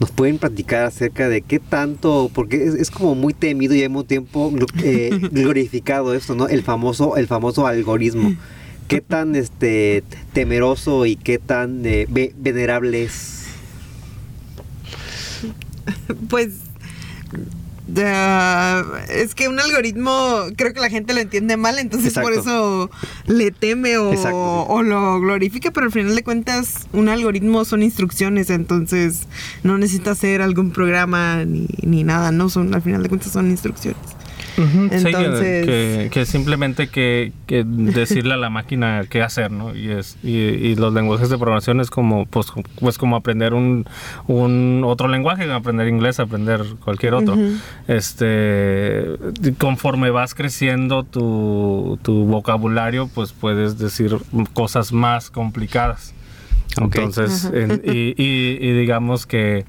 ¿Nos 0.00 0.10
pueden 0.10 0.38
platicar 0.38 0.84
acerca 0.84 1.28
de 1.28 1.42
qué 1.42 1.60
tanto, 1.60 2.28
porque 2.34 2.64
es, 2.64 2.74
es 2.74 2.90
como 2.90 3.14
muy 3.14 3.32
temido 3.34 3.72
y 3.74 3.82
al 3.84 3.90
mismo 3.90 4.02
tiempo 4.04 4.52
eh, 4.82 5.10
glorificado 5.30 6.12
esto, 6.14 6.34
¿no? 6.34 6.48
El 6.48 6.62
famoso, 6.64 7.16
el 7.16 7.28
famoso 7.28 7.66
algoritmo. 7.68 8.34
¿Qué 8.88 9.00
tan 9.00 9.36
este 9.36 10.02
temeroso 10.32 11.06
y 11.06 11.14
qué 11.14 11.38
tan 11.38 11.86
eh, 11.86 12.06
ve- 12.10 12.34
venerable 12.36 13.04
es? 13.04 13.44
Pues 16.28 16.54
da- 17.94 18.84
es 19.08 19.34
que 19.34 19.48
un 19.48 19.58
algoritmo 19.60 20.44
creo 20.56 20.72
que 20.72 20.80
la 20.80 20.90
gente 20.90 21.14
lo 21.14 21.20
entiende 21.20 21.56
mal, 21.56 21.78
entonces 21.78 22.14
por 22.14 22.32
eso 22.32 22.90
le 23.26 23.50
teme 23.50 23.96
o, 23.98 24.10
Exacto, 24.12 24.64
sí. 24.66 24.72
o 24.72 24.82
lo 24.82 25.20
glorifica, 25.20 25.70
pero 25.70 25.86
al 25.86 25.92
final 25.92 26.14
de 26.14 26.22
cuentas 26.22 26.86
un 26.92 27.08
algoritmo 27.08 27.64
son 27.64 27.82
instrucciones, 27.82 28.50
entonces 28.50 29.22
no 29.62 29.78
necesita 29.78 30.12
hacer 30.12 30.42
algún 30.42 30.70
programa 30.70 31.44
ni, 31.44 31.66
ni 31.82 32.04
nada, 32.04 32.32
no 32.32 32.48
son 32.48 32.74
al 32.74 32.82
final 32.82 33.02
de 33.02 33.08
cuentas 33.08 33.32
son 33.32 33.50
instrucciones. 33.50 34.00
Sí, 34.60 35.06
Entonces- 35.08 35.66
que, 35.66 36.08
que 36.12 36.26
simplemente 36.26 36.88
que, 36.88 37.32
que 37.46 37.64
decirle 37.64 38.34
a 38.34 38.36
la 38.36 38.50
máquina 38.50 39.04
qué 39.08 39.22
hacer, 39.22 39.50
¿no? 39.50 39.74
Y, 39.76 39.90
es, 39.90 40.16
y, 40.22 40.30
y 40.36 40.74
los 40.76 40.92
lenguajes 40.94 41.28
de 41.30 41.36
programación 41.38 41.80
es 41.80 41.90
como, 41.90 42.26
pues, 42.26 42.46
pues 42.80 42.98
como 42.98 43.16
aprender 43.16 43.54
un, 43.54 43.86
un 44.26 44.82
otro 44.84 45.08
lenguaje, 45.08 45.50
aprender 45.50 45.88
inglés, 45.88 46.20
aprender 46.20 46.62
cualquier 46.84 47.14
otro. 47.14 47.36
Este, 47.88 49.06
conforme 49.58 50.10
vas 50.10 50.34
creciendo 50.34 51.04
tu, 51.04 51.98
tu 52.02 52.24
vocabulario, 52.24 53.08
pues 53.14 53.32
puedes 53.32 53.78
decir 53.78 54.16
cosas 54.54 54.92
más 54.92 55.30
complicadas. 55.30 56.14
Ok. 56.80 56.96
Entonces, 56.96 57.50
en- 57.52 57.82
y, 57.84 58.14
y- 58.16 58.58
y 58.60 58.72
digamos 58.72 59.26
que, 59.26 59.64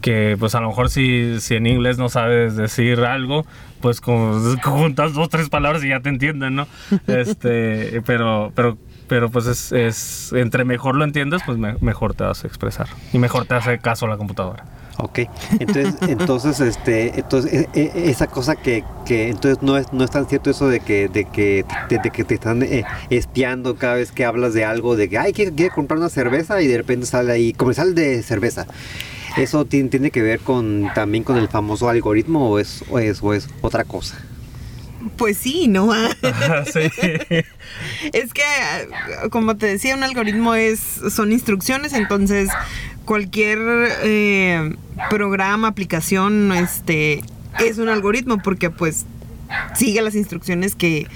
que, 0.00 0.36
pues 0.38 0.54
a 0.54 0.60
lo 0.60 0.68
mejor 0.68 0.90
si, 0.90 1.40
si 1.40 1.54
en 1.56 1.66
inglés 1.66 1.98
no 1.98 2.08
sabes 2.08 2.56
decir 2.56 3.00
algo, 3.00 3.44
pues 3.80 4.00
con, 4.00 4.58
juntas 4.62 5.14
dos, 5.14 5.28
tres 5.28 5.48
palabras 5.48 5.82
y 5.84 5.88
ya 5.88 6.00
te 6.00 6.08
entienden, 6.08 6.54
¿no? 6.56 6.66
Este, 7.06 8.02
pero, 8.06 8.52
pero, 8.54 8.76
pero 9.08 9.30
pues 9.30 9.46
es, 9.46 9.72
es 9.72 10.32
entre 10.32 10.64
mejor 10.64 10.96
lo 10.96 11.04
entiendes, 11.04 11.42
pues 11.44 11.58
me- 11.58 11.76
mejor 11.80 12.14
te 12.14 12.24
vas 12.24 12.44
a 12.44 12.46
expresar 12.46 12.88
y 13.12 13.18
mejor 13.18 13.46
te 13.46 13.54
hace 13.54 13.78
caso 13.78 14.06
la 14.06 14.16
computadora. 14.16 14.64
Ok, 14.98 15.20
entonces, 15.58 15.94
entonces, 16.08 16.58
este, 16.60 17.18
entonces 17.20 17.52
e- 17.52 17.68
e- 17.94 18.10
esa 18.10 18.28
cosa 18.28 18.56
que, 18.56 18.82
que 19.04 19.28
entonces 19.28 19.62
no 19.62 19.76
es, 19.76 19.92
no 19.92 20.02
es 20.04 20.10
tan 20.10 20.26
cierto 20.26 20.48
eso 20.50 20.68
de 20.70 20.80
que, 20.80 21.08
de 21.08 21.26
que, 21.26 21.66
de, 21.90 22.10
que 22.10 22.24
te 22.24 22.32
están 22.34 22.62
eh, 22.62 22.82
espiando 23.10 23.76
cada 23.76 23.96
vez 23.96 24.10
que 24.10 24.24
hablas 24.24 24.54
de 24.54 24.64
algo, 24.64 24.96
de 24.96 25.10
que 25.10 25.18
ay 25.18 25.34
quiero, 25.34 25.54
quiero 25.54 25.74
comprar 25.74 25.98
una 25.98 26.08
cerveza 26.08 26.62
y 26.62 26.66
de 26.66 26.78
repente 26.78 27.04
sale 27.04 27.30
ahí 27.30 27.52
comercial 27.52 27.94
de 27.94 28.22
cerveza. 28.22 28.66
¿Eso 29.36 29.64
tiene, 29.64 29.88
tiene 29.88 30.10
que 30.10 30.22
ver 30.22 30.40
con 30.40 30.90
también 30.94 31.24
con 31.24 31.36
el 31.36 31.48
famoso 31.48 31.88
algoritmo 31.88 32.50
o 32.50 32.58
es, 32.58 32.84
o 32.88 32.98
es, 32.98 33.22
o 33.22 33.34
es 33.34 33.48
otra 33.60 33.84
cosa? 33.84 34.18
Pues 35.16 35.36
sí, 35.36 35.68
¿no? 35.68 35.92
sí. 36.72 36.90
Es 38.12 38.32
que, 38.32 38.42
como 39.30 39.56
te 39.56 39.66
decía, 39.66 39.94
un 39.94 40.02
algoritmo 40.02 40.54
es 40.54 40.80
son 41.10 41.32
instrucciones, 41.32 41.92
entonces 41.92 42.48
cualquier 43.04 43.58
eh, 44.02 44.74
programa, 45.10 45.68
aplicación, 45.68 46.52
este, 46.52 47.22
es 47.60 47.78
un 47.78 47.88
algoritmo 47.88 48.38
porque 48.38 48.70
pues 48.70 49.06
sigue 49.74 50.02
las 50.02 50.14
instrucciones 50.14 50.74
que 50.74 51.06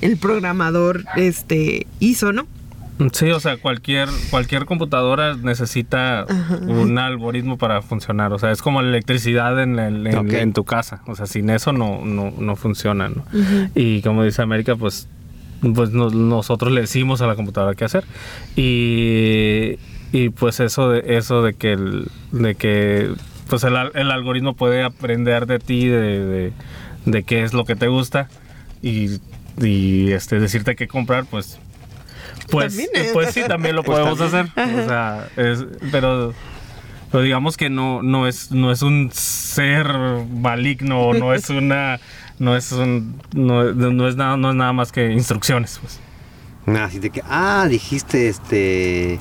el 0.00 0.16
programador 0.16 1.04
este 1.16 1.86
hizo, 2.00 2.32
¿no? 2.32 2.46
Sí, 3.12 3.30
o 3.30 3.40
sea, 3.40 3.58
cualquier, 3.58 4.08
cualquier 4.30 4.64
computadora 4.64 5.34
necesita 5.36 6.24
un 6.62 6.98
algoritmo 6.98 7.58
para 7.58 7.82
funcionar. 7.82 8.32
O 8.32 8.38
sea, 8.38 8.50
es 8.52 8.62
como 8.62 8.80
la 8.80 8.88
electricidad 8.88 9.62
en, 9.62 9.78
el- 9.78 10.06
en- 10.06 10.52
tu 10.54 10.64
casa. 10.64 11.02
O 11.06 11.14
sea, 11.14 11.26
sin 11.26 11.50
eso 11.50 11.72
no, 11.72 12.04
no, 12.06 12.32
no 12.38 12.56
funciona, 12.56 13.08
¿no? 13.10 13.24
Y 13.74 14.00
como 14.02 14.24
dice 14.24 14.40
América, 14.40 14.76
pues, 14.76 15.08
pues 15.74 15.90
nos- 15.90 16.14
nosotros 16.14 16.72
le 16.72 16.80
decimos 16.82 17.20
a 17.20 17.26
la 17.26 17.34
computadora 17.34 17.74
qué 17.74 17.84
hacer. 17.84 18.04
Y, 18.80 19.78
y 20.12 20.30
pues 20.30 20.60
eso 20.60 20.90
de, 20.90 21.16
eso 21.18 21.42
de 21.42 21.54
que, 21.54 21.72
el, 21.72 22.08
de 22.32 22.54
que 22.54 23.10
pues 23.48 23.62
el, 23.64 23.76
al- 23.76 23.92
el 23.94 24.10
algoritmo 24.10 24.54
puede 24.54 24.82
aprender 24.82 25.46
de 25.46 25.58
ti, 25.58 25.86
de, 25.86 26.24
de, 26.24 26.52
de 27.04 27.22
qué 27.24 27.42
es 27.42 27.52
lo 27.52 27.64
que 27.64 27.76
te 27.76 27.88
gusta 27.88 28.28
y, 28.82 29.18
y 29.62 30.12
este, 30.12 30.40
decirte 30.40 30.76
qué 30.76 30.88
comprar, 30.88 31.26
pues 31.26 31.58
pues, 32.50 32.76
También, 32.76 33.12
pues 33.12 33.32
sí, 33.34 33.42
también 33.46 33.76
lo 33.76 33.82
Pues 33.82 33.98
podemos 33.98 34.18
también. 34.18 34.52
hacer. 34.56 34.80
O 34.84 34.88
sea, 34.88 35.28
es- 35.36 35.64
pero, 35.90 36.32
pero 37.10 37.22
digamos 37.22 37.56
que 37.56 37.70
no, 37.70 38.02
no 38.02 38.26
es, 38.26 38.50
no 38.52 38.70
es 38.72 38.82
un 38.82 39.10
ser 39.12 39.86
maligno, 40.30 41.12
no 41.14 41.32
es 41.34 41.50
una, 41.50 41.98
no 42.38 42.56
es 42.56 42.72
un, 42.72 43.20
no, 43.34 43.64
no 43.72 44.08
es 44.08 44.16
nada, 44.16 44.36
no 44.36 44.50
es 44.50 44.56
nada 44.56 44.72
más 44.72 44.92
que 44.92 45.12
instrucciones, 45.12 45.78
pues. 45.80 46.00
Así 46.78 46.98
de 46.98 47.10
que, 47.10 47.22
ah, 47.28 47.66
dijiste 47.70 48.28
este 48.28 49.18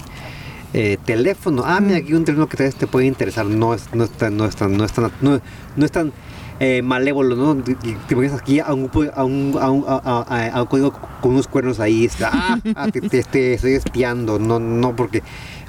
eh, 0.74 0.98
teléfono. 1.06 1.62
Ah, 1.66 1.80
mira, 1.80 1.98
aquí 2.00 2.14
un 2.14 2.26
teléfono 2.26 2.50
que 2.50 2.58
tal 2.58 2.66
vez 2.66 2.76
te 2.76 2.88
puede 2.88 3.06
interesar. 3.06 3.46
No 3.46 3.74
es, 3.76 3.94
no 3.94 4.04
es 4.04 4.10
tan, 4.12 4.36
no 4.36 4.46
es 4.46 4.56
tan, 4.56 4.76
no 4.76 4.84
es 4.84 4.92
tan, 4.92 5.12
no, 5.22 5.40
no 5.76 5.86
es 5.86 5.92
tan 5.92 6.12
eh, 6.60 6.82
malévolo, 6.82 7.36
¿no? 7.36 7.56
Te 7.64 8.16
pones 8.16 8.34
aquí 8.34 8.60
a 8.60 8.74
un, 8.74 8.90
a 9.14 9.24
un, 9.24 9.56
a 9.60 9.70
un, 9.70 9.84
a, 9.88 10.62
un 10.62 10.66
código 10.68 10.94
con 11.22 11.32
unos 11.34 11.48
cuernos 11.48 11.80
ahí. 11.80 12.06
está, 12.06 12.30
Ah, 12.34 12.60
ah, 12.76 12.88
te, 12.92 13.02
te- 13.02 13.24
te 13.24 13.54
estoy 13.54 13.74
espiando. 13.74 14.40
No, 14.40 14.60
no, 14.60 14.96
porque, 14.96 15.22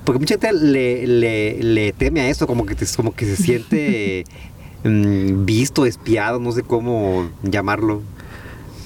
porque 0.05 0.19
mucha 0.21 0.35
gente 0.35 0.53
le, 0.53 1.07
le, 1.07 1.63
le 1.63 1.93
teme 1.93 2.21
a 2.21 2.29
eso, 2.29 2.47
como 2.47 2.67
que, 2.67 2.75
te- 2.75 2.87
como 2.97 3.15
que 3.15 3.25
se 3.27 3.37
siente 3.37 4.25
mm, 4.85 5.45
visto, 5.45 5.87
espiado, 5.87 6.39
no 6.39 6.53
sé 6.53 6.63
cómo 6.63 7.31
llamarlo. 7.43 8.03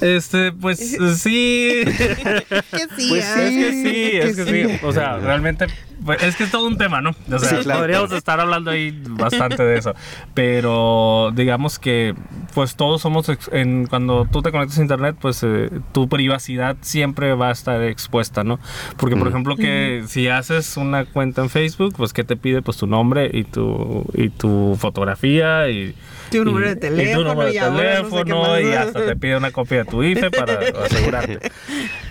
Este, 0.00 0.52
pues 0.52 0.78
sí. 1.18 1.82
Que 1.84 2.86
sí, 2.96 3.08
Pues 3.08 3.24
ah. 3.24 3.42
Es 3.42 3.50
que 3.50 3.72
sí, 3.72 4.10
es 4.16 4.36
que 4.36 4.44
sí. 4.68 4.78
O 4.82 4.92
sea, 4.92 5.18
realmente, 5.18 5.66
pues, 6.04 6.22
es 6.22 6.36
que 6.36 6.44
es 6.44 6.50
todo 6.50 6.66
un 6.66 6.78
tema, 6.78 7.00
¿no? 7.00 7.10
O 7.30 7.38
sea, 7.38 7.48
Sí, 7.50 7.56
claro. 7.64 7.80
podríamos 7.80 8.12
estar 8.12 8.40
hablando 8.40 8.70
ahí 8.70 8.98
bastante 9.08 9.62
de 9.62 9.78
eso. 9.78 9.94
Pero 10.34 11.32
digamos 11.34 11.78
que, 11.78 12.14
pues 12.54 12.74
todos 12.76 13.02
somos, 13.02 13.26
en, 13.52 13.86
cuando 13.86 14.26
tú 14.30 14.42
te 14.42 14.50
conectas 14.50 14.78
a 14.78 14.82
internet, 14.82 15.16
pues 15.20 15.42
eh, 15.42 15.68
tu 15.92 16.08
privacidad 16.08 16.76
siempre 16.80 17.34
va 17.34 17.48
a 17.48 17.52
estar 17.52 17.82
expuesta, 17.82 18.42
¿no? 18.44 18.58
Porque, 18.96 19.16
por 19.16 19.26
Mm. 19.26 19.30
ejemplo, 19.30 19.56
que 19.56 20.04
si 20.08 20.28
haces 20.28 20.76
una 20.76 21.04
cuenta 21.04 21.42
en 21.42 21.50
Facebook, 21.50 21.94
pues 21.96 22.12
que 22.12 22.24
te 22.24 22.36
pide 22.36 22.62
pues 22.62 22.78
tu 22.78 22.86
nombre 22.86 23.30
y 23.32 23.44
tu, 23.44 24.04
y 24.14 24.30
tu 24.30 24.76
fotografía 24.80 25.68
y... 25.68 25.94
Tu 26.30 26.44
número 26.44 26.66
de 26.68 26.72
y- 26.74 26.76
y 26.76 26.80
teléfono, 26.80 27.22
tu 27.22 27.28
número 27.28 27.48
de 27.48 27.54
y 27.54 27.58
ahora 27.58 28.02
no 28.02 28.10
sé 28.10 28.16
qué 28.16 28.22
teléfono 28.24 28.60
y 28.60 28.72
hasta 28.72 29.04
te 29.06 29.16
pide 29.16 29.36
una 29.36 29.50
copia 29.50 29.78
de 29.78 29.84
tu 29.90 30.02
IFE 30.02 30.30
para 30.30 30.60
asegurarte. 30.84 31.38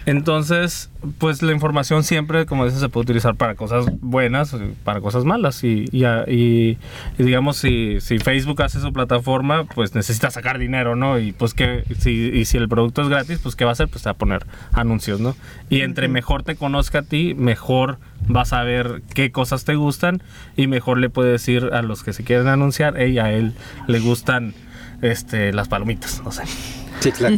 Entonces, 0.05 0.89
pues 1.17 1.41
la 1.41 1.51
información 1.51 2.03
siempre, 2.03 2.45
como 2.45 2.65
dices, 2.65 2.79
se 2.79 2.89
puede 2.89 3.03
utilizar 3.03 3.35
para 3.35 3.55
cosas 3.55 3.85
buenas, 4.01 4.55
para 4.83 5.01
cosas 5.01 5.25
malas. 5.25 5.63
Y, 5.63 5.85
y, 5.91 6.03
y- 6.05 6.77
y 7.17 7.23
digamos, 7.23 7.57
si, 7.57 7.97
si 8.01 8.17
Facebook 8.19 8.61
hace 8.63 8.79
su 8.79 8.91
plataforma, 8.93 9.65
pues 9.65 9.93
necesita 9.95 10.31
sacar 10.31 10.57
dinero, 10.57 10.95
¿no? 10.95 11.19
Y 11.19 11.31
pues 11.31 11.53
que 11.53 11.83
si, 11.99 12.11
y 12.33 12.45
si 12.45 12.57
el 12.57 12.67
producto 12.69 13.01
es 13.01 13.09
gratis, 13.09 13.39
pues 13.41 13.55
¿qué 13.55 13.65
va 13.65 13.71
a 13.71 13.73
hacer? 13.73 13.87
Pues 13.87 14.03
te 14.03 14.09
va 14.09 14.13
a 14.13 14.17
poner 14.17 14.45
anuncios, 14.73 15.19
¿no? 15.19 15.35
Y 15.69 15.81
entre 15.81 16.07
mejor 16.07 16.43
te 16.43 16.55
conozca 16.55 16.99
a 16.99 17.03
ti, 17.03 17.33
mejor 17.35 17.99
vas 18.27 18.53
a 18.53 18.63
ver 18.63 19.01
qué 19.13 19.31
cosas 19.31 19.63
te 19.65 19.75
gustan 19.75 20.21
y 20.55 20.67
mejor 20.67 20.97
le 20.97 21.09
puedes 21.09 21.31
decir 21.33 21.69
a 21.73 21.81
los 21.81 22.03
que 22.03 22.13
se 22.13 22.23
quieren 22.23 22.47
anunciar, 22.47 22.95
hey, 22.97 23.19
a 23.19 23.31
él 23.31 23.53
le 23.87 23.99
gustan 23.99 24.53
este, 25.01 25.53
las 25.53 25.67
palomitas, 25.67 26.21
no 26.23 26.31
sé. 26.31 26.43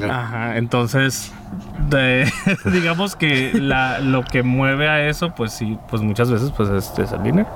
Ajá, 0.10 0.58
entonces, 0.58 1.32
de- 1.90 2.32
digamos 2.72 3.16
que 3.16 3.52
la, 3.54 4.00
lo 4.00 4.24
que 4.24 4.44
mueve 4.44 4.88
a 4.88 5.08
eso, 5.08 5.34
pues 5.36 5.54
sí, 5.54 5.78
pues 5.90 6.02
muchas 6.02 6.30
veces 6.32 6.52
pues 6.56 6.70
es, 6.70 6.92
es 7.00 7.12
el 7.12 7.24
dinero. 7.24 7.48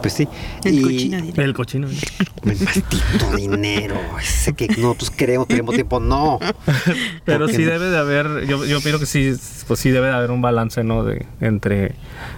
Pues 0.00 0.14
sí. 0.14 0.26
El 0.64 0.74
Y- 0.80 0.82
cochino 0.82 1.16
dinero. 1.20 1.42
El 1.44 1.54
cochino. 1.54 1.86
El 2.42 2.58
maldito 2.58 3.36
dinero. 3.36 3.94
Ese 4.20 4.52
que 4.52 4.66
nosotros 4.66 5.10
queremos, 5.10 5.46
tenemos 5.46 5.76
tiempo. 5.76 6.00
No. 6.00 6.40
Pero 7.24 7.46
sí 7.46 7.58
no- 7.64 7.70
debe 7.70 7.88
de 7.88 7.98
haber, 7.98 8.46
yo, 8.48 8.64
yo 8.64 8.78
opino 8.78 8.98
que 8.98 9.06
sí, 9.06 9.32
pues 9.68 9.78
sí 9.78 9.90
debe 9.90 10.08
de 10.08 10.14
haber 10.14 10.32
un 10.32 10.42
balance, 10.42 10.82
¿no? 10.82 11.04
De, 11.04 11.26
entre 11.40 11.94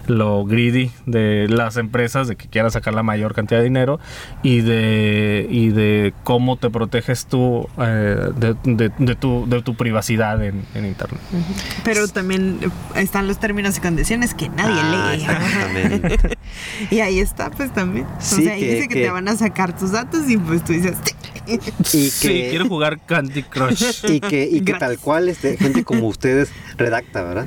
lo 0.08 0.44
greedy 0.44 0.90
de 1.06 1.46
las 1.48 1.78
empresas, 1.78 2.28
de 2.28 2.36
que 2.36 2.48
quieran 2.48 2.70
sacar 2.70 2.92
la 2.92 3.02
mayor 3.02 3.32
cantidad 3.34 3.60
de 3.60 3.64
dinero, 3.64 3.98
y 4.42 4.60
de, 4.60 5.46
y 5.50 5.68
de 5.70 6.12
cómo 6.22 6.58
te 6.58 6.68
proteges 6.68 7.24
tú 7.24 7.66
eh, 7.78 8.28
de, 8.36 8.56
de- 8.64 8.92
de 8.98 9.14
tu, 9.14 9.46
de 9.48 9.62
tu 9.62 9.74
privacidad 9.74 10.44
en, 10.44 10.63
en 10.74 10.86
Internet. 10.86 11.20
Pero 11.84 12.06
también 12.08 12.58
eh, 12.62 12.68
están 13.00 13.26
los 13.26 13.38
términos 13.38 13.76
y 13.76 13.80
condiciones 13.80 14.34
que 14.34 14.48
nadie 14.48 14.80
Ah, 14.82 15.12
lee. 15.14 15.22
exactamente. 15.22 16.38
y 16.90 17.00
ahí 17.00 17.18
está, 17.20 17.50
pues 17.50 17.72
también. 17.72 18.06
Sí, 18.18 18.42
o 18.42 18.44
sea, 18.44 18.54
ahí 18.54 18.60
que- 18.60 18.74
dice 18.74 18.88
que, 18.88 18.94
que- 18.94 19.02
te 19.04 19.10
van 19.10 19.28
a 19.28 19.36
sacar 19.36 19.76
tus 19.76 19.92
datos 19.92 20.28
y 20.28 20.36
pues 20.36 20.64
tú 20.64 20.72
dices. 20.72 20.96
Y 21.46 21.58
Sí, 21.84 22.10
que- 22.22 22.50
quiero 22.50 22.66
jugar 22.68 22.98
Candy 23.04 23.42
Crush. 23.42 24.04
Y 24.08 24.20
que, 24.20 24.48
y 24.50 24.60
que 24.62 24.74
tal 24.74 24.98
cual 24.98 25.28
este, 25.28 25.56
gente 25.56 25.84
como 25.84 26.08
ustedes 26.08 26.50
redacta, 26.76 27.22
¿verdad? 27.22 27.46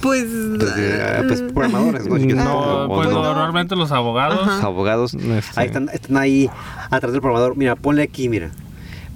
pues. 0.00 0.24
Pues, 0.58 0.72
eh, 0.76 1.22
pues 1.28 1.42
programadores, 1.42 2.06
¿no? 2.06 2.16
Yo 2.16 2.34
No, 2.34 2.42
supongo, 2.44 2.94
pues 2.96 3.08
¿no? 3.10 3.22
normalmente 3.22 3.76
los 3.76 3.92
abogados. 3.92 4.46
Los 4.46 4.64
abogados. 4.64 5.14
este, 5.14 5.60
Ahí 5.60 5.66
están, 5.66 5.88
están 5.92 6.16
ahí 6.16 6.50
atrás 6.90 7.12
del 7.12 7.20
programador. 7.20 7.56
Mira, 7.56 7.76
ponle 7.76 8.02
aquí, 8.02 8.28
mira. 8.28 8.50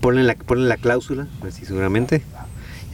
Ponle 0.00 0.22
la, 0.22 0.34
ponle 0.36 0.68
la 0.68 0.76
cláusula, 0.76 1.26
así 1.46 1.64
seguramente. 1.64 2.22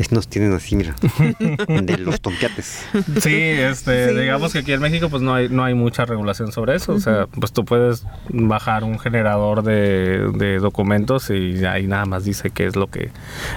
Es- 0.03 0.13
nos 0.13 0.29
tienen 0.29 0.53
así, 0.53 0.77
mira. 0.77 0.95
De 1.83 1.97
los 1.99 2.21
tompiates. 2.21 2.85
Sí, 3.21 3.35
este, 3.35 4.09
Sí. 4.11 4.21
digamos 4.21 4.53
que 4.53 4.59
aquí 4.61 4.73
en 4.73 4.81
México 4.81 5.09
pues 5.09 5.23
no 5.23 5.35
hay, 5.35 5.49
no 5.49 5.65
hay 5.65 5.75
mucha 5.75 6.05
regulación 6.05 6.53
sobre 6.53 6.77
eso. 6.77 6.93
O 6.93 7.01
sea, 7.01 7.27
pues 7.39 7.53
tú 7.53 7.65
puedes 7.65 8.05
bajar 8.29 8.85
un 8.85 8.99
generador 8.99 9.63
de, 9.63 10.29
de 10.35 10.59
documentos 10.59 11.31
y 11.31 11.65
ahí 11.65 11.87
nada 11.87 12.05
más 12.05 12.25
dice 12.25 12.51
qué 12.51 12.67
es 12.67 12.77
lo 12.77 12.89
que 12.89 13.11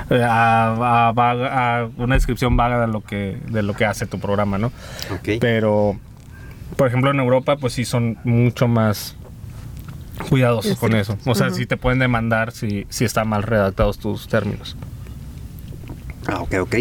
eh, 0.10 0.24
a- 0.24 1.08
a- 1.08 1.12
vaga- 1.14 1.82
a 1.84 1.90
una 1.98 2.16
descripción 2.16 2.56
vaga 2.58 2.82
de 2.82 2.88
lo 2.88 3.02
que 3.02 3.38
de 3.50 3.64
lo 3.64 3.74
que 3.74 3.86
hace 3.86 4.06
tu 4.06 4.20
programa, 4.20 4.58
¿no? 4.58 4.68
Ok. 5.12 5.40
Pero 5.42 6.00
por 6.78 6.88
ejemplo 6.88 7.12
en 7.12 7.20
Europa 7.20 7.58
pues 7.58 7.74
sí 7.74 7.86
son 7.86 8.18
mucho 8.24 8.68
más 8.68 9.16
cuidadosos 10.30 10.78
con 10.78 10.96
eso. 10.96 11.18
O 11.26 11.36
sea, 11.36 11.50
sí 11.50 11.66
te 11.66 11.78
pueden 11.78 12.00
demandar 12.00 12.52
si, 12.52 12.86
si 12.90 13.04
están 13.06 13.28
mal 13.28 13.44
redactados 13.44 14.00
tus 14.00 14.28
términos. 14.28 14.76
Ah, 16.28 16.42
ok, 16.42 16.56
ok. 16.62 16.76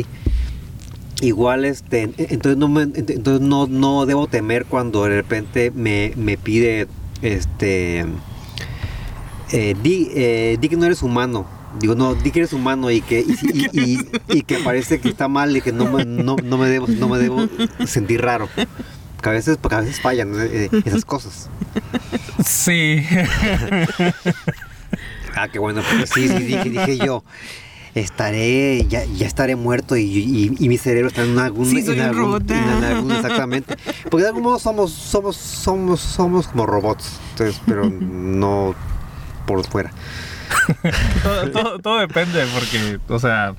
Igual, 1.21 1.65
este, 1.65 2.03
entonces 2.19 2.57
no, 2.57 2.69
me- 2.69 2.83
ent- 2.83 3.11
entonces 3.11 3.41
no, 3.47 3.67
no 3.67 4.05
debo 4.07 4.27
temer 4.27 4.65
cuando 4.67 5.05
de 5.05 5.11
repente 5.17 5.71
me, 5.75 6.13
me 6.17 6.37
pide, 6.37 6.87
este, 7.23 8.05
eh, 9.53 9.75
di, 9.83 10.09
eh, 10.15 10.59
di 10.61 10.69
que 10.69 10.77
no 10.77 10.85
eres 10.87 11.03
humano. 11.03 11.47
Digo, 11.79 11.95
no, 11.95 12.15
di 12.15 12.31
que 12.31 12.41
eres 12.41 12.53
humano 12.53 12.91
y 12.91 13.01
que, 13.01 13.21
y, 13.21 13.69
y- 13.73 13.81
y- 13.95 14.39
y 14.39 14.43
que 14.43 14.59
parece 14.59 15.01
que 15.01 15.09
está 15.09 15.27
mal 15.29 15.57
y 15.57 15.61
que 15.61 15.73
no 15.73 15.91
me, 15.91 16.05
no, 16.05 16.37
no 16.37 16.59
me, 16.59 16.69
debo, 16.69 16.87
no 16.89 17.09
me 17.09 17.19
debo 17.19 17.49
sentir 17.87 18.21
raro. 18.21 18.49
Que 19.23 19.29
a 19.29 19.33
veces, 19.33 19.57
porque 19.61 19.77
a 19.77 19.81
veces 19.81 20.01
fallan 20.01 20.33
eh, 20.37 20.69
esas 20.85 21.05
cosas. 21.05 21.49
Sí. 22.45 23.03
Ah, 25.35 25.49
qué 25.49 25.59
bueno, 25.59 25.83
sí, 26.15 26.29
sí, 26.29 26.45
dije, 26.45 26.71
dije 26.71 26.99
yo, 26.99 27.25
estaré, 27.95 28.85
ya, 28.89 29.05
ya 29.05 29.27
estaré 29.27 29.57
muerto 29.57 29.97
y, 29.97 30.03
y- 30.03 30.53
y 30.59 30.69
mi 30.69 30.79
cerebro 30.79 31.09
está 31.09 31.25
en 31.25 31.39
algún, 31.39 31.67
Sí, 31.67 31.83
soy 31.83 31.95
en 31.97 32.03
un 32.03 32.09
algún- 32.09 32.23
robot. 32.25 32.51
en 32.51 32.85
algún- 32.85 33.13
exactamente. 33.13 33.77
Porque 34.11 34.23
de 34.23 34.29
algún 34.29 34.43
modo 34.43 34.59
somos, 34.59 34.93
somos, 34.93 35.37
somos, 35.37 36.01
somos 36.01 36.49
como 36.49 36.67
robots, 36.67 37.21
entonces, 37.33 37.61
pero 37.67 37.89
no 37.91 38.75
por 39.47 39.65
fuera. 39.67 39.93
todo, 41.23 41.51
todo- 41.51 41.79
todo 41.79 41.99
depende, 41.99 42.45
porque, 42.55 42.99
o 43.09 43.19
sea, 43.19 43.55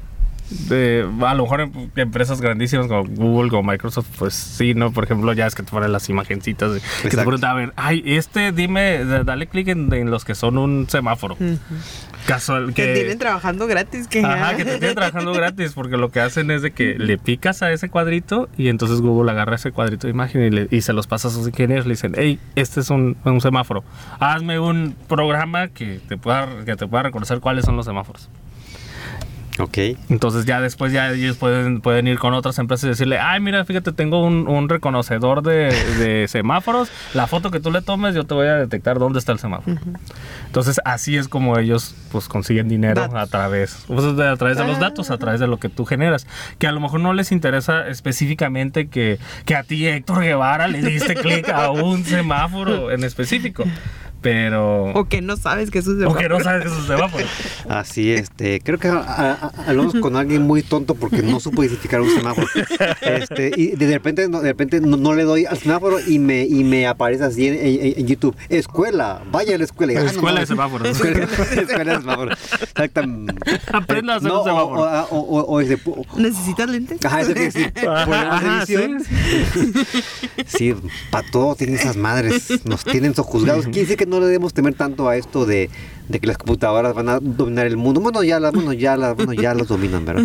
de- 0.50 1.08
a 1.26 1.34
lo 1.34 1.44
mejor 1.44 1.62
em- 1.62 1.90
empresas 1.96 2.40
grandísimas 2.42 2.88
como 2.88 3.06
Google, 3.06 3.50
como 3.50 3.72
Microsoft, 3.72 4.08
pues 4.20 4.34
sí, 4.36 4.74
¿no? 4.76 4.92
Por 4.92 5.04
ejemplo, 5.06 5.34
ya 5.34 5.48
es 5.48 5.56
que 5.56 5.64
te 5.64 5.72
ponen 5.72 5.92
las 5.92 6.08
imagencitas 6.10 6.74
de- 6.74 6.82
que 7.02 7.10
te 7.10 7.18
preguntan, 7.18 7.50
a 7.52 7.54
ver, 7.56 7.74
ay, 7.76 8.04
este, 8.06 8.52
dime, 8.52 9.04
da- 9.06 9.24
dale 9.24 9.48
clic 9.48 9.70
en, 9.70 9.92
en 9.94 10.12
los 10.12 10.24
que 10.26 10.36
son 10.36 10.58
un 10.58 10.88
semáforo. 10.90 11.36
Casual, 12.28 12.68
Que 12.74 12.86
que... 12.88 12.94
tienen 12.94 13.18
trabajando 13.20 13.68
gratis. 13.68 14.08
Que 14.08 14.20
Ajá, 14.26 14.56
que 14.56 14.66
te 14.66 14.78
tienen 14.80 14.96
trabajando 14.96 15.32
gratis, 15.34 15.74
porque 15.74 15.98
lo 15.98 16.10
que 16.10 16.20
hacen 16.20 16.50
es 16.52 16.62
de 16.62 16.72
que 16.72 16.96
le 16.98 17.18
picas 17.18 17.62
a 17.62 17.72
ese 17.72 17.90
cuadrito 17.90 18.50
y 18.58 18.70
entonces 18.70 19.02
Google 19.02 19.32
agarra 19.32 19.56
ese 19.56 19.72
cuadrito 19.72 20.08
de 20.08 20.12
imagen 20.12 20.42
y, 20.44 20.50
le- 20.50 20.68
y 20.72 20.82
se 20.82 20.94
los 20.94 21.08
pasa 21.08 21.28
a 21.28 21.32
sus 21.32 21.48
ingenieros. 21.48 21.86
Le 21.86 21.92
dicen, 21.94 22.14
hey, 22.18 22.40
este 22.56 22.80
es 22.80 22.90
un, 22.90 23.16
un 23.26 23.42
semáforo. 23.42 23.84
Hazme 24.20 24.60
un 24.60 24.96
programa 25.08 25.68
que 25.68 26.00
te 26.08 26.18
pueda, 26.18 26.48
que 26.66 26.76
te 26.76 26.88
pueda 26.88 27.04
reconocer 27.04 27.40
cuáles 27.40 27.66
son 27.66 27.76
los 27.78 27.86
semáforos. 27.86 28.30
Ok. 29.58 29.78
Entonces 30.10 30.46
ya 30.46 30.60
después 30.60 30.92
ya 30.92 31.12
ellos 31.12 31.38
pueden, 31.38 31.80
pueden 31.80 32.08
ir 32.08 32.20
con 32.20 32.34
otras 32.34 32.60
empresas 32.60 32.84
y 32.86 32.88
decirle, 32.90 33.20
ay, 33.20 33.40
mira, 33.40 33.64
fíjate, 33.64 33.94
tengo 33.94 34.22
un, 34.26 34.48
un 34.50 34.68
reconocedor 34.68 35.44
de, 35.44 35.74
de 35.98 36.28
semáforos. 36.30 36.90
La 37.14 37.26
foto 37.28 37.52
que 37.52 37.62
tú 37.62 37.72
le 37.72 37.82
tomes, 37.82 38.16
yo 38.16 38.26
te 38.26 38.34
voy 38.34 38.48
a 38.48 38.56
detectar 38.56 39.00
dónde 39.00 39.20
está 39.20 39.32
el 39.32 39.40
semáforo. 39.40 39.78
Entonces 40.48 40.82
así 40.84 41.16
es 41.16 41.28
como 41.30 41.58
ellos 41.58 41.96
pues 42.12 42.28
consiguen 42.28 42.68
dinero 42.68 43.02
Datos. 43.02 43.16
a 43.18 43.28
través, 43.28 43.84
pues, 43.88 44.16
de- 44.18 44.28
a 44.28 44.36
través 44.36 44.58
de 44.58 44.66
los 44.68 44.78
Ah. 44.78 44.82
datos, 44.82 45.10
a 45.10 45.18
través 45.18 45.40
de 45.40 45.48
lo 45.48 45.58
que 45.58 45.70
tú 45.70 45.86
generas. 45.86 46.28
Que 46.60 46.68
a 46.68 46.72
lo 46.74 46.80
mejor 46.82 47.00
no 47.00 47.14
les 47.14 47.32
interesa 47.32 47.88
específicamente 47.88 48.88
que, 48.88 49.20
que 49.46 49.56
a 49.56 49.64
ti, 49.64 49.88
Héctor 49.88 50.22
Guevara, 50.24 50.68
le 50.68 50.82
diste 50.82 51.16
clic 51.16 51.48
a 51.50 51.70
un 51.72 52.04
semáforo 52.04 52.92
en 52.92 53.04
específico. 53.04 53.64
Pero. 54.26 54.86
O 54.94 55.06
que 55.06 55.22
no 55.22 55.38
sabes 55.38 55.70
que 55.70 55.78
es 55.78 55.86
un 55.86 56.04
O 56.04 56.16
que 56.16 56.28
no 56.28 56.40
sabes 56.40 56.64
que 56.64 56.70
es 56.70 56.76
un 56.76 56.88
semáforo. 56.88 57.24
Así, 57.70 58.12
este, 58.12 58.60
creo 58.60 58.80
que 58.80 58.88
a- 58.88 58.94
a- 58.98 59.32
a- 59.34 59.52
hablamos 59.68 59.94
con 60.02 60.16
alguien 60.16 60.42
muy 60.42 60.64
tonto 60.64 60.96
porque 60.96 61.22
no 61.22 61.40
supo 61.40 61.64
identificar 61.64 62.02
un 62.02 62.10
semáforo. 62.10 62.48
Este, 63.02 63.52
y 63.56 63.76
de 63.76 63.88
repente, 63.88 64.28
no, 64.28 64.42
de 64.42 64.48
repente 64.50 64.82
no, 64.82 64.98
no 64.98 65.14
le 65.14 65.26
doy 65.26 65.46
al 65.46 65.60
semáforo 65.60 66.00
y 66.00 66.18
me, 66.18 66.44
y 66.44 66.64
me 66.64 66.88
aparece 66.88 67.24
así 67.24 67.48
en, 67.50 67.54
en- 67.54 68.00
en 68.00 68.08
YouTube, 68.08 68.36
escuela, 68.50 69.22
vaya 69.32 69.54
a 69.54 69.58
la 69.60 69.64
escuela. 69.64 69.94
Ah, 70.00 70.04
no 70.04 70.10
Escuela 70.10 70.40
de 70.40 70.48
semáforos. 70.48 70.88
Escuela, 70.90 71.24
escuela 71.56 71.94
de 71.94 72.00
semáforos. 72.00 72.40
Exactam- 72.74 73.62
Aprenda 73.74 74.14
a 74.14 74.18
hacer 74.18 74.28
No, 74.32 74.40
un 74.40 74.46
semáforo. 74.46 74.82
O, 75.12 75.20
o, 75.20 75.42
o, 75.44 75.62
ese 75.62 75.78
¿Necesitas 76.18 76.68
lentes? 76.68 77.06
Ajá, 77.06 77.22
eso 77.22 77.34
quiere 77.34 77.52
decir, 77.52 77.74
Ajá, 77.88 78.64
edición. 78.64 79.04
Sí, 80.48 80.74
para 81.12 81.30
todo 81.30 81.56
tienen 81.56 81.76
esas 81.76 81.96
madres, 81.96 82.66
nos 82.66 82.84
tienen 82.84 83.14
sojuzgados. 83.14 83.66
Quiere 83.66 83.82
decir 83.82 83.98
que 83.98 84.06
no 84.08 84.15
le 84.20 84.26
debemos 84.28 84.54
temer 84.54 84.74
tanto 84.74 85.08
a 85.10 85.18
esto 85.18 85.46
de, 85.46 85.70
de 86.10 86.20
que 86.20 86.28
las 86.28 86.38
computadoras 86.38 86.94
van 86.94 87.10
a 87.10 87.20
dominar 87.20 87.66
el 87.68 87.78
mundo. 87.78 88.02
Bueno, 88.02 88.24
ya 88.24 88.40
las, 88.40 88.54
bueno, 88.54 88.74
ya 88.74 88.96
las, 88.98 89.16
bueno, 89.16 89.34
ya 89.34 89.54
las 89.54 89.68
dominan, 89.68 90.06
¿verdad? 90.06 90.24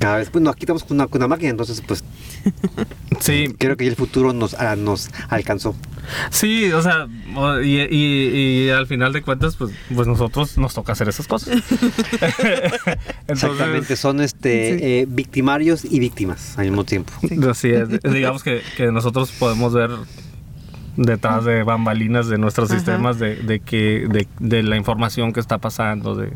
Cada 0.00 0.16
vez, 0.18 0.32
bueno, 0.32 0.50
aquí 0.50 0.64
estamos 0.64 0.82
con 0.82 0.96
una, 0.96 1.06
con 1.06 1.20
una 1.20 1.28
máquina, 1.28 1.50
entonces 1.50 1.80
pues 1.86 2.02
Sí, 3.20 3.54
creo 3.56 3.76
que 3.76 3.84
ya 3.84 3.90
el 3.90 3.96
futuro 3.96 4.32
nos, 4.32 4.54
ah, 4.54 4.74
nos 4.76 5.08
alcanzó. 5.28 5.74
Sí, 6.30 6.70
o 6.72 6.82
sea, 6.82 7.06
y, 7.62 7.80
y- 7.80 8.64
y 8.66 8.70
al 8.70 8.86
final 8.88 9.12
de 9.12 9.22
cuentas, 9.22 9.54
pues, 9.56 9.70
pues 9.94 10.06
nosotros 10.08 10.58
nos 10.58 10.74
toca 10.74 10.92
hacer 10.92 11.08
esas 11.08 11.26
cosas. 11.28 11.56
Exactamente, 13.28 13.96
son 13.96 14.20
este 14.20 14.78
Sí. 14.78 14.84
eh, 14.84 15.06
victimarios 15.08 15.84
y 15.84 15.98
víctimas 16.00 16.58
al 16.58 16.64
mismo 16.66 16.84
tiempo. 16.84 17.12
así 17.50 17.70
es. 17.70 17.88
Digamos 18.02 18.42
que, 18.42 18.62
que 18.76 18.90
nosotros 18.92 19.30
podemos 19.38 19.72
ver 19.72 19.90
detrás 20.96 21.44
de 21.44 21.62
bambalinas 21.62 22.28
de 22.28 22.38
nuestros 22.38 22.70
Ajá. 22.70 22.78
sistemas 22.78 23.18
de, 23.18 23.36
de 23.36 23.60
que 23.60 24.06
de, 24.08 24.28
de 24.38 24.62
la 24.62 24.76
información 24.76 25.32
que 25.32 25.40
está 25.40 25.58
pasando 25.58 26.14
de, 26.14 26.32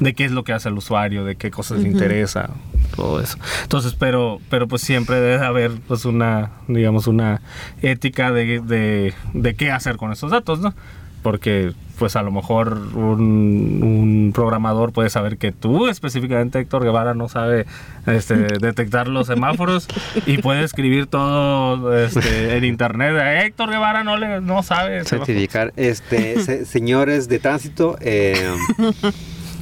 de 0.00 0.14
qué 0.14 0.24
es 0.24 0.32
lo 0.32 0.44
que 0.44 0.52
hace 0.52 0.68
el 0.68 0.76
usuario 0.76 1.24
de 1.24 1.36
qué 1.36 1.50
cosas 1.50 1.80
le 1.80 1.88
interesa 1.88 2.50
todo 2.96 3.20
eso. 3.20 3.38
Entonces 3.62 3.94
pero 3.94 4.40
pero 4.50 4.66
pues 4.68 4.82
siempre 4.82 5.20
debe 5.20 5.44
haber 5.44 5.72
pues 5.86 6.04
una 6.04 6.50
digamos 6.68 7.06
una 7.06 7.40
ética 7.82 8.32
de, 8.32 8.60
de, 8.60 9.14
de 9.32 9.54
qué 9.54 9.70
hacer 9.70 9.96
con 9.96 10.12
esos 10.12 10.30
datos 10.30 10.60
no 10.60 10.74
porque 11.22 11.72
pues 12.00 12.16
a 12.16 12.22
lo 12.22 12.32
mejor 12.32 12.72
un, 12.94 13.80
un 13.84 14.32
programador 14.34 14.92
puede 14.92 15.08
saber 15.10 15.36
que 15.36 15.52
tú 15.52 15.86
específicamente 15.86 16.58
Héctor 16.58 16.82
Guevara 16.82 17.14
no 17.14 17.28
sabe 17.28 17.66
este, 18.06 18.34
detectar 18.60 19.06
los 19.06 19.28
semáforos 19.28 19.86
y 20.26 20.38
puede 20.38 20.64
escribir 20.64 21.06
todo 21.06 21.96
este, 21.96 22.56
en 22.56 22.64
internet 22.64 23.14
Héctor 23.44 23.70
Guevara 23.70 24.02
no 24.02 24.16
le 24.16 24.40
no 24.40 24.62
sabe 24.64 25.04
semáforos". 25.04 25.26
certificar 25.26 25.72
este 25.76 26.40
se- 26.40 26.64
señores 26.80 27.28
de 27.28 27.38
tránsito 27.38 27.96
eh, 28.00 28.48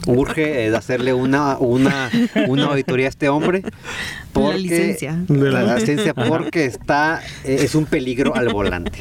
urge 0.07 0.65
eh, 0.67 0.71
de 0.71 0.77
hacerle 0.77 1.13
una 1.13 1.59
una 1.59 2.09
una 2.47 2.67
auditoría 2.67 3.07
a 3.07 3.09
este 3.11 3.29
hombre 3.29 3.63
porque 4.33 4.59
licencia. 4.59 5.17
De 5.29 5.51
la, 5.51 5.63
la- 5.63 5.75
licencia 5.81 6.15
porque 6.15 6.65
está 6.65 7.21
eh, 7.45 7.59
es 7.63 7.75
un 7.75 7.85
peligro 7.87 8.37
al 8.37 8.49
volante 8.51 9.01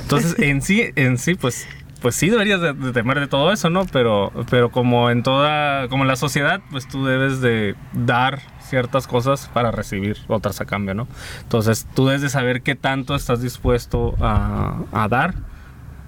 Entonces, 0.00 0.34
en 0.38 0.62
sí, 0.62 0.84
en 0.96 1.18
sí, 1.18 1.34
pues, 1.34 1.66
pues 2.04 2.16
sí 2.16 2.28
deberías 2.28 2.60
de, 2.60 2.74
de 2.74 2.92
temer 2.92 3.18
de 3.18 3.28
todo 3.28 3.50
eso, 3.50 3.70
¿no? 3.70 3.86
Pero, 3.86 4.30
pero 4.50 4.70
como 4.70 5.08
en 5.08 5.22
toda, 5.22 5.88
como 5.88 6.02
en 6.02 6.08
la 6.08 6.16
sociedad, 6.16 6.60
pues 6.70 6.86
tú 6.86 7.06
debes 7.06 7.40
de 7.40 7.76
dar 7.94 8.42
ciertas 8.60 9.06
cosas 9.06 9.48
para 9.54 9.70
recibir 9.70 10.18
otras 10.28 10.60
a 10.60 10.66
cambio, 10.66 10.92
¿no? 10.92 11.08
Entonces, 11.40 11.86
tú 11.94 12.04
debes 12.04 12.20
de 12.20 12.28
saber 12.28 12.60
qué 12.60 12.74
tanto 12.74 13.14
estás 13.14 13.40
dispuesto 13.40 14.16
a, 14.20 14.82
a 14.92 15.08
dar 15.08 15.34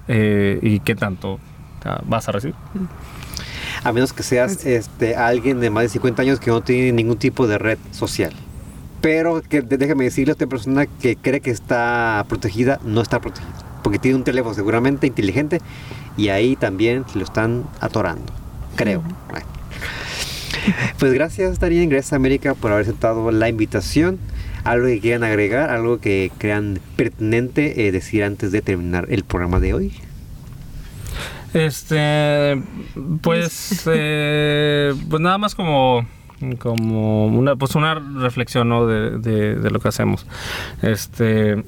eh, 0.07 0.59
y 0.61 0.81
qué 0.81 0.95
tanto 0.97 1.41
vas 2.05 2.29
a 2.29 2.33
recibir. 2.33 2.57
a 3.83 3.91
menos 3.91 4.13
que 4.13 4.23
seas 4.23 4.67
este 4.67 5.17
alguien 5.17 5.61
de 5.61 5.71
más 5.71 5.85
de 5.85 5.89
50 5.89 6.21
años 6.21 6.41
que 6.41 6.51
no 6.51 6.61
tiene 6.61 6.93
ningún 6.93 7.17
tipo 7.17 7.47
de 7.47 7.57
red 7.57 7.79
social 7.93 8.35
pero 9.01 9.41
que 9.41 9.63
déjame 9.63 10.05
decirle 10.05 10.33
a 10.33 10.35
esta 10.35 10.47
persona 10.47 10.85
que 10.85 11.17
cree 11.17 11.41
que 11.41 11.53
está 11.53 12.25
protegida 12.29 12.81
no 12.85 13.01
está 13.01 13.21
protegida 13.21 13.66
porque 13.87 14.01
tiene 14.01 14.17
un 14.17 14.25
teléfono 14.25 14.53
seguramente 14.53 15.07
inteligente 15.07 15.61
y 16.17 16.29
ahí 16.31 16.57
también 16.57 17.05
se 17.13 17.19
lo 17.21 17.25
están 17.25 17.63
atorando 17.81 18.33
creo 18.75 19.01
Bueno. 19.31 19.47
pues 20.99 21.13
gracias 21.13 21.61
Darien 21.61 21.89
gracias 21.89 22.13
América 22.13 22.55
por 22.55 22.73
haber 22.73 22.83
aceptado 22.83 23.31
la 23.31 23.49
invitación 23.49 24.19
algo 24.65 24.87
que 24.89 24.99
quieran 24.99 25.23
agregar 25.23 25.71
algo 25.71 26.01
que 26.01 26.33
crean 26.39 26.81
pertinente 26.97 27.87
eh, 27.87 27.93
decir 27.93 28.25
antes 28.25 28.51
de 28.51 28.61
terminar 28.61 29.07
el 29.09 29.23
programa 29.23 29.61
de 29.61 29.75
hoy 29.75 29.93
Este, 31.55 32.61
pues, 33.23 33.85
eh, 33.87 34.93
pues 35.09 35.23
nada 35.23 35.39
más 35.39 35.55
como, 35.55 36.05
como 36.59 37.27
una, 37.29 37.57
pues 37.57 37.75
una 37.77 37.95
reflexión 37.95 38.69
¿no? 38.69 38.87
de, 38.87 39.19
de- 39.19 39.55
de 39.55 39.71
lo 39.71 39.79
que 39.81 39.89
hacemos. 39.89 40.27
Este, 40.83 41.65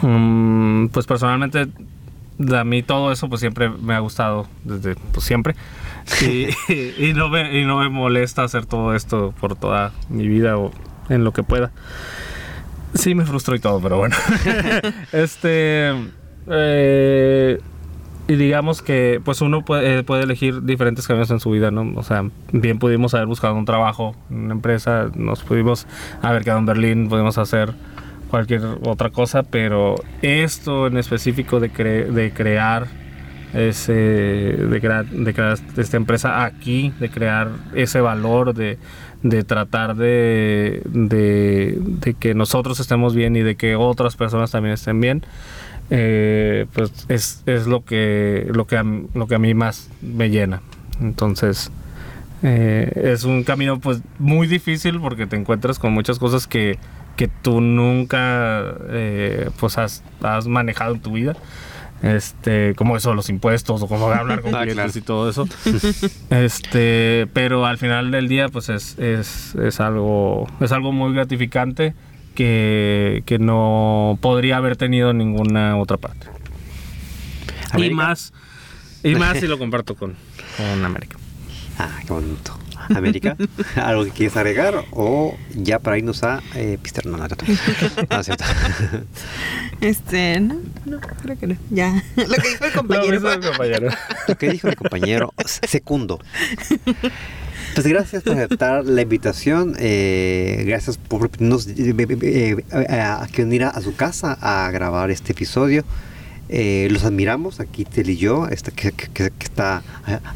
mm, 0.00 0.88
pues 0.88 1.06
personalmente 1.06 1.68
a 2.56 2.64
mí 2.64 2.82
todo 2.82 3.12
eso 3.12 3.28
pues 3.28 3.40
siempre 3.40 3.68
me 3.68 3.94
ha 3.94 3.98
gustado 3.98 4.48
desde 4.64 4.96
pues 5.12 5.24
siempre 5.24 5.54
y, 6.22 6.48
y 6.98 7.12
no 7.14 7.28
me, 7.28 7.60
y 7.60 7.64
no 7.64 7.78
me 7.78 7.88
molesta 7.88 8.42
hacer 8.42 8.66
todo 8.66 8.94
esto 8.94 9.34
por 9.40 9.56
toda 9.56 9.92
mi 10.08 10.26
vida 10.26 10.56
o 10.56 10.72
en 11.08 11.24
lo 11.24 11.32
que 11.32 11.42
pueda. 11.42 11.70
Sí 12.94 13.14
me 13.14 13.24
frustró 13.24 13.54
y 13.54 13.60
todo, 13.60 13.80
pero 13.80 13.98
bueno. 13.98 14.16
este 15.12 15.92
eh, 16.48 17.60
y 18.28 18.34
digamos 18.36 18.82
que 18.82 19.20
pues 19.24 19.40
uno 19.40 19.64
puede, 19.64 19.98
eh, 19.98 20.02
puede 20.04 20.24
elegir 20.24 20.62
diferentes 20.62 21.06
caminos 21.06 21.30
en 21.30 21.40
su 21.40 21.50
vida, 21.50 21.70
¿no? 21.70 21.92
O 21.96 22.02
sea, 22.02 22.24
bien 22.52 22.78
pudimos 22.78 23.14
haber 23.14 23.26
buscado 23.26 23.54
un 23.54 23.64
trabajo 23.64 24.14
en 24.30 24.44
una 24.44 24.54
empresa, 24.54 25.10
nos 25.14 25.42
pudimos 25.42 25.86
haber 26.22 26.44
quedado 26.44 26.60
en 26.60 26.66
Berlín, 26.66 27.08
pudimos 27.08 27.38
hacer 27.38 27.74
cualquier 28.32 28.62
otra 28.86 29.10
cosa, 29.10 29.42
pero 29.44 29.94
esto 30.22 30.86
en 30.88 30.96
específico 30.96 31.60
de, 31.60 31.70
cre- 31.70 32.06
de 32.06 32.32
crear 32.32 32.86
ese 33.54 33.92
de 33.92 34.80
crear, 34.80 35.04
de 35.06 35.34
crear 35.34 35.58
esta 35.76 35.96
empresa 35.98 36.44
aquí, 36.44 36.92
de 36.98 37.10
crear 37.10 37.50
ese 37.74 38.00
valor, 38.00 38.54
de, 38.54 38.78
de 39.22 39.44
tratar 39.44 39.94
de, 39.94 40.80
de, 40.86 42.14
que 42.18 42.34
nosotros 42.34 42.80
estemos 42.80 43.14
bien 43.14 43.36
y 43.36 43.42
de 43.42 43.54
que 43.56 43.76
otras 43.76 44.16
personas 44.16 44.50
también 44.50 44.72
estén 44.72 44.98
bien, 45.02 45.22
eh, 45.90 46.64
pues 46.72 47.04
es, 47.10 47.42
es 47.44 47.66
lo 47.66 47.84
que 47.84 48.48
lo 48.54 48.66
que 48.66 48.78
a, 48.78 48.84
lo 49.14 49.26
que 49.26 49.34
a 49.34 49.38
mí 49.38 49.52
más 49.52 49.90
me 50.00 50.30
llena. 50.30 50.62
Entonces 51.02 51.70
eh, 52.42 52.90
es 53.12 53.24
un 53.24 53.44
camino 53.44 53.78
pues 53.80 54.00
muy 54.18 54.46
difícil 54.46 54.98
porque 54.98 55.26
te 55.26 55.36
encuentras 55.36 55.78
con 55.78 55.92
muchas 55.92 56.18
cosas 56.18 56.46
que, 56.46 56.78
que 57.16 57.28
tú 57.28 57.60
nunca 57.60 58.62
eh, 58.90 59.50
pues 59.60 59.78
has, 59.78 60.02
has 60.22 60.46
manejado 60.46 60.94
en 60.94 61.00
tu 61.00 61.12
vida. 61.12 61.36
Este, 62.02 62.74
como 62.74 62.96
eso, 62.96 63.14
los 63.14 63.28
impuestos 63.28 63.80
o 63.80 63.86
cómo 63.86 64.10
hablar 64.10 64.40
con 64.42 64.52
Ah, 64.56 64.62
clientes 64.62 64.92
claro. 64.92 64.98
y 64.98 65.02
todo 65.02 65.30
eso. 65.30 65.48
Este, 66.30 67.28
pero 67.32 67.64
al 67.64 67.78
final 67.78 68.10
del 68.10 68.28
día, 68.28 68.48
pues 68.48 68.68
es, 68.70 68.98
es, 68.98 69.54
es 69.54 69.78
algo, 69.80 70.48
es 70.60 70.72
algo 70.72 70.90
muy 70.92 71.14
gratificante 71.14 71.94
que, 72.34 73.22
que 73.26 73.38
no 73.38 74.18
podría 74.20 74.56
haber 74.56 74.76
tenido 74.76 75.10
en 75.10 75.18
ninguna 75.18 75.76
otra 75.76 75.96
parte. 75.96 76.26
Y 77.76 77.90
más, 77.90 78.32
y 79.04 79.14
más 79.14 79.38
si 79.38 79.46
lo 79.46 79.58
comparto 79.58 79.94
con, 79.94 80.16
con 80.56 80.84
América. 80.84 81.16
Ah, 81.78 81.88
qué 82.06 82.12
bonito. 82.12 82.58
América, 82.94 83.36
¿algo 83.76 84.04
que 84.04 84.10
quieres 84.10 84.36
agregar? 84.36 84.84
O 84.92 85.36
ya 85.54 85.78
para 85.78 85.98
irnos 85.98 86.22
a 86.22 86.42
eh, 86.54 86.78
pistear? 86.80 87.06
No, 87.06 87.16
no, 87.18 87.26
no. 87.28 87.36
No, 88.10 88.20
es 88.20 88.26
cierto. 88.26 88.44
Este, 89.80 90.38
no, 90.38 90.60
no, 90.84 91.00
creo 91.00 91.36
que 91.36 91.46
no. 91.48 91.56
Ya, 91.70 92.04
lo 92.16 92.34
que 92.36 92.48
dijo 92.48 92.64
el 92.64 92.72
compañero. 92.72 93.18
Lo 93.20 93.40
compañero. 93.40 93.88
Lo 94.28 94.38
que 94.38 94.50
dijo 94.50 94.68
mi 94.68 94.74
compañero 94.76 95.34
Secundo. 95.44 96.20
Pues 97.74 97.86
gracias 97.86 98.22
por 98.22 98.34
aceptar 98.34 98.84
la 98.84 99.02
invitación. 99.02 99.74
eh, 99.78 100.62
gracias 100.66 100.98
por 100.98 101.20
permitirnos 101.20 101.66
eh, 101.66 101.94
eh, 102.22 102.56
eh, 102.72 103.00
a 103.00 103.26
que 103.32 103.42
unir 103.42 103.64
a, 103.64 103.70
a 103.70 103.80
su 103.80 103.96
casa 103.96 104.38
a 104.40 104.70
grabar 104.70 105.10
este 105.10 105.32
episodio. 105.32 105.84
Eh, 106.54 106.88
los 106.90 107.04
admiramos, 107.04 107.60
aquí 107.60 107.86
Tel 107.86 108.10
y 108.10 108.18
yo, 108.18 108.46
este, 108.46 108.72
que, 108.72 108.92
que- 108.92 109.32
está 109.42 109.82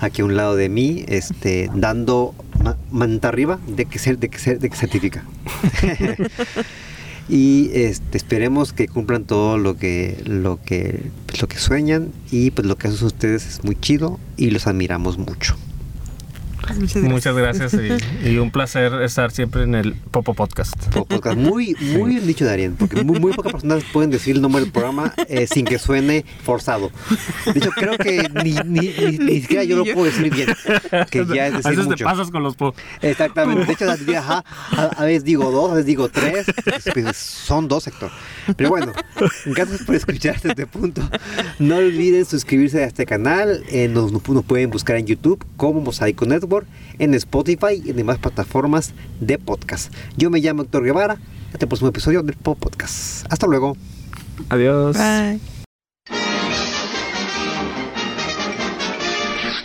aquí 0.01 0.23
a 0.23 0.25
un 0.25 0.35
lado 0.35 0.57
de 0.57 0.71
mí, 0.71 1.05
este, 1.09 1.69
dando 1.75 2.35
ma- 2.65 2.79
manta 2.91 3.29
arriba 3.29 3.59
de 3.69 3.85
que, 3.85 3.99
se, 3.99 4.17
de 4.17 4.31
que, 4.31 4.39
se- 4.39 4.57
de 4.57 4.71
que 4.71 4.77
certifica. 4.77 5.25
y 7.29 7.71
este, 7.75 8.17
esperemos 8.17 8.73
que 8.73 8.89
cumplan 8.89 9.25
todo 9.25 9.59
lo 9.59 9.77
que, 9.77 10.23
lo, 10.25 10.59
que, 10.63 11.03
pues, 11.27 11.43
lo 11.43 11.49
que 11.49 11.59
sueñan 11.59 12.13
y 12.31 12.51
pues 12.51 12.67
lo 12.67 12.77
que 12.79 12.89
hacen 12.89 13.05
ustedes 13.07 13.47
es 13.47 13.65
muy 13.65 13.77
chido 13.77 14.19
y 14.39 14.51
los 14.51 14.67
admiramos 14.67 15.19
mucho. 15.19 15.57
Muchas 16.79 17.03
gracias. 17.03 17.13
Muchas 17.13 17.37
gracias 17.37 17.75
y, 18.25 18.29
y 18.31 18.39
un 18.39 18.51
placer 18.51 18.93
estar 19.03 19.31
siempre 19.31 19.63
en 19.63 19.75
el 19.75 19.95
Popo 19.95 20.35
Podcast. 20.35 20.77
Popo 20.89 21.07
Podcast. 21.07 21.37
Muy, 21.37 21.75
muy 21.81 22.11
bien 22.11 22.27
dicho, 22.27 22.45
Darien, 22.45 22.75
porque 22.77 23.03
muy, 23.05 23.19
muy 23.21 23.33
pocas 23.33 23.53
personas 23.53 23.85
pueden 23.93 24.11
decir 24.11 24.37
el 24.37 24.43
nombre 24.43 24.63
del 24.63 24.73
programa 24.73 25.13
eh, 25.29 25.47
sin 25.47 25.65
que 25.65 25.79
suene 25.79 26.25
forzado. 26.45 26.91
De 27.47 27.59
hecho, 27.59 27.71
creo 27.71 27.97
que 27.99 28.29
ni, 28.45 28.53
ni, 28.65 28.89
ni, 28.89 29.19
ni 29.19 29.41
siquiera 29.41 29.65
yo 29.65 29.77
lo 29.77 29.85
puedo 29.85 30.05
decir 30.05 30.33
bien, 30.33 30.49
que 31.11 31.27
ya 31.27 31.49
es 31.49 31.55
a 31.55 31.57
decir 31.57 31.71
veces 31.71 31.85
te 31.85 31.91
mucho. 31.91 32.05
pasas 32.05 32.31
con 32.31 32.43
los 32.43 32.57
po. 32.57 32.75
Exactamente. 33.03 33.65
De 33.67 33.73
hecho, 33.73 33.91
a, 33.91 34.19
ajá, 34.19 34.45
a, 34.73 34.83
a 34.97 35.05
veces 35.05 35.25
digo 35.25 35.51
dos, 35.51 35.71
a 35.71 35.75
veces 35.75 35.87
digo 35.87 36.09
tres. 36.09 36.47
Pues, 36.93 37.17
Son 37.17 37.69
dos, 37.69 37.87
Héctor. 37.87 38.11
Pero 38.57 38.71
bueno, 38.71 38.93
gracias 39.47 39.83
por 39.83 39.95
escuchar 39.95 40.37
hasta 40.37 40.49
este 40.51 40.67
punto. 40.67 41.03
No 41.59 41.77
olviden 41.77 42.25
suscribirse 42.25 42.83
a 42.83 42.87
este 42.87 43.07
canal. 43.07 43.63
Eh, 43.69 43.89
nos, 43.89 44.13
nos 44.13 44.23
pueden 44.45 44.71
buscar 44.71 44.97
en 44.97 45.07
YouTube 45.07 45.45
como 45.57 45.81
Mosaico 45.81 46.25
Network, 46.27 46.47
en 46.99 47.15
Spotify 47.15 47.83
y 47.85 47.91
en 47.91 47.97
demás 47.97 48.19
plataformas 48.19 48.95
de 49.21 49.39
podcast. 49.39 49.93
Yo 50.17 50.31
me 50.31 50.41
llamo 50.41 50.63
Héctor 50.63 50.85
Guevara. 50.85 51.19
Hasta 51.53 51.65
el 51.65 51.69
próximo 51.69 51.91
episodio 51.91 52.23
del 52.23 52.37
Pop 52.37 52.59
Podcast. 52.59 53.25
Hasta 53.31 53.47
luego. 53.47 53.77
Adiós. 54.49 54.97
Bye. 54.97 55.41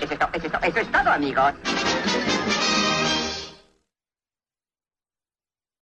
Eso 0.02 0.14
es, 0.14 0.20
to- 0.20 0.30
eso 0.34 0.46
es 0.48 0.52
to- 0.52 0.60
eso 0.64 0.80
es 0.80 0.92
todo, 0.92 1.12
amigos. 1.12 1.54